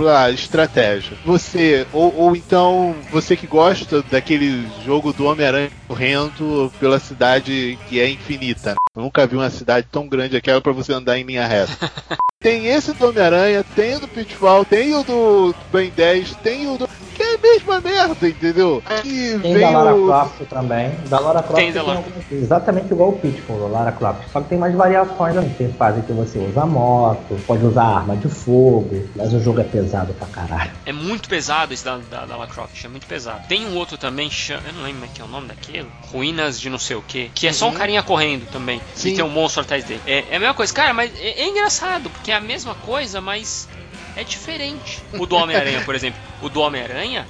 lá, 0.00 0.30
estratégia. 0.30 1.16
Você 1.24 1.86
ou, 1.92 2.14
ou 2.16 2.36
então 2.36 2.61
então, 2.62 2.94
você 3.10 3.36
que 3.36 3.44
gosta 3.44 4.02
daquele 4.02 4.64
jogo 4.84 5.12
do 5.12 5.24
Homem-Aranha 5.24 5.68
correndo 5.88 6.72
pela 6.78 7.00
cidade 7.00 7.76
que 7.88 8.00
é 8.00 8.08
infinita. 8.08 8.70
Né? 8.70 8.76
Eu 8.94 9.02
nunca 9.02 9.26
vi 9.26 9.34
uma 9.34 9.50
cidade 9.50 9.88
tão 9.90 10.06
grande 10.06 10.36
aquela 10.36 10.60
para 10.60 10.70
você 10.70 10.92
andar 10.92 11.18
em 11.18 11.24
linha 11.24 11.44
reta. 11.44 11.72
tem 12.38 12.66
esse 12.66 12.92
do 12.92 13.08
Homem-Aranha, 13.08 13.64
tem 13.74 13.96
o 13.96 14.00
do 14.00 14.06
Pitfall, 14.06 14.64
tem 14.64 14.94
o 14.94 15.02
do 15.02 15.52
Ben 15.72 15.90
10, 15.90 16.36
tem 16.36 16.68
o 16.68 16.78
do 16.78 16.88
é 17.32 17.36
a 17.36 17.38
mesma 17.38 17.80
merda, 17.80 18.28
entendeu? 18.28 18.82
Aqui 18.86 19.38
tem 19.40 19.58
da 19.58 19.70
Lara 19.70 19.94
o... 19.94 20.06
Croft 20.06 20.42
também. 20.48 20.90
Da 21.08 21.18
Lara 21.18 21.42
Croft 21.42 21.56
tem, 21.56 21.72
tem 21.72 21.82
Lara. 21.82 22.04
exatamente 22.30 22.92
igual 22.92 23.10
o 23.10 23.18
Pitfall, 23.18 23.60
da 23.60 23.66
Lara 23.66 23.92
Croft. 23.92 24.28
Só 24.30 24.40
que 24.40 24.48
tem 24.48 24.58
mais 24.58 24.74
variações 24.74 25.34
também. 25.34 25.50
Tem 25.50 25.72
fase 25.72 26.02
que 26.02 26.12
você 26.12 26.38
usa 26.38 26.66
moto, 26.66 27.36
pode 27.46 27.64
usar 27.64 27.84
arma 27.84 28.16
de 28.16 28.28
fogo, 28.28 29.08
mas 29.14 29.32
o 29.32 29.40
jogo 29.40 29.60
é 29.60 29.64
pesado 29.64 30.14
pra 30.14 30.26
caralho. 30.28 30.70
É 30.86 30.92
muito 30.92 31.28
pesado 31.28 31.72
esse 31.72 31.84
da, 31.84 31.98
da, 31.98 32.24
da 32.24 32.36
Lara 32.36 32.50
Croft, 32.50 32.84
é 32.84 32.88
muito 32.88 33.06
pesado. 33.06 33.46
Tem 33.48 33.66
um 33.66 33.76
outro 33.76 33.96
também, 33.96 34.30
eu 34.48 34.72
não 34.74 34.82
lembro 34.82 35.02
como 35.02 35.04
é 35.04 35.08
que 35.08 35.20
é 35.20 35.24
o 35.24 35.28
nome 35.28 35.48
daquele. 35.48 35.88
Ruínas 36.12 36.60
de 36.60 36.68
não 36.68 36.78
sei 36.78 36.96
o 36.96 37.02
que. 37.02 37.30
Que 37.34 37.46
é 37.46 37.52
só 37.52 37.66
um 37.66 37.68
uhum. 37.70 37.74
carinha 37.74 38.02
correndo 38.02 38.46
também. 38.50 38.80
Sim. 38.94 39.10
E 39.10 39.16
tem 39.16 39.24
um 39.24 39.28
monstro 39.28 39.62
atrás 39.62 39.84
dele. 39.84 40.00
É, 40.06 40.24
é 40.30 40.36
a 40.36 40.38
mesma 40.38 40.54
coisa. 40.54 40.72
Cara, 40.72 40.92
mas 40.92 41.10
é, 41.18 41.42
é 41.42 41.48
engraçado, 41.48 42.10
porque 42.10 42.30
é 42.30 42.36
a 42.36 42.40
mesma 42.40 42.74
coisa, 42.74 43.20
mas 43.20 43.68
é 44.16 44.24
diferente. 44.24 45.02
O 45.18 45.26
do 45.26 45.36
Homem-Aranha, 45.36 45.82
por 45.84 45.94
exemplo. 45.94 46.20
O 46.40 46.48
do 46.48 46.60
Homem-Aranha 46.60 47.26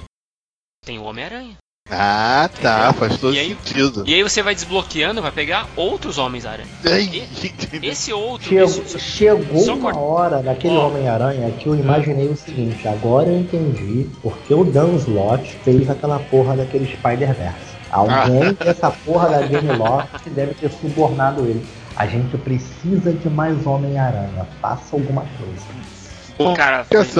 tem 0.85 0.99
o 0.99 1.03
Homem-Aranha. 1.03 1.57
Ah, 1.89 2.49
tá, 2.61 2.89
Entendeu? 2.89 2.93
faz 2.93 3.17
todo 3.19 3.35
e 3.35 3.39
aí, 3.39 3.49
sentido. 3.49 4.03
E 4.07 4.13
aí 4.13 4.23
você 4.23 4.41
vai 4.41 4.55
desbloqueando, 4.55 5.21
vai 5.21 5.31
pegar 5.31 5.67
outros 5.75 6.17
Homens-Aranha. 6.17 6.69
Esse 7.83 8.13
outro. 8.13 8.47
Chegou, 8.47 8.83
esse, 8.83 8.99
chegou 8.99 9.75
uma 9.75 9.97
hora 9.97 10.41
naquele 10.41 10.75
oh. 10.75 10.87
Homem-Aranha 10.87 11.51
que 11.51 11.67
eu 11.67 11.75
imaginei 11.75 12.29
o 12.29 12.37
seguinte: 12.37 12.87
agora 12.87 13.29
eu 13.29 13.39
entendi 13.39 14.09
porque 14.21 14.53
o 14.53 14.63
Dan 14.63 14.95
Slott 14.95 15.43
fez 15.63 15.89
aquela 15.89 16.19
porra 16.19 16.55
daquele 16.55 16.85
Spider-Verse. 16.85 17.73
Alguém 17.91 18.47
ah. 18.59 18.63
dessa 18.63 18.89
porra 18.89 19.29
da 19.29 19.41
Game 19.41 19.71
Loft 19.77 20.27
deve 20.29 20.53
ter 20.55 20.71
subornado 20.71 21.45
ele. 21.45 21.63
A 21.95 22.07
gente 22.07 22.35
precisa 22.37 23.11
de 23.11 23.29
mais 23.29 23.67
Homem-Aranha. 23.67 24.47
Faça 24.59 24.95
alguma 24.95 25.21
coisa. 25.37 26.02
O 26.37 26.53
cara, 26.53 26.83
faz, 26.83 27.13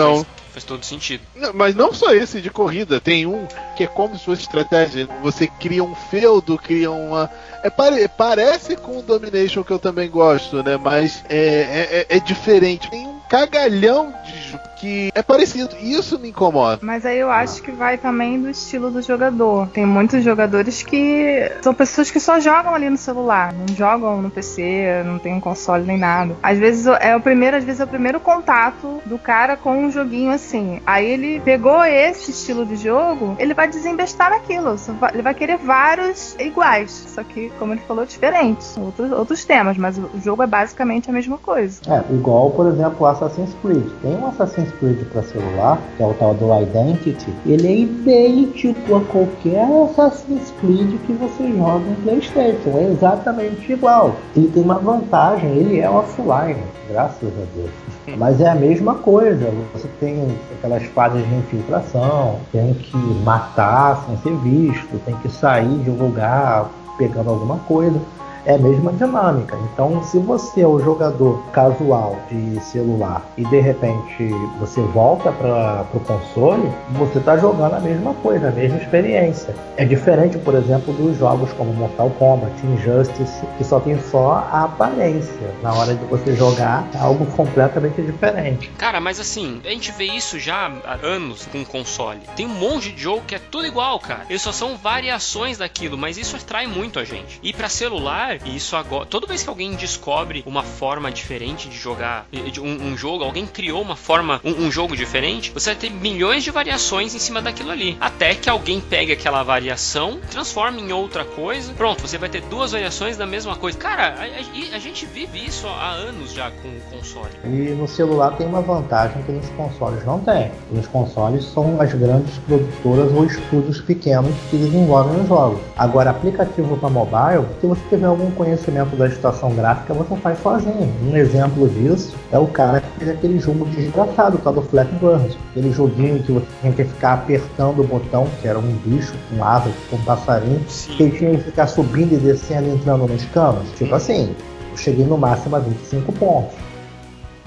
faz 0.53 0.63
todo 0.63 0.83
sentido. 0.83 1.23
Não, 1.35 1.51
mas 1.53 1.75
não 1.75 1.93
só 1.93 2.13
esse 2.13 2.41
de 2.41 2.49
corrida, 2.49 3.01
tem 3.01 3.25
um 3.25 3.47
que 3.75 3.83
é 3.83 3.87
como 3.87 4.17
se 4.17 4.25
fosse 4.25 4.41
estratégia. 4.43 5.07
Você 5.21 5.47
cria 5.47 5.83
um 5.83 5.95
feudo, 5.95 6.57
cria 6.57 6.91
uma. 6.91 7.29
É, 7.63 7.69
pare... 7.69 8.07
Parece 8.07 8.75
com 8.75 8.99
o 8.99 9.01
Domination 9.01 9.63
que 9.63 9.71
eu 9.71 9.79
também 9.79 10.09
gosto, 10.09 10.63
né? 10.63 10.77
Mas 10.77 11.23
é, 11.29 12.05
é, 12.09 12.17
é 12.17 12.19
diferente. 12.19 12.89
Tem 12.89 13.07
um 13.07 13.12
cagalhão 13.33 14.13
de 14.23 14.59
que 14.83 15.11
é 15.15 15.23
parecido. 15.23 15.77
Isso 15.81 16.19
me 16.19 16.29
incomoda. 16.29 16.79
Mas 16.81 17.05
aí 17.05 17.17
eu 17.17 17.31
acho 17.31 17.63
que 17.63 17.71
vai 17.71 17.97
também 17.97 18.41
do 18.41 18.49
estilo 18.49 18.91
do 18.91 19.01
jogador. 19.01 19.69
Tem 19.69 19.85
muitos 19.85 20.21
jogadores 20.21 20.83
que 20.83 21.49
são 21.61 21.73
pessoas 21.73 22.11
que 22.11 22.19
só 22.19 22.37
jogam 22.37 22.75
ali 22.75 22.89
no 22.89 22.97
celular, 22.97 23.53
não 23.53 23.73
jogam 23.73 24.21
no 24.21 24.29
PC, 24.29 25.03
não 25.05 25.17
tem 25.17 25.33
um 25.33 25.39
console 25.39 25.85
nem 25.85 25.97
nada. 25.97 26.35
Às 26.43 26.57
vezes 26.57 26.85
é 26.99 27.15
o 27.15 27.21
primeiro, 27.21 27.55
às 27.55 27.63
vezes 27.63 27.79
é 27.79 27.85
o 27.85 27.87
primeiro 27.87 28.19
contato 28.19 29.01
do 29.05 29.17
cara 29.17 29.55
com 29.55 29.85
um 29.85 29.89
joguinho 29.89 30.31
assim. 30.31 30.81
Aí 30.85 31.09
ele 31.09 31.39
pegou 31.39 31.85
esse 31.85 32.31
estilo 32.31 32.65
de 32.65 32.75
jogo, 32.75 33.37
ele 33.39 33.53
vai 33.53 33.69
desembestar 33.69 34.31
naquilo. 34.31 34.75
Ele 35.13 35.21
vai 35.21 35.33
querer 35.33 35.57
vários 35.57 36.35
iguais, 36.37 37.05
só 37.07 37.23
que 37.23 37.49
como 37.57 37.71
ele 37.71 37.81
falou, 37.87 38.05
diferentes, 38.05 38.75
outros, 38.77 39.11
outros 39.13 39.45
temas, 39.45 39.77
mas 39.77 39.97
o 39.97 40.09
jogo 40.21 40.43
é 40.43 40.47
basicamente 40.47 41.09
a 41.09 41.13
mesma 41.13 41.37
coisa. 41.37 41.79
É, 41.87 42.13
igual, 42.13 42.51
por 42.51 42.67
exemplo, 42.67 43.05
Assassin's 43.05 43.22
Creed. 43.61 43.85
Tem 44.01 44.15
um 44.15 44.27
Assassin's 44.27 44.71
Creed 44.79 44.99
para 45.11 45.23
celular, 45.23 45.79
que 45.97 46.03
é 46.03 46.05
o 46.05 46.13
tal 46.13 46.33
do 46.33 46.53
Identity, 46.61 47.33
ele 47.45 47.67
é 47.67 47.77
idêntico 47.77 48.95
a 48.95 49.01
qualquer 49.01 49.65
Assassin's 49.83 50.53
Creed 50.59 50.99
que 51.05 51.13
você 51.13 51.51
joga 51.55 51.89
em 51.89 51.95
PlayStation. 51.95 52.77
É 52.77 52.91
exatamente 52.91 53.71
igual. 53.71 54.15
Ele 54.35 54.47
tem 54.49 54.63
uma 54.63 54.79
vantagem, 54.79 55.49
ele 55.51 55.79
é 55.79 55.89
offline, 55.89 56.61
graças 56.89 57.29
a 57.29 57.45
Deus. 57.55 57.71
Mas 58.17 58.41
é 58.41 58.49
a 58.49 58.55
mesma 58.55 58.95
coisa. 58.95 59.51
Você 59.73 59.87
tem 59.99 60.27
aquelas 60.57 60.83
fases 60.83 61.27
de 61.27 61.35
infiltração, 61.35 62.39
tem 62.51 62.73
que 62.73 62.97
matar 63.23 64.05
sem 64.05 64.17
ser 64.17 64.37
visto, 64.39 64.99
tem 65.05 65.15
que 65.17 65.29
sair 65.29 65.79
de 65.79 65.89
um 65.89 65.95
lugar 65.95 66.69
pegando 66.97 67.29
alguma 67.29 67.57
coisa 67.59 67.99
é 68.45 68.55
a 68.55 68.57
mesma 68.57 68.91
dinâmica. 68.93 69.57
Então, 69.71 70.03
se 70.03 70.19
você 70.19 70.61
é 70.61 70.67
o 70.67 70.79
jogador 70.79 71.41
casual 71.51 72.17
de 72.29 72.59
celular 72.61 73.25
e 73.37 73.43
de 73.45 73.59
repente 73.59 74.29
você 74.59 74.81
volta 74.81 75.31
para 75.31 75.85
o 75.93 75.99
console, 75.99 76.69
você 76.91 77.19
está 77.19 77.37
jogando 77.37 77.75
a 77.75 77.79
mesma 77.79 78.13
coisa, 78.15 78.49
a 78.49 78.51
mesma 78.51 78.77
experiência. 78.77 79.55
É 79.77 79.85
diferente, 79.85 80.37
por 80.37 80.55
exemplo, 80.55 80.93
dos 80.93 81.17
jogos 81.17 81.51
como 81.53 81.73
Mortal 81.73 82.09
Kombat, 82.11 82.53
Injustice, 82.65 83.45
que 83.57 83.63
só 83.63 83.79
tem 83.79 83.99
só 83.99 84.47
a 84.51 84.63
aparência. 84.65 85.53
Na 85.61 85.73
hora 85.73 85.93
de 85.95 86.05
você 86.05 86.35
jogar, 86.35 86.87
é 86.93 86.97
algo 86.97 87.25
completamente 87.27 88.01
diferente. 88.01 88.69
Cara, 88.77 88.99
mas 88.99 89.19
assim, 89.19 89.61
a 89.65 89.69
gente 89.69 89.91
vê 89.91 90.05
isso 90.05 90.39
já 90.39 90.71
há 90.85 91.05
anos 91.05 91.45
com 91.45 91.63
console. 91.65 92.21
Tem 92.35 92.45
um 92.45 92.49
monte 92.49 92.91
de 92.91 93.01
jogo 93.01 93.23
que 93.25 93.35
é 93.35 93.39
tudo 93.39 93.65
igual, 93.65 93.99
cara. 93.99 94.25
Eles 94.29 94.41
só 94.41 94.51
são 94.51 94.75
variações 94.77 95.57
daquilo, 95.57 95.97
mas 95.97 96.17
isso 96.17 96.35
atrai 96.35 96.67
muito 96.67 96.99
a 96.99 97.03
gente. 97.03 97.39
E 97.41 97.53
para 97.53 97.69
celular, 97.69 98.32
e 98.45 98.55
isso 98.55 98.75
agora. 98.75 99.05
Toda 99.05 99.27
vez 99.27 99.43
que 99.43 99.49
alguém 99.49 99.75
descobre 99.75 100.43
uma 100.45 100.63
forma 100.63 101.11
diferente 101.11 101.67
de 101.69 101.77
jogar 101.77 102.25
um, 102.59 102.91
um 102.91 102.97
jogo, 102.97 103.23
alguém 103.23 103.45
criou 103.45 103.81
uma 103.81 103.95
forma, 103.95 104.39
um, 104.43 104.65
um, 104.65 104.71
jogo 104.71 104.95
diferente, 104.95 105.51
você 105.51 105.71
vai 105.71 105.79
ter 105.79 105.89
milhões 105.89 106.43
de 106.43 106.51
variações 106.51 107.13
em 107.15 107.19
cima 107.19 107.41
daquilo 107.41 107.71
ali. 107.71 107.97
Até 107.99 108.35
que 108.35 108.49
alguém 108.49 108.79
pegue 108.81 109.11
aquela 109.11 109.43
variação, 109.43 110.19
transforme 110.29 110.81
em 110.81 110.91
outra 110.91 111.25
coisa. 111.25 111.73
Pronto, 111.73 112.01
você 112.01 112.17
vai 112.17 112.29
ter 112.29 112.41
duas 112.41 112.71
variações 112.71 113.17
da 113.17 113.25
mesma 113.25 113.55
coisa. 113.55 113.77
Cara, 113.77 114.15
a, 114.17 114.23
a, 114.23 114.75
a 114.75 114.79
gente 114.79 115.05
vive 115.05 115.45
isso 115.45 115.67
há 115.67 115.91
anos 115.91 116.33
já 116.33 116.51
com 116.51 116.67
o 116.67 116.81
console. 116.91 117.31
E 117.43 117.47
no 117.47 117.87
celular 117.87 118.31
tem 118.37 118.47
uma 118.47 118.61
vantagem 118.61 119.21
que 119.23 119.31
nos 119.31 119.49
consoles 119.49 120.03
não 120.05 120.19
tem. 120.19 120.51
Nos 120.71 120.87
consoles 120.87 121.45
são 121.45 121.79
as 121.81 121.93
grandes 121.93 122.37
produtoras 122.39 123.11
ou 123.13 123.25
estúdios 123.25 123.81
pequenos 123.81 124.33
que 124.49 124.57
desenvolvem 124.57 125.21
os 125.21 125.27
jogos. 125.27 125.59
Agora, 125.77 126.11
aplicativo 126.11 126.77
para 126.77 126.89
mobile, 126.89 127.45
se 127.59 127.67
você 127.67 127.81
tiver 127.89 128.05
algum 128.05 128.22
algum 128.23 128.31
conhecimento 128.31 128.95
da 128.95 129.07
estação 129.07 129.53
gráfica, 129.53 129.93
você 129.93 130.15
faz 130.17 130.39
sozinho. 130.39 130.91
Um 131.03 131.15
exemplo 131.15 131.67
disso 131.67 132.15
é 132.31 132.39
o 132.39 132.47
cara 132.47 132.81
que 132.81 132.99
fez 132.99 133.11
aquele 133.11 133.39
jogo 133.39 133.65
desgraçado, 133.65 134.37
o 134.37 134.39
tal 134.39 134.53
do 134.53 134.61
Flappy 134.61 134.95
Bird. 134.95 135.37
Aquele 135.51 135.71
joguinho 135.71 136.23
que 136.23 136.31
você 136.31 136.45
tinha 136.61 136.73
que 136.73 136.83
ficar 136.85 137.13
apertando 137.13 137.81
o 137.81 137.83
botão, 137.83 138.27
que 138.41 138.47
era 138.47 138.57
um 138.57 138.75
bicho 138.85 139.13
com 139.29 139.43
asa, 139.43 139.69
com 139.89 139.97
um 139.97 140.03
passarinho, 140.03 140.63
Sim. 140.67 140.95
que 140.95 141.03
ele 141.03 141.17
tinha 141.17 141.31
que 141.37 141.43
ficar 141.43 141.67
subindo 141.67 142.13
e 142.13 142.17
descendo, 142.17 142.69
entrando 142.69 143.07
nos 143.07 143.25
canos. 143.25 143.69
Tipo 143.75 143.95
assim, 143.95 144.35
eu 144.71 144.77
cheguei 144.77 145.05
no 145.05 145.17
máximo 145.17 145.55
a 145.55 145.59
25 145.59 146.11
pontos. 146.13 146.55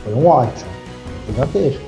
Foi 0.05 0.15
um 0.15 0.27
ótimo, 0.27 0.71
gigantesco. 1.27 1.86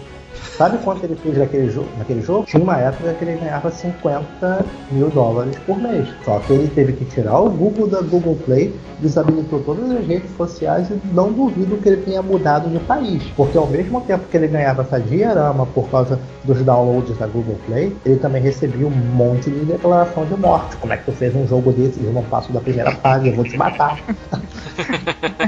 Sabe 0.59 0.77
quanto 0.79 1.05
ele 1.05 1.15
fez 1.15 1.39
naquele 1.39 1.71
jogo? 1.71 1.89
Naquele 1.97 2.21
jogo? 2.21 2.45
Tinha 2.45 2.61
uma 2.61 2.77
época 2.79 3.15
que 3.15 3.25
ele 3.25 3.39
ganhava 3.39 3.71
50 3.71 4.67
mil 4.91 5.09
dólares 5.09 5.57
por 5.65 5.81
mês. 5.81 6.09
Só 6.25 6.41
que 6.41 6.53
ele 6.53 6.67
teve 6.67 6.95
que 6.95 7.05
tirar 7.05 7.39
o 7.39 7.49
Google 7.49 7.87
da 7.87 8.01
Google 8.01 8.37
Play, 8.45 8.75
desabilitou 8.99 9.61
todas 9.61 9.89
as 9.89 10.05
redes 10.05 10.29
sociais 10.37 10.91
e 10.91 11.01
não 11.15 11.33
duvido 11.33 11.77
que 11.77 11.89
ele 11.89 12.03
tenha 12.03 12.21
mudado 12.23 12.69
de 12.69 12.81
país. 12.81 13.23
Porque 13.37 13.57
ao 13.57 13.69
mesmo 13.69 14.01
tempo 14.01 14.25
que 14.29 14.37
ele 14.37 14.49
ganhava 14.49 14.83
essa 14.83 14.99
diarama 14.99 15.65
por 15.65 15.89
causa 15.91 16.19
dos 16.43 16.61
downloads 16.65 17.17
da 17.17 17.29
Google 17.29 17.57
Play, 17.65 17.97
ele 18.05 18.17
também 18.17 18.43
recebia 18.43 18.89
um 18.89 18.91
monte 18.91 19.51
de 19.51 19.65
declaração 19.65 20.25
de 20.25 20.35
morte. 20.35 20.77
Como 20.79 20.93
é 20.93 20.97
que 20.97 21.05
tu 21.05 21.13
fez 21.13 21.37
um 21.37 21.47
jogo 21.47 21.71
desse? 21.71 22.03
Eu 22.03 22.13
não 22.13 22.25
passo 22.25 22.53
da 22.53 22.61
primeira 22.61 22.91
fase, 22.97 23.29
eu 23.29 23.37
vou 23.37 23.45
te 23.45 23.57
matar. 23.57 24.01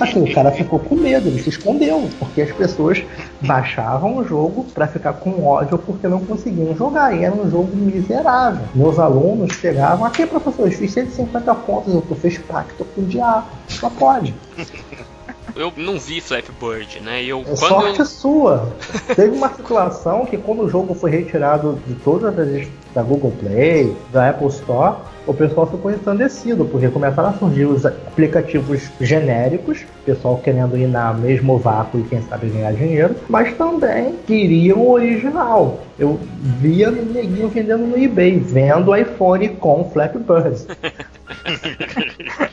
Assim, 0.00 0.22
o 0.22 0.34
cara 0.34 0.50
ficou 0.50 0.78
com 0.78 0.94
medo, 0.94 1.28
ele 1.28 1.42
se 1.42 1.50
escondeu, 1.50 2.08
porque 2.18 2.42
as 2.42 2.52
pessoas 2.52 3.02
baixavam 3.42 4.16
o 4.16 4.24
jogo 4.24 4.64
para 4.74 4.86
ficar 4.86 5.12
com 5.14 5.46
ódio 5.46 5.76
porque 5.78 6.08
não 6.08 6.24
conseguiam 6.24 6.74
jogar. 6.74 7.14
E 7.14 7.24
era 7.24 7.34
um 7.34 7.50
jogo 7.50 7.76
miserável. 7.76 8.66
Meus 8.74 8.98
alunos 8.98 9.52
chegavam, 9.56 10.04
aqui 10.06 10.24
professor, 10.26 10.66
eu 10.66 10.72
fiz 10.72 10.92
150 10.92 11.54
pontos, 11.54 11.94
eu 11.94 12.02
fiz 12.16 12.38
pacto 12.38 12.84
com 12.84 13.02
o 13.02 13.04
diabo. 13.04 13.46
Só 13.68 13.90
pode. 13.90 14.34
Eu 15.56 15.72
não 15.76 15.98
vi 15.98 16.20
Flappy 16.20 16.52
Bird, 16.60 17.00
né? 17.00 17.22
Eu, 17.22 17.42
É 17.46 17.56
sorte 17.56 18.04
sua. 18.06 18.72
Teve 19.14 19.36
uma 19.36 19.52
situação 19.52 20.24
que 20.24 20.38
quando 20.38 20.62
o 20.62 20.68
jogo 20.68 20.94
foi 20.94 21.10
retirado 21.10 21.78
de 21.86 21.94
todas 21.96 22.38
as 22.38 22.68
da 22.94 23.02
Google 23.02 23.32
Play, 23.38 23.96
da 24.12 24.30
Apple 24.30 24.48
Store, 24.48 24.96
o 25.30 25.34
pessoal 25.34 25.64
ficou 25.64 25.92
ensandecido, 25.92 26.64
porque 26.64 26.88
começaram 26.88 27.28
a 27.28 27.32
surgir 27.34 27.64
os 27.64 27.86
aplicativos 27.86 28.90
genéricos, 29.00 29.82
o 30.02 30.04
pessoal 30.04 30.38
querendo 30.38 30.76
ir 30.76 30.88
na 30.88 31.14
mesmo 31.14 31.56
vácuo 31.56 32.00
e 32.00 32.02
quem 32.02 32.20
sabe 32.22 32.48
ganhar 32.48 32.72
dinheiro, 32.72 33.14
mas 33.28 33.56
também 33.56 34.16
queriam 34.26 34.78
o 34.78 34.90
original. 34.90 35.84
Eu 35.96 36.18
via 36.58 36.90
neguinho 36.90 37.48
vendendo 37.48 37.86
no 37.86 37.96
eBay, 37.96 38.40
vendo 38.40 38.96
iPhone 38.96 39.50
com 39.50 39.88
Flappy 39.92 40.18
Bird. 40.18 40.66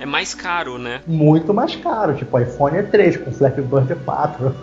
é 0.00 0.06
mais 0.06 0.34
caro, 0.34 0.76
né? 0.76 1.00
Muito 1.06 1.54
mais 1.54 1.76
caro, 1.76 2.16
tipo 2.16 2.36
iPhone 2.36 2.82
3 2.82 3.16
com 3.18 3.30
Flappy 3.30 3.62
Bird 3.62 3.94
4. 3.94 4.54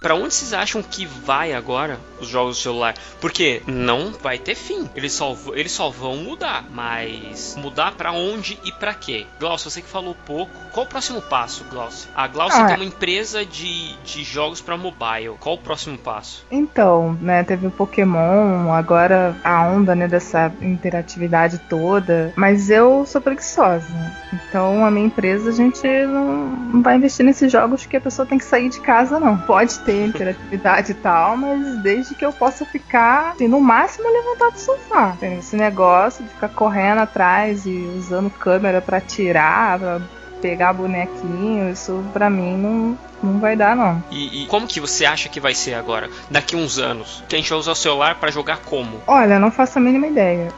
Pra 0.00 0.14
onde 0.14 0.32
vocês 0.32 0.52
acham 0.52 0.82
que 0.82 1.04
vai 1.04 1.52
agora 1.52 1.98
os 2.20 2.28
jogos 2.28 2.56
do 2.56 2.62
celular? 2.62 2.94
Porque 3.20 3.62
não 3.66 4.12
vai 4.12 4.38
ter 4.38 4.54
fim. 4.54 4.88
Eles 4.94 5.12
só, 5.12 5.36
eles 5.54 5.72
só 5.72 5.90
vão 5.90 6.16
mudar. 6.16 6.64
Mas 6.70 7.54
mudar 7.58 7.92
pra 7.92 8.12
onde 8.12 8.58
e 8.64 8.72
pra 8.72 8.94
quê? 8.94 9.26
Glaucio, 9.38 9.70
você 9.70 9.80
que 9.82 9.88
falou 9.88 10.16
pouco. 10.26 10.52
Qual 10.72 10.86
o 10.86 10.88
próximo 10.88 11.20
passo, 11.22 11.64
Glaucio? 11.70 12.08
A 12.14 12.26
Glaucio 12.26 12.60
Ah, 12.60 12.66
tem 12.66 12.74
é. 12.74 12.78
uma 12.78 12.84
empresa 12.84 13.44
de, 13.44 13.94
de 14.04 14.22
jogos 14.24 14.60
pra 14.60 14.76
mobile. 14.76 15.36
Qual 15.38 15.54
o 15.54 15.58
próximo 15.58 15.98
passo? 15.98 16.44
Então, 16.50 17.16
né, 17.20 17.42
teve 17.44 17.66
o 17.66 17.70
Pokémon, 17.70 18.72
agora 18.72 19.36
a 19.42 19.66
onda, 19.66 19.94
né, 19.94 20.06
dessa 20.08 20.52
interatividade 20.60 21.58
toda. 21.68 22.32
Mas 22.36 22.70
eu 22.70 23.04
sou 23.06 23.20
preguiçosa. 23.20 23.86
Então, 24.32 24.84
a 24.84 24.90
minha 24.90 25.06
empresa, 25.06 25.50
a 25.50 25.52
gente 25.52 25.86
não, 26.06 26.46
não 26.48 26.82
vai 26.82 26.96
investir 26.96 27.24
nesses 27.24 27.50
jogos 27.50 27.86
que 27.86 27.96
a 27.96 28.00
pessoa 28.00 28.26
tem 28.26 28.38
que 28.38 28.44
sair 28.44 28.68
de 28.68 28.80
casa, 28.80 29.18
não. 29.18 29.36
Pode 29.38 29.78
ter 29.80 30.06
interatividade 30.06 30.92
e 30.92 30.94
tal, 30.94 31.36
mas 31.36 31.82
desde 31.82 32.09
que 32.14 32.24
eu 32.24 32.32
possa 32.32 32.64
ficar, 32.64 33.32
assim, 33.34 33.48
no 33.48 33.60
máximo, 33.60 34.08
levantar 34.10 34.50
do 34.50 34.58
sofá. 34.58 35.12
Entendeu? 35.16 35.38
Esse 35.40 35.56
negócio 35.56 36.24
de 36.24 36.30
ficar 36.30 36.48
correndo 36.48 36.98
atrás 37.00 37.66
e 37.66 37.70
usando 37.96 38.30
câmera 38.30 38.80
pra 38.80 39.00
tirar, 39.00 39.78
pra 39.78 40.00
pegar 40.40 40.72
bonequinho, 40.72 41.70
isso 41.70 42.02
pra 42.12 42.30
mim 42.30 42.56
não, 42.56 42.98
não 43.22 43.38
vai 43.40 43.54
dar, 43.56 43.76
não. 43.76 44.02
E, 44.10 44.42
e 44.42 44.46
como 44.46 44.66
que 44.66 44.80
você 44.80 45.04
acha 45.04 45.28
que 45.28 45.38
vai 45.40 45.54
ser 45.54 45.74
agora? 45.74 46.08
Daqui 46.30 46.56
uns 46.56 46.78
anos? 46.78 47.22
Que 47.28 47.36
a 47.36 47.38
gente 47.38 47.50
vai 47.50 47.58
usar 47.58 47.72
o 47.72 47.76
celular 47.76 48.14
pra 48.14 48.30
jogar 48.30 48.58
como? 48.58 49.00
Olha, 49.06 49.38
não 49.38 49.50
faço 49.50 49.78
a 49.78 49.82
mínima 49.82 50.06
ideia. 50.06 50.48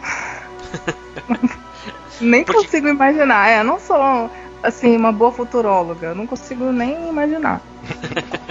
nem 2.21 2.45
Porque- 2.45 2.63
consigo 2.65 2.89
imaginar. 2.89 3.49
É, 3.51 3.61
eu 3.61 3.65
não 3.65 3.79
sou 3.81 4.31
assim 4.63 4.97
uma 4.97 5.11
boa 5.13 5.33
futuróloga. 5.33 6.09
Eu 6.09 6.15
não 6.15 6.27
consigo 6.27 6.71
nem 6.73 7.09
imaginar. 7.09 7.61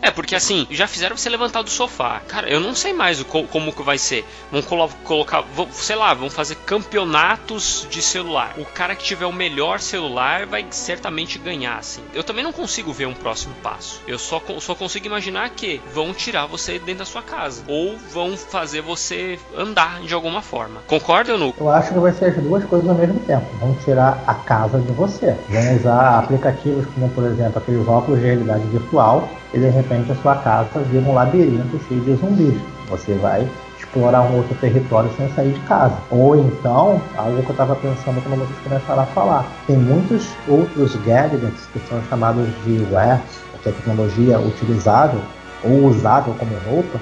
É, 0.00 0.10
porque 0.10 0.34
assim, 0.34 0.66
já 0.70 0.86
fizeram 0.86 1.16
você 1.16 1.28
levantar 1.28 1.62
do 1.62 1.70
sofá. 1.70 2.20
Cara, 2.28 2.48
eu 2.48 2.60
não 2.60 2.74
sei 2.74 2.92
mais 2.92 3.20
o 3.20 3.24
co- 3.24 3.44
como 3.44 3.72
que 3.72 3.82
vai 3.82 3.98
ser. 3.98 4.24
Vão 4.50 4.62
colo- 4.62 4.90
colocar, 5.04 5.42
vão- 5.54 5.68
sei 5.72 5.96
lá, 5.96 6.14
vão 6.14 6.30
fazer 6.30 6.56
campeonatos 7.02 7.86
de 7.90 8.00
celular. 8.00 8.54
O 8.56 8.64
cara 8.64 8.94
que 8.94 9.04
tiver 9.04 9.26
o 9.26 9.32
melhor 9.32 9.80
celular 9.80 10.46
vai 10.46 10.64
certamente 10.70 11.38
ganhar, 11.38 11.76
assim. 11.78 12.02
Eu 12.14 12.22
também 12.24 12.44
não 12.44 12.52
consigo 12.52 12.92
ver 12.92 13.06
um 13.06 13.14
próximo 13.14 13.54
passo. 13.62 14.00
Eu 14.06 14.18
só, 14.18 14.40
só 14.60 14.74
consigo 14.74 15.06
imaginar 15.06 15.50
que 15.50 15.80
vão 15.92 16.12
tirar 16.14 16.46
você 16.46 16.78
dentro 16.78 17.00
da 17.00 17.04
sua 17.04 17.22
casa. 17.22 17.62
Ou 17.68 17.96
vão 18.12 18.36
fazer 18.36 18.80
você 18.80 19.38
andar 19.56 20.00
de 20.02 20.14
alguma 20.14 20.42
forma. 20.42 20.80
Concorda, 20.86 21.36
Nuco? 21.36 21.62
Eu 21.64 21.70
acho 21.70 21.92
que 21.92 21.98
vai 21.98 22.12
ser 22.12 22.26
as 22.26 22.36
duas 22.36 22.64
coisas 22.64 22.88
ao 22.88 22.94
mesmo 22.94 23.18
tempo. 23.20 23.46
Vão 23.58 23.74
tirar 23.84 24.22
a 24.26 24.34
casa 24.34 24.78
de 24.78 24.92
você. 24.92 25.36
Vão 25.48 25.76
usar 25.76 26.18
aplicativos 26.18 26.86
como, 26.94 27.08
por 27.10 27.24
exemplo, 27.24 27.58
aqueles 27.58 27.86
óculos 27.86 28.20
de 28.20 28.26
realidade 28.26 28.66
virtual 28.68 29.28
e 29.52 29.58
de 29.58 29.68
repente 29.68 30.10
a 30.12 30.14
sua 30.16 30.36
casa 30.36 30.80
vira 30.90 31.04
um 31.04 31.14
labirinto 31.14 31.78
cheio 31.86 32.00
de 32.00 32.14
zumbis. 32.14 32.60
Você 32.88 33.14
vai 33.14 33.48
explorar 33.78 34.22
um 34.22 34.36
outro 34.36 34.54
território 34.56 35.10
sem 35.16 35.28
sair 35.34 35.52
de 35.52 35.60
casa. 35.60 35.96
Ou 36.10 36.36
então, 36.36 37.00
algo 37.16 37.42
que 37.42 37.48
eu 37.48 37.52
estava 37.52 37.76
pensando 37.76 38.22
quando 38.22 38.38
vocês 38.38 38.58
começaram 38.64 39.02
a 39.02 39.06
falar. 39.06 39.46
Tem 39.66 39.76
muitos 39.76 40.30
outros 40.48 40.96
gadgets 41.04 41.66
que 41.72 41.78
são 41.88 42.02
chamados 42.04 42.48
de 42.64 42.84
wares, 42.90 43.20
é 43.54 43.58
tecnologia 43.70 44.38
utilizável 44.38 45.20
ou 45.64 45.86
usável 45.86 46.34
como 46.38 46.52
roupa, 46.68 46.98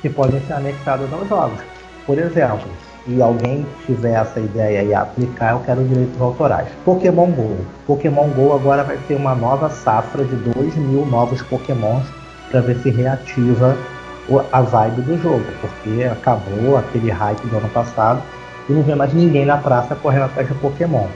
que 0.00 0.08
podem 0.08 0.40
ser 0.46 0.52
anexados 0.54 1.12
aos 1.12 1.28
jogos. 1.28 1.58
Por 2.06 2.18
exemplo, 2.18 2.68
se 3.04 3.20
alguém 3.22 3.66
tiver 3.86 4.12
essa 4.14 4.40
ideia 4.40 4.82
e 4.82 4.94
aplicar, 4.94 5.52
eu 5.52 5.60
quero 5.60 5.84
direitos 5.84 6.20
autorais. 6.20 6.68
Pokémon 6.84 7.26
GO. 7.32 7.56
Pokémon 7.86 8.28
GO 8.30 8.54
agora 8.54 8.82
vai 8.82 8.96
ter 9.08 9.14
uma 9.14 9.34
nova 9.34 9.68
safra 9.68 10.24
de 10.24 10.34
2 10.36 10.74
mil 10.76 11.04
novos 11.06 11.42
Pokémons 11.42 12.04
para 12.50 12.60
ver 12.60 12.76
se 12.78 12.90
reativa 12.90 13.76
o- 14.28 14.40
a 14.52 14.60
vibe 14.62 15.02
do 15.02 15.18
jogo, 15.22 15.44
porque 15.60 16.04
acabou 16.04 16.76
aquele 16.78 17.10
hype 17.10 17.46
do 17.48 17.56
ano 17.58 17.68
passado 17.68 18.22
e 18.68 18.72
não 18.72 18.82
vê 18.82 18.94
mais 18.94 19.12
ninguém 19.12 19.44
na 19.44 19.58
praça 19.58 19.94
correndo 19.94 20.24
atrás 20.24 20.48
de 20.48 20.54
Pokémon. 20.54 21.06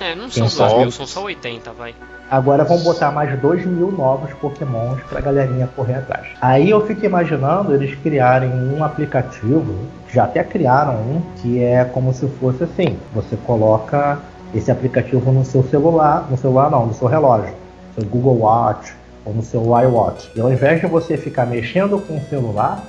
É, 0.00 0.14
não 0.14 0.28
Quem 0.28 0.46
são 0.48 0.58
2 0.58 0.70
sabe? 0.72 0.74
mil, 0.82 0.90
são 0.90 1.06
só 1.06 1.22
80, 1.24 1.72
vai. 1.72 1.94
Agora 2.30 2.62
vão 2.64 2.78
botar 2.78 3.10
mais 3.10 3.38
2 3.40 3.64
mil 3.64 3.90
novos 3.90 4.32
pokémons 4.34 5.00
pra 5.08 5.20
galerinha 5.20 5.68
correr 5.74 5.94
atrás. 5.94 6.26
Aí 6.40 6.68
eu 6.68 6.86
fico 6.86 7.04
imaginando 7.06 7.72
eles 7.74 7.94
criarem 8.00 8.50
um 8.50 8.84
aplicativo, 8.84 9.74
já 10.12 10.24
até 10.24 10.44
criaram 10.44 10.94
um, 10.94 11.22
que 11.36 11.62
é 11.62 11.84
como 11.86 12.12
se 12.12 12.26
fosse 12.40 12.64
assim: 12.64 12.98
você 13.14 13.36
coloca 13.46 14.18
esse 14.54 14.70
aplicativo 14.70 15.30
no 15.32 15.44
seu 15.44 15.62
celular, 15.64 16.26
no 16.30 16.36
celular 16.36 16.70
não, 16.70 16.86
no 16.86 16.94
seu 16.94 17.08
relógio, 17.08 17.54
no 17.96 18.02
seu 18.02 18.10
Google 18.10 18.38
Watch 18.40 18.94
ou 19.24 19.32
no 19.34 19.42
seu 19.42 19.62
iWatch. 19.62 20.30
E 20.36 20.40
ao 20.40 20.52
invés 20.52 20.80
de 20.80 20.86
você 20.86 21.16
ficar 21.16 21.46
mexendo 21.46 21.98
com 22.06 22.16
o 22.16 22.20
celular, 22.28 22.82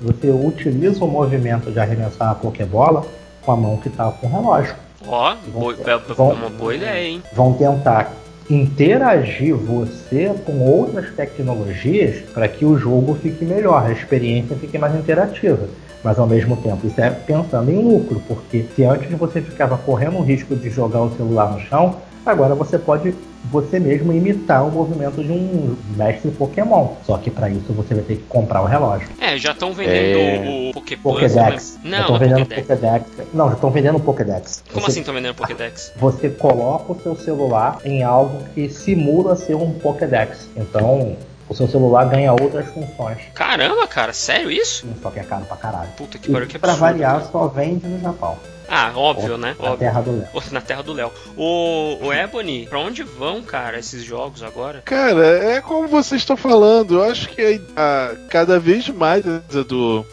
você 0.00 0.30
utiliza 0.30 1.04
o 1.04 1.08
movimento 1.08 1.70
de 1.70 1.78
arremessar 1.80 2.30
a 2.30 2.34
Pokébola 2.34 3.04
com 3.44 3.52
a 3.52 3.56
mão 3.56 3.76
que 3.78 3.88
está 3.88 4.10
com 4.10 4.26
o 4.26 4.30
relógio 4.30 4.74
Ó, 5.06 5.34
Vão- 5.52 5.52
boa- 5.52 5.74
é 5.84 5.98
vão- 6.14 6.30
uma 6.32 6.48
boa 6.48 6.74
ideia, 6.74 7.08
hein? 7.08 7.22
vão 7.34 7.52
tentar 7.54 8.10
interagir 8.54 9.54
você 9.54 10.30
com 10.44 10.60
outras 10.60 11.10
tecnologias 11.14 12.20
para 12.34 12.46
que 12.46 12.64
o 12.64 12.76
jogo 12.76 13.14
fique 13.14 13.44
melhor, 13.44 13.86
a 13.86 13.92
experiência 13.92 14.56
fique 14.56 14.76
mais 14.78 14.94
interativa. 14.94 15.68
Mas 16.04 16.18
ao 16.18 16.26
mesmo 16.26 16.56
tempo, 16.56 16.86
isso 16.86 17.00
é 17.00 17.10
pensando 17.10 17.70
em 17.70 17.80
lucro, 17.80 18.20
porque 18.26 18.66
se 18.74 18.84
antes 18.84 19.10
você 19.16 19.40
ficava 19.40 19.78
correndo 19.78 20.18
o 20.18 20.22
risco 20.22 20.54
de 20.54 20.68
jogar 20.68 21.00
o 21.00 21.16
celular 21.16 21.52
no 21.52 21.60
chão, 21.60 21.96
agora 22.26 22.54
você 22.54 22.78
pode 22.78 23.14
você 23.50 23.78
mesmo 23.80 24.12
imitar 24.12 24.66
o 24.66 24.70
movimento 24.70 25.22
de 25.22 25.30
um 25.32 25.76
mestre 25.96 26.30
Pokémon. 26.30 26.88
Só 27.04 27.18
que 27.18 27.30
para 27.30 27.50
isso 27.50 27.72
você 27.72 27.94
vai 27.94 28.04
ter 28.04 28.16
que 28.16 28.22
comprar 28.24 28.62
o 28.62 28.66
relógio. 28.66 29.08
É, 29.20 29.36
já 29.36 29.52
estão 29.52 29.72
vendendo 29.72 30.18
É. 30.18 30.70
o 30.70 30.72
Pokédex. 31.02 31.78
Já 31.82 31.88
Não, 31.88 31.98
estão 32.00 32.08
não 32.08 32.16
é 32.16 32.18
vendendo 32.18 32.46
Pokédex. 32.46 32.66
Pokédex. 32.66 33.04
Não, 33.34 33.48
já 33.48 33.54
estão 33.54 33.70
vendendo 33.70 34.00
Pokédex. 34.00 34.64
Como 34.72 34.84
Você- 34.84 34.90
assim 34.92 35.00
estão 35.00 35.14
vendendo 35.14 35.34
Pokédex? 35.34 35.92
você 35.96 36.28
coloca 36.28 36.92
o 36.92 37.00
seu 37.00 37.16
celular 37.16 37.78
em 37.84 38.02
algo 38.02 38.38
que 38.54 38.68
simula 38.68 39.36
ser 39.36 39.54
um 39.56 39.72
Pokédex. 39.72 40.48
Então, 40.56 41.16
o 41.52 41.54
seu 41.54 41.68
celular 41.68 42.04
ganha 42.08 42.32
outras 42.32 42.66
funções. 42.68 43.18
Caramba, 43.34 43.86
cara, 43.86 44.12
sério 44.12 44.50
isso? 44.50 44.86
Só 45.00 45.10
que 45.10 45.20
é 45.20 45.22
caro 45.24 45.44
pra 45.44 45.56
caralho. 45.56 45.90
Puta 45.96 46.18
que 46.18 46.30
pariu, 46.32 46.48
que 46.48 46.56
E 46.56 46.58
pra 46.58 46.72
absurdo. 46.72 46.90
variar, 46.92 47.24
só 47.30 47.46
vende 47.48 47.86
no 47.86 48.00
Japão. 48.00 48.36
Ah, 48.68 48.90
óbvio, 48.96 49.36
né? 49.36 49.54
Na 49.58 49.64
Óbvio. 49.66 49.78
terra 49.80 50.00
do 50.00 50.12
Léo. 50.12 50.28
Na 50.50 50.60
terra 50.62 50.82
do 50.82 50.92
Léo. 50.94 51.10
O, 51.36 51.98
o 52.06 52.12
Ebony, 52.12 52.66
pra 52.68 52.78
onde 52.78 53.02
vão, 53.02 53.42
cara, 53.42 53.78
esses 53.78 54.02
jogos 54.02 54.42
agora? 54.42 54.80
Cara, 54.84 55.26
é 55.26 55.60
como 55.60 55.86
vocês 55.88 56.22
estão 56.22 56.36
falando. 56.38 56.94
Eu 56.94 57.02
acho 57.04 57.28
que 57.28 57.60
a, 57.76 57.82
a- 57.82 58.16
cada 58.30 58.58
vez 58.58 58.88
mais 58.88 59.26
a 59.28 59.40
coisa 59.40 59.62
do 59.64 60.06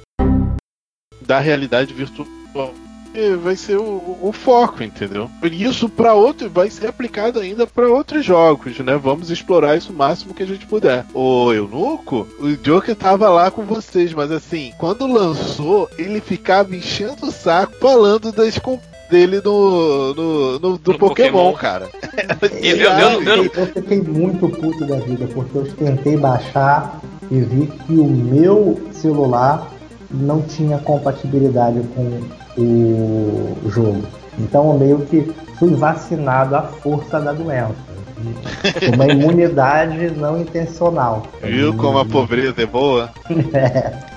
da 1.21 1.39
realidade 1.39 1.93
virtual 1.93 2.27
vai 3.41 3.55
ser 3.55 3.78
o, 3.78 4.18
o 4.22 4.32
foco, 4.32 4.84
entendeu? 4.84 5.30
Isso 5.51 5.89
para 5.89 6.14
outro 6.14 6.49
vai 6.49 6.70
ser 6.70 6.88
aplicado 6.88 7.39
ainda 7.39 7.66
para 7.66 7.88
outros 7.89 8.24
jogos, 8.24 8.78
né? 8.80 8.97
Vamos 9.01 9.30
explorar 9.30 9.76
isso 9.78 9.91
o 9.91 9.95
máximo 9.95 10.34
que 10.34 10.43
a 10.43 10.47
gente 10.47 10.66
puder. 10.66 11.05
O 11.14 11.51
Eunuco, 11.51 12.28
o 12.39 12.55
Joker 12.55 12.95
tava 12.95 13.30
lá 13.30 13.49
com 13.51 13.64
vocês, 13.64 14.14
mas 14.14 14.32
assim, 14.32 14.72
quando 14.78 15.07
lançou, 15.07 15.89
ele 15.97 16.22
ficava 16.22 16.76
enchendo 16.76 17.26
o 17.28 17.32
saco 17.32 17.74
falando 17.80 18.32
das 18.32 18.60
dele 19.10 19.41
no, 19.43 20.14
no, 20.14 20.60
no 20.60 20.78
do 20.78 20.91
No 20.93 20.99
Pokémon, 20.99 21.51
Pokémon. 21.51 21.53
cara. 21.53 21.89
Eu- 22.62 22.76
eu- 22.78 22.91
eu- 23.22 23.24
eu- 23.24 23.51
Eu 23.55 23.68
fiquei 23.68 24.01
muito 24.01 24.47
puto 24.49 24.86
da 24.86 24.97
vida, 24.97 25.26
porque 25.34 25.57
eu 25.57 25.66
tentei 25.74 26.16
baixar 26.18 26.99
e 27.32 27.39
vi 27.39 27.66
que 27.68 27.93
o 27.93 28.05
meu 28.05 28.80
celular 28.91 29.72
não 30.12 30.41
tinha 30.41 30.78
compatibilidade 30.80 31.80
com 31.95 32.22
o 32.57 33.57
jogo. 33.69 34.03
Então 34.37 34.73
eu 34.73 34.79
meio 34.79 35.05
que 35.05 35.31
fui 35.57 35.73
vacinado 35.75 36.55
à 36.55 36.63
força 36.63 37.19
da 37.19 37.33
doença. 37.33 37.89
Uma 38.93 39.07
imunidade 39.07 40.11
não 40.11 40.41
intencional. 40.41 41.25
Viu 41.41 41.73
como 41.75 41.99
a 41.99 42.05
pobreza 42.05 42.61
é 42.61 42.65
boa? 42.65 43.11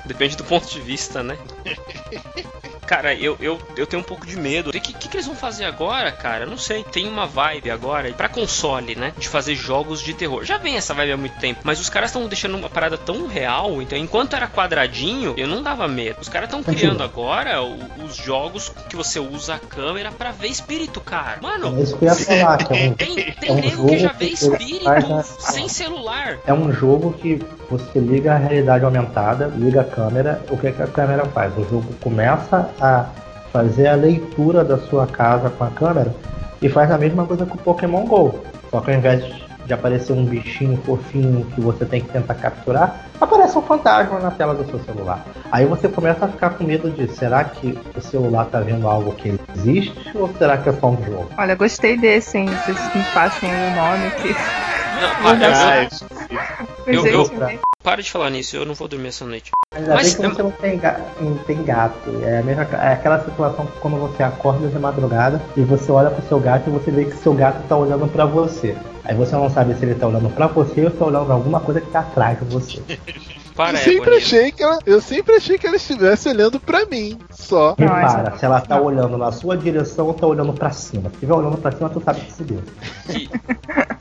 Depende 0.07 0.37
do 0.37 0.45
ponto 0.45 0.69
de 0.69 0.81
vista, 0.81 1.23
né? 1.23 1.37
Cara, 2.87 3.15
eu, 3.15 3.37
eu, 3.41 3.59
eu 3.77 3.87
tenho 3.87 4.01
um 4.03 4.05
pouco 4.05 4.27
de 4.27 4.37
medo. 4.37 4.71
O 4.71 4.73
que, 4.73 4.81
que, 4.81 5.09
que 5.09 5.17
eles 5.17 5.27
vão 5.27 5.35
fazer 5.37 5.65
agora, 5.65 6.11
cara? 6.13 6.45
Não 6.45 6.59
sei. 6.59 6.85
Tem 6.85 7.09
uma 7.09 7.27
vibe 7.27 7.71
agora 7.71 8.13
pra 8.13 8.29
console, 8.29 8.95
né? 8.97 9.13
De 9.17 9.29
fazer 9.29 9.55
jogos 9.55 10.01
de 10.03 10.13
terror. 10.15 10.45
Já 10.45 10.59
vem 10.59 10.77
essa 10.77 10.93
vibe 10.93 11.13
há 11.13 11.17
muito 11.17 11.39
tempo. 11.39 11.61
Mas 11.65 11.81
os 11.81 11.89
caras 11.89 12.11
estão 12.11 12.27
deixando 12.27 12.57
uma 12.57 12.69
parada 12.69 12.99
tão 12.99 13.27
real. 13.27 13.81
Então, 13.81 13.97
enquanto 13.97 14.35
era 14.35 14.47
quadradinho, 14.49 15.35
eu 15.37 15.47
não 15.47 15.63
dava 15.63 15.87
medo. 15.89 16.19
Os 16.21 16.29
caras 16.29 16.49
estão 16.49 16.63
criando 16.63 17.03
agora 17.03 17.63
o- 17.63 18.05
os 18.05 18.17
jogos 18.17 18.73
que 18.89 18.97
você 18.97 19.19
usa 19.21 19.55
a 19.55 19.59
câmera 19.59 20.11
pra 20.11 20.31
ver 20.33 20.49
espírito, 20.49 21.01
cara. 21.01 21.39
Mano, 21.41 21.79
É 21.79 21.83
isso 21.83 21.97
que 21.97 22.05
eu 22.05 22.09
ia 22.09 22.15
falar, 22.17 22.59
que 22.59 22.73
é 22.75 22.77
um, 22.89 22.95
tem, 22.95 23.21
É 23.21 23.31
tem 23.33 23.51
um 23.51 23.55
nego 23.55 23.87
que 23.87 23.99
já 23.99 24.09
jogo 24.09 24.19
vê 24.19 24.27
que 24.27 24.35
espírito 24.35 24.85
faz 24.85 25.11
a- 25.11 25.23
sem 25.23 25.69
celular. 25.69 26.39
é 26.47 26.53
um 26.53 26.73
jogo 26.73 27.13
que 27.15 27.41
você 27.71 27.99
liga 27.99 28.35
a 28.35 28.37
realidade 28.37 28.85
aumentada, 28.85 29.47
liga 29.57 29.81
a 29.81 29.85
câmera, 29.85 30.43
o 30.51 30.59
que, 30.59 30.71
que 30.73 30.83
a 30.83 30.87
câmera 30.87 31.25
faz? 31.27 31.53
O 31.57 31.65
jogo 31.65 31.95
começa 32.01 32.69
a 32.81 33.07
fazer 33.53 33.89
a 33.89 33.95
leitura 33.95 34.65
da 34.65 34.79
sua 34.79 35.07
casa 35.07 35.51
com 35.51 35.65
a 35.65 35.71
câmera 35.71 36.15
e 36.61 36.69
faz 36.69 36.91
a 36.91 36.99
mesma 36.99 37.27
coisa 37.27 37.45
com 37.45 37.55
o 37.55 37.59
Pokémon 37.59 38.05
GO. 38.07 38.35
Só 38.71 38.81
que 38.81 38.91
ao 38.91 38.97
invés 38.97 39.23
de 39.67 39.73
aparecer 39.73 40.13
um 40.13 40.25
bichinho 40.25 40.77
fofinho 40.85 41.45
que 41.55 41.61
você 41.61 41.85
tem 41.85 42.01
que 42.01 42.09
tentar 42.09 42.35
capturar, 42.35 43.07
aparece 43.21 43.57
um 43.57 43.63
fantasma 43.63 44.19
na 44.19 44.31
tela 44.31 44.55
do 44.55 44.65
seu 44.69 44.81
celular. 44.81 45.25
Aí 45.51 45.67
você 45.67 45.89
começa 45.89 46.25
a 46.25 46.29
ficar 46.29 46.51
com 46.51 46.65
medo 46.65 46.91
de 46.91 47.07
será 47.15 47.45
que 47.45 47.79
o 47.97 48.01
celular 48.01 48.47
tá 48.47 48.61
vendo 48.61 48.89
algo 48.89 49.13
que 49.13 49.39
existe 49.57 49.95
ou 50.15 50.29
será 50.37 50.57
que 50.57 50.69
é 50.69 50.73
só 50.73 50.89
um 50.89 51.05
jogo? 51.05 51.29
Olha, 51.37 51.55
gostei 51.55 51.97
desse, 51.97 52.39
hein? 52.39 52.47
Vocês 52.47 52.79
me 52.95 53.03
passem 53.15 53.49
o 53.49 53.71
nome 53.77 54.07
aqui. 54.09 54.35
Não, 55.01 55.47
Ah, 55.55 56.67
eu- 56.87 56.95
isso- 56.95 57.07
Eu- 57.09 57.41
eu- 57.41 57.49
Gente, 57.49 57.61
para 57.83 58.03
de 58.03 58.11
falar 58.11 58.31
nisso, 58.31 58.57
eu 58.57 58.65
não 58.65 58.75
vou 58.75 58.89
dormir 58.89 59.09
essa 59.09 59.25
noite. 59.25 59.53
Ainda 59.75 59.95
Mas 59.95 60.15
bem 60.15 60.17
que 60.17 60.27
é- 60.27 60.29
você 60.35 60.43
não 60.43 60.51
tem, 60.51 60.79
ga- 60.79 61.01
não 61.21 61.35
tem 61.39 61.63
gato. 61.65 62.11
É, 62.23 62.39
a 62.39 62.43
mesma, 62.43 62.63
é 62.63 62.93
aquela 62.93 63.25
situação 63.25 63.67
que 63.67 63.81
quando 63.81 63.97
você 63.97 64.23
acorda 64.23 64.69
de 64.69 64.79
madrugada 64.79 65.41
e 65.57 65.63
você 65.63 65.91
olha 65.91 66.11
pro 66.11 66.27
seu 66.29 66.39
gato 66.39 66.69
e 66.69 66.73
você 66.73 66.91
vê 66.91 67.05
que 67.07 67.17
seu 67.17 67.33
gato 67.33 67.67
tá 67.67 67.77
olhando 67.77 68.07
pra 68.09 68.27
você. 68.27 68.77
Aí 69.05 69.15
você 69.17 69.35
não 69.35 69.49
sabe 69.51 69.75
se 69.75 69.85
ele 69.85 69.95
tá 69.95 70.07
olhando 70.07 70.29
pra 70.31 70.47
você 70.47 70.85
ou 70.85 70.91
se 70.91 70.97
tá 70.97 71.07
olhando 71.07 71.25
pra 71.25 71.35
alguma 71.35 71.61
coisa 71.61 71.81
que 71.81 71.91
tá 71.91 72.01
atrás 72.01 72.39
de 72.39 72.45
você. 72.45 72.83
Para, 73.55 73.79
eu 73.79 73.85
sempre 73.85 74.15
achei 74.17 74.51
que 74.53 74.63
ela, 74.63 74.79
eu 74.87 75.01
sempre 75.01 75.35
achei 75.37 75.59
que 75.59 75.67
ela 75.67 75.77
estivesse 75.77 76.29
olhando 76.29 76.59
pra 76.59 76.87
mim, 76.87 77.19
só. 77.31 77.75
Repara, 77.79 78.29
essa- 78.31 78.39
se 78.39 78.45
ela 78.45 78.61
tá 78.61 78.81
olhando 78.81 79.19
na 79.19 79.31
sua 79.31 79.57
direção 79.57 80.07
ou 80.07 80.15
tá 80.15 80.27
olhando 80.27 80.53
pra 80.53 80.71
cima. 80.71 81.09
Se 81.11 81.15
estiver 81.17 81.35
olhando 81.35 81.57
pra 81.59 81.71
cima, 81.73 81.89
tu 81.91 82.01
sabe 82.03 82.21
que 82.21 82.33
se 82.33 82.43
deu. 82.45 82.63
E, 83.11 83.29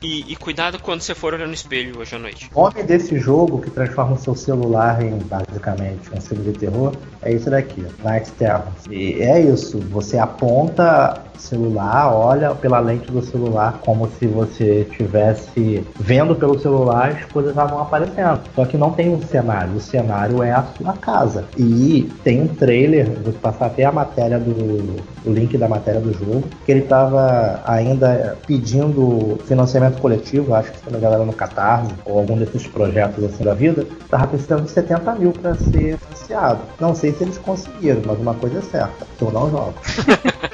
e- 0.02 0.32
e 0.32 0.36
cuidado 0.36 0.78
quando 0.80 1.00
você 1.02 1.14
for 1.14 1.34
olhar 1.34 1.46
no 1.46 1.52
espelho 1.54 1.98
hoje 1.98 2.14
à 2.16 2.18
noite. 2.18 2.50
O 2.54 2.62
nome 2.62 2.82
desse 2.82 3.18
jogo 3.18 3.60
que 3.60 3.70
transforma 3.70 4.14
o 4.14 4.18
seu 4.18 4.34
celular 4.34 5.02
em 5.02 5.18
basicamente 5.18 6.10
um 6.16 6.20
filme 6.20 6.44
de 6.52 6.58
terror 6.58 6.92
é 7.22 7.32
isso 7.32 7.50
daqui, 7.50 7.84
ó, 7.86 8.08
Night 8.08 8.30
Terror. 8.32 8.62
E 8.90 9.20
é 9.22 9.40
isso, 9.40 9.78
você 9.90 10.18
aponta 10.18 11.22
celular, 11.42 12.14
olha 12.14 12.54
pela 12.54 12.80
lente 12.80 13.10
do 13.10 13.22
celular 13.22 13.80
como 13.84 14.08
se 14.18 14.26
você 14.26 14.86
estivesse 14.88 15.86
vendo 15.98 16.34
pelo 16.34 16.58
celular 16.58 17.10
as 17.10 17.24
coisas 17.26 17.54
vão 17.54 17.80
aparecendo. 17.80 18.40
Só 18.54 18.64
que 18.64 18.76
não 18.76 18.92
tem 18.92 19.14
um 19.14 19.20
cenário, 19.22 19.74
o 19.74 19.80
cenário 19.80 20.42
é 20.42 20.52
a 20.52 20.64
sua 20.76 20.92
casa. 20.94 21.44
E 21.56 22.10
tem 22.24 22.42
um 22.42 22.48
trailer, 22.48 23.10
vou 23.22 23.32
passar 23.34 23.66
até 23.66 23.84
a 23.84 23.92
matéria 23.92 24.38
do 24.38 25.02
o 25.24 25.30
link 25.30 25.56
da 25.56 25.68
matéria 25.68 26.00
do 26.00 26.12
jogo, 26.12 26.44
que 26.64 26.72
ele 26.72 26.80
estava 26.80 27.60
ainda 27.64 28.36
pedindo 28.46 29.38
financiamento 29.46 30.00
coletivo, 30.00 30.54
acho 30.54 30.72
que 30.72 30.78
se 30.78 30.90
não 30.90 30.98
me 30.98 31.24
no 31.24 31.32
Catarse, 31.32 31.94
ou 32.04 32.18
algum 32.18 32.36
desses 32.36 32.66
projetos 32.66 33.22
assim 33.24 33.44
da 33.44 33.54
vida, 33.54 33.86
estava 34.00 34.26
precisando 34.26 34.64
de 34.64 34.70
70 34.70 35.14
mil 35.14 35.32
para 35.32 35.54
ser 35.54 35.96
financiado. 35.98 36.60
Não 36.80 36.94
sei 36.94 37.12
se 37.12 37.24
eles 37.24 37.38
conseguiram, 37.38 38.02
mas 38.06 38.18
uma 38.18 38.34
coisa 38.34 38.58
é 38.58 38.62
certa, 38.62 39.06
eu 39.20 39.30
não 39.30 39.50
jogo. 39.50 39.74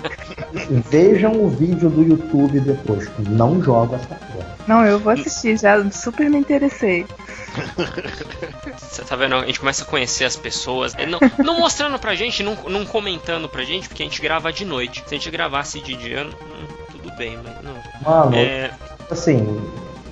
Vejam 0.91 1.33
o 1.33 1.49
vídeo 1.49 1.91
do 1.91 2.03
YouTube 2.03 2.61
depois, 2.61 3.11
não 3.29 3.63
jogo 3.63 3.95
essa 3.95 4.15
porra. 4.15 4.57
Não, 4.67 4.85
eu 4.85 4.99
vou 4.99 5.13
assistir, 5.13 5.59
já 5.59 5.91
super 5.91 6.29
me 6.31 6.39
interessei. 6.39 7.07
Você 8.79 9.03
tá 9.03 9.17
vendo? 9.17 9.35
A 9.37 9.47
gente 9.47 9.61
começa 9.61 9.83
a 9.83 9.87
conhecer 9.87 10.25
as 10.25 10.37
pessoas. 10.37 10.95
é, 10.97 11.07
Não, 11.07 11.19
não 11.39 11.59
mostrando 11.59 11.99
pra 11.99 12.15
gente, 12.15 12.43
não, 12.43 12.55
não 12.69 12.85
comentando 12.85 13.49
pra 13.49 13.65
gente, 13.65 13.89
porque 13.89 14.03
a 14.03 14.07
gente 14.07 14.21
grava 14.21 14.53
de 14.53 14.65
noite. 14.65 15.03
Se 15.07 15.15
a 15.15 15.19
gente 15.19 15.31
gravasse 15.31 15.81
de 15.81 15.95
dia, 15.95 16.27
hum, 16.27 16.67
tudo 16.93 17.11
bem, 17.17 17.39
mas 17.43 17.55
não. 17.63 17.75
Mano, 18.03 18.37
É, 18.37 18.71
assim, 19.11 19.61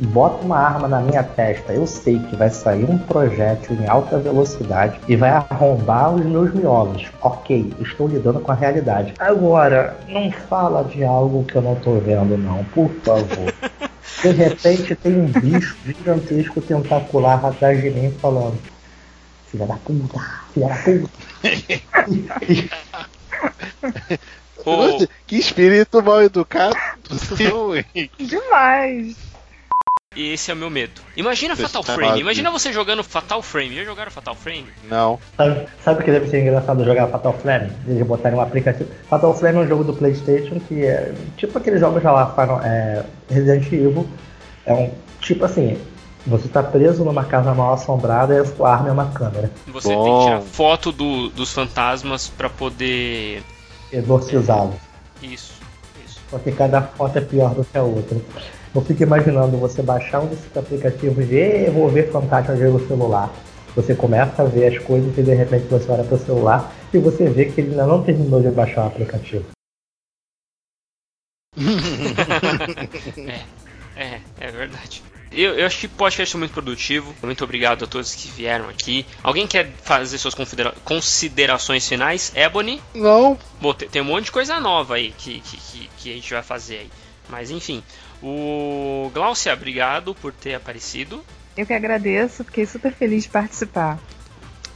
bota 0.00 0.44
uma 0.44 0.58
arma 0.58 0.88
na 0.88 1.00
minha 1.00 1.22
testa, 1.22 1.72
eu 1.72 1.86
sei 1.86 2.18
que 2.18 2.36
vai 2.36 2.50
sair 2.50 2.84
um 2.84 2.98
projétil 2.98 3.76
em 3.76 3.86
alta 3.86 4.18
velocidade 4.18 4.98
e 5.08 5.16
vai 5.16 5.30
arrombar 5.30 6.14
os 6.14 6.24
meus 6.24 6.52
miolos. 6.54 7.06
Ok, 7.22 7.72
estou 7.80 8.08
lidando 8.08 8.40
com 8.40 8.52
a 8.52 8.54
realidade. 8.54 9.14
Agora, 9.18 9.96
não 10.08 10.30
fala 10.30 10.84
de 10.84 11.02
algo 11.04 11.44
que 11.44 11.56
eu 11.56 11.62
não 11.62 11.74
tô 11.76 11.94
vendo, 11.94 12.36
não, 12.36 12.62
por 12.66 12.90
favor. 13.04 13.52
De 14.22 14.30
repente 14.30 14.94
tem 14.96 15.20
um 15.20 15.26
bicho 15.26 15.76
gigantesco 15.84 16.60
tentacular 16.60 17.44
atrás 17.44 17.80
de 17.82 17.90
mim 17.90 18.12
falando. 18.20 18.56
Filha 19.46 19.66
da 19.66 19.74
puta, 19.76 20.18
filha 20.54 20.68
da 20.68 20.76
puta. 20.76 21.10
o- 22.08 22.66
Nossa, 24.66 25.08
Que 25.26 25.36
espírito 25.36 26.02
mal 26.02 26.22
educado? 26.22 26.74
Demais. 28.18 29.16
E 30.16 30.32
esse 30.32 30.50
é 30.50 30.54
o 30.54 30.56
meu 30.56 30.70
medo. 30.70 31.00
Imagina 31.16 31.54
Fatal 31.54 31.82
está 31.82 31.92
Frame. 31.94 32.08
maluco. 32.08 32.20
Imagina 32.22 32.50
você 32.50 32.72
jogando 32.72 33.04
Fatal 33.04 33.42
Frame. 33.42 33.76
Já 33.76 33.84
jogaram 33.84 34.10
Fatal 34.10 34.34
Frame? 34.34 34.66
Não. 34.88 35.18
Sabe, 35.84 36.00
o 36.00 36.04
que 36.04 36.10
deve 36.10 36.28
ser 36.28 36.40
engraçado 36.42 36.84
jogar 36.84 37.06
Fatal 37.08 37.32
Flame? 37.34 37.70
Eles 37.86 38.06
botarem 38.06 38.38
um 38.38 38.40
aplicativo. 38.40 38.88
Fatal 39.08 39.32
Flame 39.36 39.58
é 39.58 39.60
um 39.60 39.68
jogo 39.68 39.84
do 39.84 39.92
Playstation 39.94 40.58
que 40.60 40.84
é 40.84 41.14
tipo 41.36 41.56
aqueles 41.58 41.78
jogos 41.80 42.02
já 42.02 42.10
lá, 42.10 42.30
Final, 42.32 42.60
é, 42.64 43.04
Resident 43.30 43.66
Evil. 43.72 44.08
É 44.64 44.72
um 44.72 44.90
tipo 45.20 45.44
assim, 45.44 45.78
você 46.26 46.48
tá 46.48 46.62
preso 46.62 47.04
numa 47.04 47.24
casa 47.24 47.54
mal 47.54 47.74
assombrada 47.74 48.34
e 48.34 48.38
a 48.38 48.44
sua 48.44 48.72
arma 48.72 48.88
é 48.88 48.92
uma 48.92 49.10
câmera. 49.12 49.50
Você 49.68 49.88
tem 49.88 49.96
Bom. 49.96 50.18
que 50.20 50.24
tirar 50.26 50.40
foto 50.42 50.90
do- 50.92 51.28
dos 51.30 51.52
fantasmas 51.52 52.28
pra 52.28 52.48
poder. 52.50 53.42
Exorcizá-lo. 53.92 54.74
Isso, 55.22 55.54
isso. 56.04 56.20
Porque 56.30 56.50
cada 56.52 56.82
foto 56.82 57.16
é 57.18 57.20
pior 57.20 57.54
do 57.54 57.64
que 57.64 57.78
a 57.78 57.82
outra. 57.82 58.18
Eu 58.76 58.82
fico 58.82 59.02
imaginando 59.02 59.56
você 59.56 59.80
baixar 59.80 60.20
um 60.20 60.26
desses 60.26 60.54
aplicativos 60.54 61.26
de 61.26 61.34
"Ê, 61.34 61.70
vou 61.70 61.88
ver 61.88 62.12
fantasma 62.12 62.54
pelo 62.54 62.86
celular. 62.86 63.32
Você 63.74 63.94
começa 63.94 64.42
a 64.42 64.44
ver 64.44 64.76
as 64.76 64.84
coisas 64.84 65.16
e 65.16 65.22
de 65.22 65.34
repente 65.34 65.64
você 65.64 65.90
olha 65.90 66.04
pro 66.04 66.18
celular 66.18 66.70
e 66.92 66.98
você 66.98 67.24
vê 67.24 67.46
que 67.46 67.62
ele 67.62 67.70
ainda 67.70 67.86
não 67.86 68.02
terminou 68.02 68.42
de 68.42 68.50
baixar 68.50 68.84
o 68.84 68.88
aplicativo. 68.88 69.46
É, 73.98 74.20
é 74.38 74.50
verdade. 74.50 75.02
Eu, 75.32 75.54
eu 75.54 75.64
acho 75.64 75.78
que 75.78 75.86
o 75.86 75.88
podcast 75.88 76.30
foi 76.30 76.40
muito 76.40 76.52
produtivo. 76.52 77.14
Muito 77.22 77.42
obrigado 77.42 77.82
a 77.82 77.86
todos 77.86 78.14
que 78.14 78.28
vieram 78.28 78.68
aqui. 78.68 79.06
Alguém 79.22 79.46
quer 79.46 79.70
fazer 79.82 80.18
suas 80.18 80.34
considerações 80.84 81.88
finais? 81.88 82.30
Ebony? 82.34 82.82
Não. 82.94 83.38
Bom, 83.58 83.72
tem, 83.72 83.88
tem 83.88 84.02
um 84.02 84.04
monte 84.04 84.26
de 84.26 84.32
coisa 84.32 84.60
nova 84.60 84.96
aí 84.96 85.14
que, 85.16 85.40
que, 85.40 85.56
que, 85.56 85.90
que 85.96 86.10
a 86.10 86.14
gente 86.14 86.34
vai 86.34 86.42
fazer 86.42 86.80
aí. 86.80 86.90
Mas 87.30 87.50
enfim. 87.50 87.82
O 88.22 89.10
Glaucia, 89.12 89.52
obrigado 89.52 90.14
por 90.14 90.32
ter 90.32 90.54
aparecido. 90.54 91.24
Eu 91.56 91.66
que 91.66 91.72
agradeço, 91.72 92.44
fiquei 92.44 92.66
super 92.66 92.92
feliz 92.92 93.24
de 93.24 93.30
participar. 93.30 93.98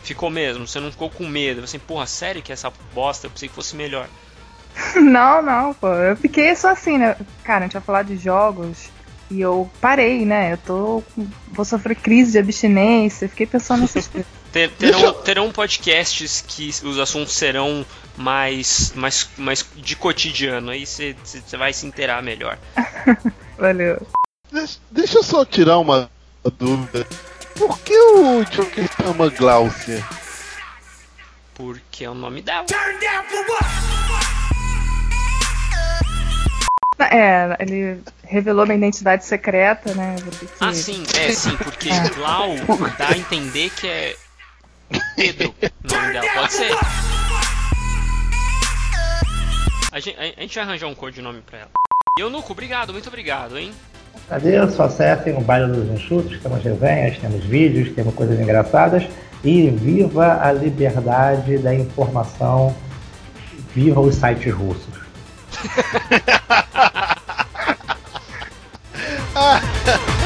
Ficou 0.03 0.30
mesmo, 0.30 0.66
você 0.66 0.80
não 0.80 0.91
ficou 0.91 1.11
com 1.11 1.26
medo. 1.26 1.61
Você, 1.61 1.78
porra, 1.78 2.07
sério 2.07 2.43
que 2.43 2.53
essa 2.53 2.72
bosta? 2.95 3.26
Eu 3.26 3.30
pensei 3.30 3.49
que 3.49 3.55
fosse 3.55 3.76
melhor. 3.76 4.09
Não, 4.97 5.43
não, 5.43 5.74
pô. 5.74 5.88
Eu 5.88 6.16
fiquei 6.16 6.55
só 6.55 6.70
assim, 6.70 6.97
né? 6.97 7.16
Cara, 7.43 7.61
a 7.61 7.62
gente 7.62 7.72
vai 7.72 7.82
falar 7.82 8.03
de 8.05 8.16
jogos 8.16 8.88
e 9.28 9.41
eu 9.41 9.68
parei, 9.80 10.24
né? 10.24 10.53
Eu 10.53 10.59
tô. 10.59 11.03
Vou 11.49 11.64
sofrer 11.64 11.97
crise 11.97 12.32
de 12.32 12.38
abstinência. 12.38 13.28
Fiquei 13.28 13.47
pensando 13.47 13.80
nessas 13.80 14.07
coisas. 14.09 14.30
Ter, 14.53 14.71
terão, 14.71 15.13
terão 15.13 15.53
podcasts 15.53 16.45
que 16.47 16.71
os 16.85 16.99
assuntos 16.99 17.35
serão 17.35 17.87
mais, 18.17 18.93
mais, 18.95 19.29
mais 19.39 19.65
de 19.77 19.95
cotidiano. 19.95 20.71
Aí 20.71 20.85
você 20.85 21.15
vai 21.57 21.73
se 21.73 21.87
inteirar 21.87 22.23
melhor. 22.23 22.59
Valeu. 23.57 24.07
Deixa, 24.51 24.79
deixa 24.91 25.19
eu 25.19 25.23
só 25.23 25.45
tirar 25.45 25.79
uma 25.79 26.11
dúvida. 26.59 27.07
Por 27.57 27.79
que 27.81 27.97
o 27.97 28.45
Joker 28.45 28.89
chama 28.97 29.29
Glaucia? 29.29 30.05
Porque 31.55 32.05
é 32.05 32.11
o 32.11 32.15
nome 32.15 32.43
dela. 32.43 32.67
É, 36.99 37.57
ele 37.61 38.03
revelou 38.25 38.67
minha 38.67 38.77
identidade 38.77 39.25
secreta, 39.25 39.95
né? 39.95 40.17
Ter 40.17 40.47
que... 40.47 40.55
Ah, 40.61 40.75
sim, 40.75 41.03
é 41.17 41.33
sim, 41.33 41.57
porque 41.57 41.89
Glau 42.17 42.55
dá 42.99 43.09
a 43.09 43.17
entender 43.17 43.71
que 43.71 43.87
é 43.87 44.17
Pedro 45.16 45.55
o 45.62 45.95
nome 45.95 46.12
dela, 46.12 46.26
pode 46.34 46.53
ser. 46.53 46.72
A 49.93 49.99
gente, 49.99 50.18
a 50.18 50.41
gente 50.41 50.55
vai 50.55 50.64
arranjar 50.64 50.86
um 50.86 50.95
codinome 50.95 51.41
pra 51.43 51.59
ela. 51.59 51.70
Eunuco, 52.18 52.53
obrigado, 52.53 52.93
muito 52.93 53.09
obrigado, 53.09 53.59
hein? 53.59 53.72
Agradeço, 54.28 54.82
acessem 54.82 55.36
o 55.36 55.41
Baile 55.41 55.72
dos 55.72 55.88
Enxutos, 55.88 56.38
temos 56.41 56.62
resenhas, 56.62 57.18
temos 57.18 57.45
vídeos, 57.45 57.93
temos 57.95 58.14
coisas 58.14 58.38
engraçadas. 58.38 59.05
E 59.43 59.70
viva 59.70 60.38
a 60.43 60.53
liberdade 60.53 61.59
da 61.59 61.74
informação, 61.74 62.76
viva 63.74 64.01
os 64.01 64.14
sites 64.14 64.53
russos. 64.53 65.01
O 69.34 70.16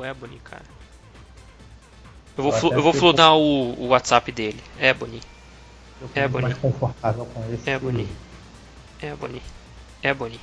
o 0.00 0.04
Ebony, 0.04 0.40
cara? 0.42 0.62
Eu 2.36 2.44
vou, 2.44 2.52
Eu 2.52 2.58
flu- 2.58 2.72
eu 2.72 2.82
vou 2.82 2.92
fludar 2.92 3.34
o, 3.34 3.74
o 3.78 3.88
WhatsApp 3.88 4.30
dele. 4.32 4.62
Ebony, 4.78 5.20
Eu 6.00 6.10
É, 6.14 6.26
Bonnie. 6.26 6.48
mais 6.48 6.58
confortável 6.58 7.26
com 7.26 7.52
esse. 7.52 7.68
Ebony, 7.68 8.08
Ebony, 9.02 9.42
Ebony, 10.02 10.40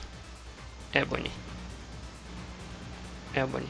Ebony, 0.93 1.31
Ebony. 3.33 3.67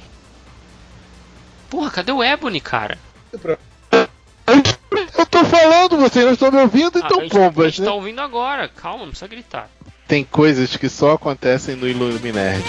Porra, 1.69 1.91
cadê 1.91 2.11
o 2.11 2.23
Ebony, 2.23 2.59
cara? 2.61 2.97
Eu 3.31 5.25
tô 5.25 5.43
falando, 5.45 5.97
vocês 5.97 6.25
não 6.25 6.33
estão 6.33 6.51
me 6.51 6.59
ouvindo, 6.61 6.97
Ah, 6.97 7.01
então 7.05 7.19
a 7.19 7.23
gente, 7.23 7.31
a 7.31 7.39
pombas, 7.39 7.65
gente 7.67 7.81
né? 7.81 7.87
tá 7.87 7.93
ouvindo 7.93 8.19
agora. 8.21 8.67
Calma, 8.69 8.99
não 8.99 9.09
precisa 9.09 9.27
gritar. 9.27 9.69
Tem 10.07 10.23
coisas 10.23 10.75
que 10.77 10.87
só 10.89 11.13
acontecem 11.13 11.75
no 11.75 11.87
Illuminerd. 11.87 12.63